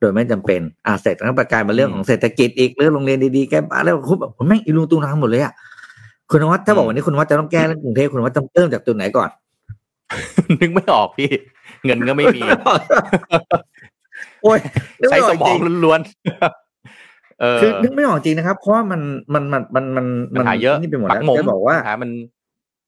[0.00, 5.52] โดยไม่จำเป็นอ่าเสร็จแล้วก็ประกลายมาเรื่องของเศรษฐกิจอีกเรื่องโรงเรียนดีๆแก้บ้านแล้วคุณแบบผมแม่งอีลุงตุงนางหมดเลยอะ
[6.30, 9.30] คุณนวัดถ้าบอกวันนี้คุณนวัดจะต้องแก้เรื่องกรุงเทพคุณนวัดต้องเริ่มจากตัวไหนก่อน
[10.60, 11.30] นึกไม่ออกพี่
[11.84, 12.40] เงินก็ไม่มี
[14.44, 14.58] โอ้ย
[15.00, 19.00] นึกใช้ไม่อสอกมจอริงงล้วนๆเออคือนึกไม่ออกจริงนะครับ เพราะว่ามัน
[19.34, 22.10] มันมันมันมันปัญหาเยอะนี่ไปหมดปัแล้วหมมจะบอกว่าปัญหามัน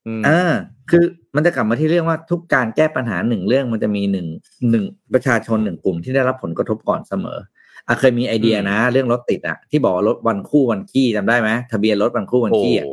[0.06, 0.52] อืมอ่า
[0.90, 1.04] คือ
[1.36, 4.26] มันจะกลับมาที่เรื่องว่าทุกการแก้ปัญหาหนึ่งเรื่องมันจะมีหนึ่ง
[4.70, 4.84] หนึ่ง
[5.14, 7.38] ประชาชนหนึ่งกลุ่มที่ได้รับผลกระทบก่อนเสมอ
[7.88, 12.86] อะเคยมีไอเดียนะ เรื่องรถติดอะที่บอกว่ารถวันคู่วันขี้จำได้ไหมทะเบียนรถวันคู่วันโอ้ขี้อะ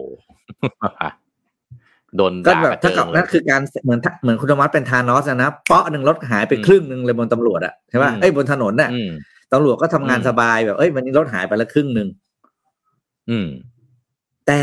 [2.18, 9.10] โดนก็ด่าแบบกระเจิถ้างกับเลนั่ยนคือการเหมือนเหมือนคุณธรรมะเป็นทานอสอะนะเปาะหนึ่งรถหายไปอืมครึ่งหนึ่งเลยบนตำรวจอะใช่ป่ะอืมเอ้ยบนถนนน่ะอืม
[9.54, 12.08] ตำรวจก็ทำงานอืมสบายแบบเอ้ยวันนี้รถหายไปแล้วครึ่งหนึ่ง
[13.30, 13.48] อืม
[14.48, 14.62] แต่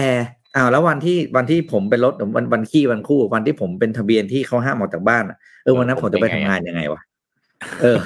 [0.56, 7.00] อ้าวแล้ววันที่วันที่ผมเป็นรถวันวันคี่วันคู่ วันที่ผมเป็นทะเบียนที่เขาห้ามออกจากบ้านอะเออวันนั้นเออผมจะไปผมเป็นทำไงอะงานยังไงวะ
[7.82, 7.96] เออ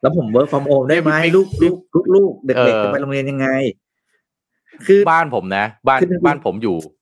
[0.00, 3.46] แล้วผม work from home ได้ไหมไม่ลูกลูกลูกลูกเด็กเอๆอจะไปโรงเรียนยังไง
[4.86, 6.99] คือบ้านผมนะ บ้านคือจริงๆบ้านผมอยู่อุ๊ย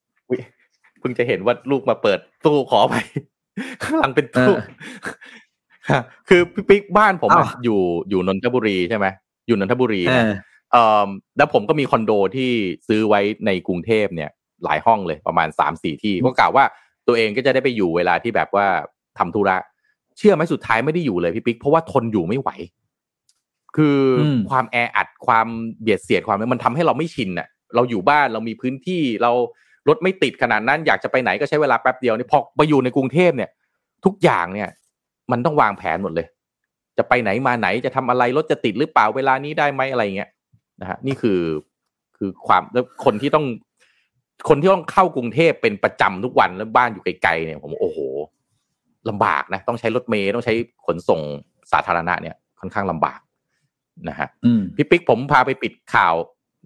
[0.99, 2.95] เพิ่งจะเห็นว่าลูกมาเปิดตู้ขอไป
[3.83, 4.51] ข้างหลังเป็นตู้
[5.91, 7.79] ฮะคือพี่ปิ๊กบ้านผมอะอ้าวอยู่
[8.09, 9.05] อยู่นนทบุรีใช่ไหม
[9.47, 10.31] อยู่นนทบุรีเอนะอ
[10.71, 12.49] เอ่อแล้วผมก็มีคอนโดที่
[12.87, 14.29] ซื้อไว้ในกรุงเทพเนี่ย
[14.63, 16.65] หลายห้องเลยประมาณสามสี่ที่ก็กล่าวว่า
[17.07, 18.67] ตัวเองก็จะได้ไปอยู่เวลาที่แบบว่า
[19.17, 19.57] ทำธุระ
[20.17, 22.49] เชื่อไหมสุดท้ายไม่ได้อยู่เลยพี่ปิ๊กเพราะว่าทนอยู่ไม่ไหว
[23.75, 25.47] คืออมความแออัดความ
[25.81, 29.31] เบียดเสียดความมันทำให้เราไม่ชินอะเราอยู่บ้านเรามีพื้นที่เรา
[29.89, 33.49] รถไม่ติดขนาดนั้นอยากจะไปไหนก็ใช้เวลาแป๊บเดียวนี่พอไปอยู่ในกรุงเทพเนี่ย
[34.05, 34.69] ทุกอย่างเนี่ย
[35.31, 36.27] มันต้องวางแผนหมดเลย
[36.97, 40.29] จะไปไหนมาไหนจะทำอะไรรถจะติดหรือเปล่าเวลานี้ได้ไหมอะไรเงี้ย
[40.81, 41.41] นะฮะนี่คือ
[42.17, 43.45] คือความแล้วคนที่ต้อง
[44.49, 47.99] คนที่ต้องเข้ากรุงเทพเป็นประจำทุกวันแล้วบ้านอยู่ไกลๆเนี่ย ผมโอ้โห
[49.09, 50.53] ลำบากนะ ต้องใช้รถเมล์ต้องใช้
[50.85, 51.21] ขนส่ง
[51.71, 53.19] สาธารณะเนี่ย ค่อนข้างลำบาก
[54.09, 56.15] นะฮะอืมพี่ปิ๊กผมพาไปปิดข่าว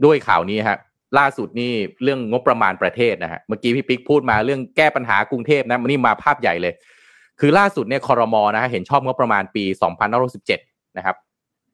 [0.06, 0.78] ด้วยข่าวนี้ฮะ
[1.18, 6.74] ล่าสุดนี่เรื่องงบประมาณประเทศนะฮะเมื่อกี้พี่ปิ๊กพูดมาเรื่องแก้ปัญหากรุงเทพนะมันนี่มาภาพใหญ่เลย
[7.40, 9.64] คือล่าสุดเนี่ยคอรมอนะฮะเห็นชอบงบประมาณปี
[10.32, 11.16] 2567นะครับ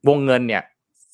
[0.07, 0.63] วงเงินเนี่ย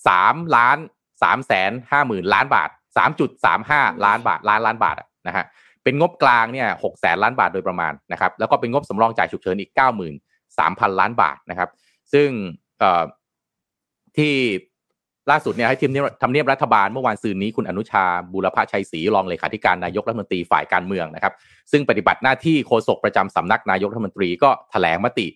[0.07, 0.77] สามล้าน
[1.23, 4.95] สามแสนห้าหมื่นล้านบาทสามจุดสามห้าล้านบาทล้านล้านบาท
[5.27, 5.45] นะฮะ
[5.83, 10.13] เป็นงบกลางเนี่ยหกแสนล้านบาทโดยประมาณนะครับ แล้วก็เป็นงบสำรองจ่ายฉุกเฉินอีกเก้าหมื่น
[10.57, 11.69] สามพันล้านบาทนะครับ
[12.13, 12.29] ซึ่ง
[14.17, 14.35] ที่
[15.31, 21.33] ล่าสุดเนี่ยให้ทีมทำเนียบรัฐบาลเมื่อวานซืนนี้คุณอนุชาบุรพชัยศรีรองเลขาธิการนายกรัฐมนตรีฝ่ายการเมืองนะครับ
[21.71, 25.27] ซึ่งปฏิบัติหน้าที่โฆษกประจำสำนักนายกรัฐมนตรีก็แถลงมติ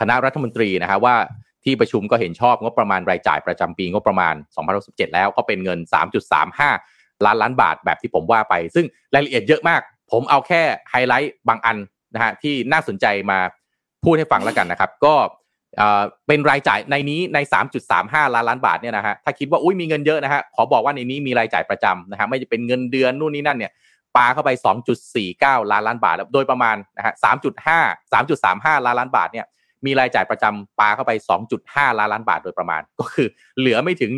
[0.00, 1.16] คณะรัฐมนตรีนะฮะว่า
[1.64, 4.34] ที่ประชุมก็เห็นชอบงบประมาณรายจ่ายประจำปีงบประมาณ
[4.74, 5.78] 2067แล้วก็เป็นเงิน
[6.52, 9.80] 3.35 ล้านล้านบาทแบบที่ผมว่าไป ซึ่งรายละเอียดเยอะมาก
[10.12, 11.76] ผมเอาแค่ไฮไลท์บางอัน
[12.14, 13.38] นะฮะที่น่าสนใจมา
[14.04, 15.14] พูดให้ฟังแล้วกันนะครับ ก็
[16.26, 17.38] เป็นรายจ่ายในนี้ใน
[17.86, 23.72] 3.35 ล้านล้านบาทเนี่ยนะฮะถ้าคิดว่าอุ้ยมีเงินเยอะนะฮะขอบอกว่าในนี้มีรายจ่ายประจำนะฮะไม่จะเป็นเงินเดือนนู่นนี่นั่นเนี่ย
[24.16, 24.50] ปาเข้าไป
[25.10, 27.14] 2.49 ล้านล้านบาทแล้วโดยประมาณนะฮะ
[27.64, 29.46] 3.5 3.35 ล้านล้านบาทเนี่ย
[29.86, 31.12] มีรายจ่ายประจำปาเข้าไป
[31.54, 34.12] 2.5 ล้านล้านบาทโดยประมาณ ก็คือเหลือไม่ถึง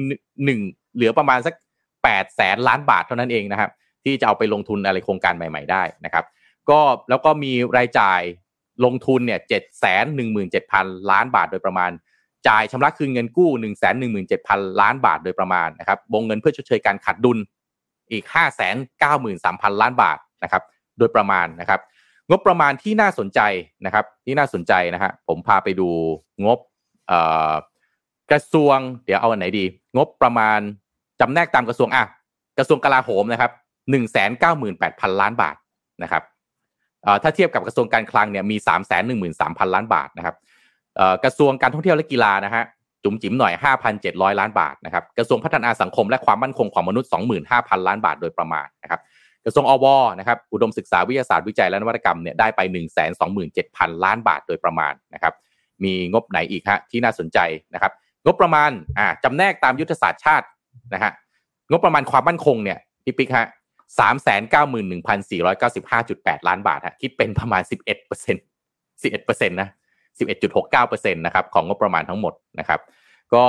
[0.45, 0.61] หนึ่ง
[0.97, 1.55] เหลือประมาณสัก
[1.95, 3.71] 8แสนล้านบาทเท่านั้นเองนะครับ
[4.05, 6.25] ที่จะเอาไปลงทุนอะไรโครงการใหม่ ๆ ได้นะครับ
[6.71, 8.21] ก็แล้วก็มีรายจ่าย
[8.85, 11.91] ลงทุนเนี่ยเจ็ดแสนหนึ่งหมื่นเจ็ดพันล้านบาทโดยประมาณ
[12.49, 17.39] จ่ายชำระคืนเงินกู้หนึ่งแสนหนึ่งหมื่นเจ็ดพันล้านบาทโดยประมาณนะครับวงเงินเพื่อชดเชยการขาดดุล
[18.12, 20.62] อีกห้าแสนเก้าหมื่นสามพันล้านบาทนะครับ
[20.99, 21.81] โดยประมาณนะครับ
[22.31, 23.41] งบประมาณที่น่าสนใจ
[23.85, 25.89] นะครับ ที่น่าสนใจนะฮะผมพาไปดู
[26.45, 26.59] งบ
[27.09, 27.20] เอ่
[27.51, 27.53] อ
[28.31, 29.64] กระทรวง เดี๋ยวเอาอันไหนดี
[29.97, 30.61] งบประมาณ
[31.20, 32.05] จำแนกตามกระทรวงอะ
[32.59, 33.53] กระทรวงกลาโหมนะครับ
[33.91, 35.57] หนึ่งแสนเก้าหมื่นแปดพันล้านบาท
[36.03, 36.22] นะครับ
[37.22, 40.36] ถ้าเทียบกับกระทรวงการคลังเนี่ยมีสามแสนหนึ่งหมื่นสามพันล้านบาทนะครับ
[41.24, 42.64] กระทรวงการท่องเที่ยวและกีฬานะฮะ
[43.05, 49.01] จุ๋มจิ๋มหน่อยห้าพันเจ็ดร้อยล้านบาทนะครับกระทรวงพัฒนาสังคมและความมั่นคงของมนุษย์สองหมื่นห้าพันล้านบาทโดยประมาณนะครับ
[49.44, 49.86] กระทรวงอว
[50.18, 55.34] นะครับอุดมศึกษาวิทยาศาสตร์วิจัยและนวัตกรรมเนี่ยได้ไป 1 2 7 0 0 0 ล้านบาทโดยประมาณนะครับ
[55.84, 57.38] มีงบไหนอีกฮะที่น่าสนใจ
[57.74, 57.92] นะครับ
[58.24, 60.46] งบประมาณอ่าจำแนกตามยุทธศาสตร์ชาติ
[60.94, 61.12] นะฮะ
[61.70, 63.46] งบประมาณความมั่นคงเนี่ยพี่ปิ๊กฮะ
[63.99, 68.36] สามแสนเก้าหมื่นหนึ่งพันสี่ร้อยเก้าสิบห้าจุดแปดล้านบาทฮะคิดเป็นประมาณสิบเอ็ดเปอร์เซ็น
[69.03, 69.68] สิบเอ็ดเปอร์เซ็นต์นะ
[70.18, 72.80] สิบเอ็ดจุดหกเก้าเปอร์เซ็นต์นะครับของงบประมาณทั้งหมดนะครับ
[73.34, 73.45] ก็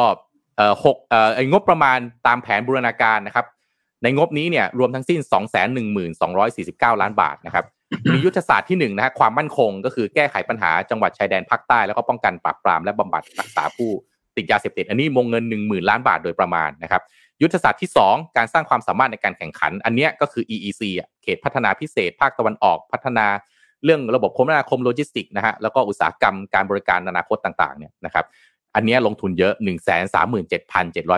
[0.58, 3.46] เอ่อหกเอ่อไอ้งบประมาณตามแผนบูรณาการนะครับ
[4.04, 5.36] ในงบนี้เนี่ยรวมทั้งสิ้น 2 1
[5.98, 6.26] 1 2
[6.58, 7.66] 4 9 ล้านบาทนะครับ
[8.12, 13.90] มียุทธศาสตร์ที่หนึ่งนะฮะความมั่นคงก็คือแก้ไขปัญหาจังหวัดชายแดนภาคใต้แล้วก็ป้องกันปราบปรามและบำบัดรักษาผู้
[14.38, 17.02] ติดยาเสพติด อันนี้วงเงิน 1 0,000 ล้านบาทโดยประมาณนะครับ
[17.42, 23.28] ยุทธศาสตร์ที่ 2 การสร้างความสามารถในการแข่งขัน อันนี้ก็คือ EEC อะเขตพัฒนาพิเศษ ภาคตะวันออกพัฒนา
[23.84, 28.26] เรื่องระบบคมนาคมโลจิสติกนะฮะแล้วก็อุตสาหกรรมการบริการอนาคตต่างๆเนี่ยนะครับ
[28.76, 30.62] อันนี้ลงทุนเยอะ 1 3 7 7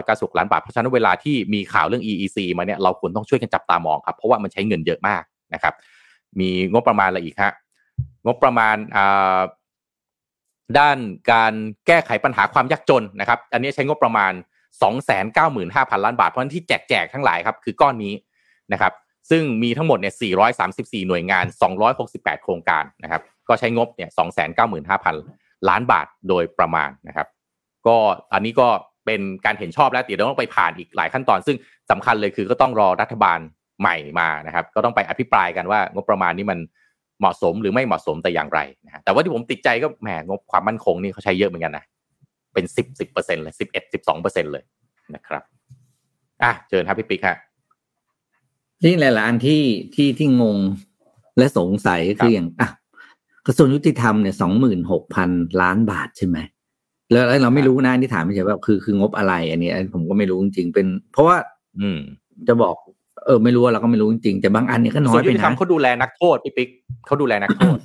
[0.07, 5.74] 9 6ล้านบาท เพราะฉะนั้นเวลาที่มีข่าวเรื่อง EEC มาเนี่ยเราควรต้องช่วยกันจับตามองครับ เพราะว่ามันใช้เงินเยอะมากนะครับ
[6.39, 7.53] มีงบประมาณอะไรอีกฮะ
[8.26, 9.39] งบประมาณอ่า
[10.80, 10.97] ด้าน
[11.32, 11.53] การ
[11.88, 14.32] แก้ไขปัญหาความยากจนนะครับ อันนี้ใช้งบประมาณ
[14.80, 18.13] 295,000 ล้านบาท เพราะฉะนั้นที่แจกแจกทั้งหลายครับคือก้อนนี้
[18.74, 18.93] นะครับ
[19.30, 20.13] ซึ่งมีทั้งหมดเนี่ย
[20.59, 21.45] 434 หน่วยงาน
[21.93, 24.09] 268 โครงการนะครับก็ใช้งบเนี่ย
[24.89, 27.28] 295,000 ล้านบาทโดยประมาณนะครับ
[27.88, 27.95] ก็
[28.34, 28.67] อันนี้ก็
[29.05, 31.57] เป็นการเห็นชอบแล้วเดี๋ยวต้องไปผ่านอีกหลายขั้นตอน ซึ่ง
[31.91, 33.39] สำคัญเลยคือก็ต้องรอรัฐบาล
[33.82, 36.59] ใหม่มานะครับ ก็ต้องไปอภิปรายกันว่างบประมาณนี้มัน
[37.19, 41.84] เหมาะสมหรือไม่เหมาะสมแต่อย่างไรนะฮะแต่ว่าที่ผมติดใจก็แหมงบความมั่นคงนี่เขาใช้เยอะเหมือนกันนะ
[42.54, 44.64] เป็นสิบสิบเปอร์เซ็นเลยสิบเอ็ดสิบสองเปอร์เซ็นเลย
[45.16, 45.43] นะครับ
[46.43, 47.38] อะเชิญครับพี่ปิ๊กฮะ
[48.84, 49.64] นี่หลายๆอันที่
[49.95, 50.58] ที่ที่งง
[51.38, 52.70] และสงสัยก็ครัคืบออย่างอะ
[53.45, 55.30] กระทรวงยุติธรรมเนี่ยสองหมื่นหกพัน
[55.62, 56.38] ล้านบาทใช่ไหม
[57.12, 61.38] แล้วแล้วเราไม่รู้นะที่ถามไม่ใช่ว่าคือคืองบอะไร อันนี้อันผมก็ไม่รู้จริงๆเป็น เพราะว่า
[61.80, 61.99] อืม
[62.47, 62.76] จะบอก
[63.26, 66.70] เออ ไม่รู้ว่าเราก็ไม่รู้จริงๆแต่บางอันเนี่ยก็น้ส่อวยนไปยุติธรรนะมเขาดูแลนักโทษพี่ปิ๊ก
[67.06, 67.78] เขาดูแลนักโทษ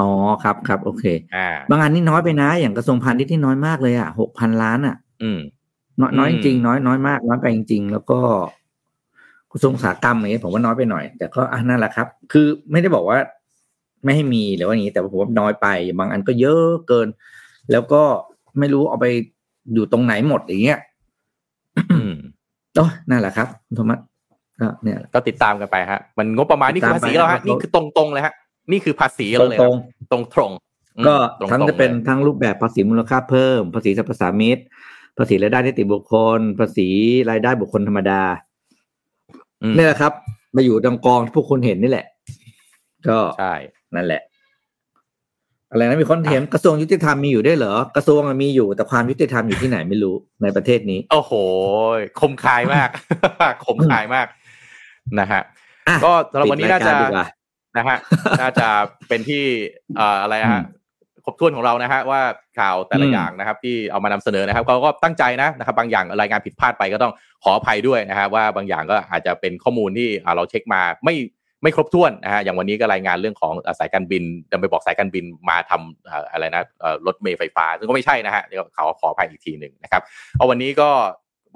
[0.00, 0.10] อ๋อ
[0.42, 1.04] ครับครับโอเค
[1.36, 5.38] อ่าบางอันนี่น้อยไปนะ อย่างกระทรวงพาณิชย์ที่น้อยมากเลยอะหกพันล้านอะ อืม
[6.00, 8.20] น้อยน้อยอืจมริงๆน้อยน้อยมากน้อยไปจริงๆแล้วก็
[9.52, 13.18] กระทรวงอุตสาหกรรมอะไรเงี้ยผมว่าน้อยไปหน่อย แต่ก็อะนั่นแหละครับ คือไม่ได้บอกว่า
[14.04, 15.66] ไม่ให้มีหรือว่าอย่างนี้ แต่ว่าผมว่าน้อยไป
[15.98, 17.08] บางอันก็เยอะเกิน
[17.72, 18.02] แล้วก็
[18.58, 19.06] ไม่รู้เอาไป
[19.74, 20.80] อยู่ตรงไหนหมดอย่างเงี้ย
[21.92, 22.12] อืม
[22.76, 23.98] โอ้ยนั่นแหละครับคุณโทมัส
[24.60, 28.34] ก็เนี่ยแหละก็ติดตามกันไปฮะ มันงบประมาณนี่คือภาษีเราฮะติดตามไปนี่คือตรงๆเลยฮะ
[28.70, 29.76] นี่คือภาษีเราเลยตครรับง
[30.12, 34.58] ตรงตรงๆอืมๆก็ตรงๆทั้งจะเป็นลยทั้งรูปแบบภาษีมูลค่าเพิ่ม ภาษีสรรพสามิต
[35.18, 36.88] ภาษีรายได้นิติบุคคล ภาษี
[37.30, 38.22] รายได้บุคคลธรรมดา
[39.62, 40.12] อืมเนี่ยแหละครับ
[40.56, 42.06] มาอยู่ตรงกองที่พวกคุณเห็นนี่แหละ
[43.08, 43.54] ก็ใช่
[43.96, 44.22] นั่นแหละ
[45.70, 51.32] อะไรนะมีคนเห็นกระทรวงยุติธรรมมีอยู่ได้วยเหรอกระทรวงอะมีอยู่แต่ความยุติธรรมอยู่ที่ไหนไม่รู้ในประเทศนี้ โอ้โห
[52.20, 52.88] คมคายมาก
[53.64, 54.26] คมคายมาก
[55.18, 55.42] นะฮะ
[55.88, 56.92] อะก็สำหรับวันนี้น่าจะ
[57.76, 58.68] ปิดรยกรดีกว่านะฮะน่าจะ
[59.08, 59.44] เป็นที่
[59.96, 60.64] เอ่ออะไรฮะอืม
[61.24, 62.20] ครบถ้วนของเรานะฮะว่า
[62.58, 67.12] ข่าวแต่ละอืมอย่างนะครับ ที่เอามานำเสนอนะครับเราก็ตั้งใจนะนะครับ บางอย่างรายงานผิดพลาดไปก็ต้อง
[67.44, 71.14] ขออภัยด้วยนะฮะว่าบางอย่างก็อาจจะเป็นข้อมูลที่อ่าเราเช็คมาไม่
[71.62, 80.02] ไม่ครบถ้วนนะฮะอย่างวันนี้ก็รายงานเรื่องของอ่าสายการบินดันไปบอกสายการบินมาทำอ่าอะไรนะเอ่อรถเมล์ไฟฟ้า ซึ่งก็ไม่ใช่นะฮะเดี๋ยวขอขออภัยอีกทีหนึ่งนะครับ
[80.36, 80.88] เอาวันนี้ก็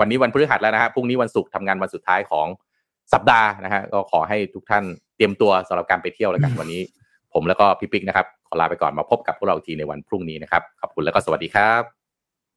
[0.01, 2.47] วันนี้วันพฤหัสแล้วนะฮะพรุ่งนี้วันศุกร์ทำงานวันสุดท้ายของ
[3.13, 4.85] สัปดาห์นะฮะก็ขอให้ทุกท่าน
[5.17, 6.83] เตรียมตัวสำหรับการไปเที่ยวแล้วกันวันนี้
[7.35, 11.83] ผมแล้วก็พี่ปิ๊กนะครับ ขอลาไปก่อนมาพบกับพวกเราอีกทีในวันพรุ่งนี้นะครับขอบคุณแล้วก็สวัสดีครับ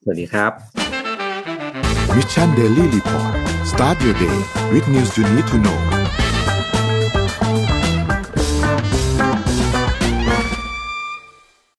[0.04, 0.51] สวัสดีครับ
[2.16, 3.34] Mission Daily Report
[3.72, 4.38] start your day
[4.74, 5.80] with news you need to know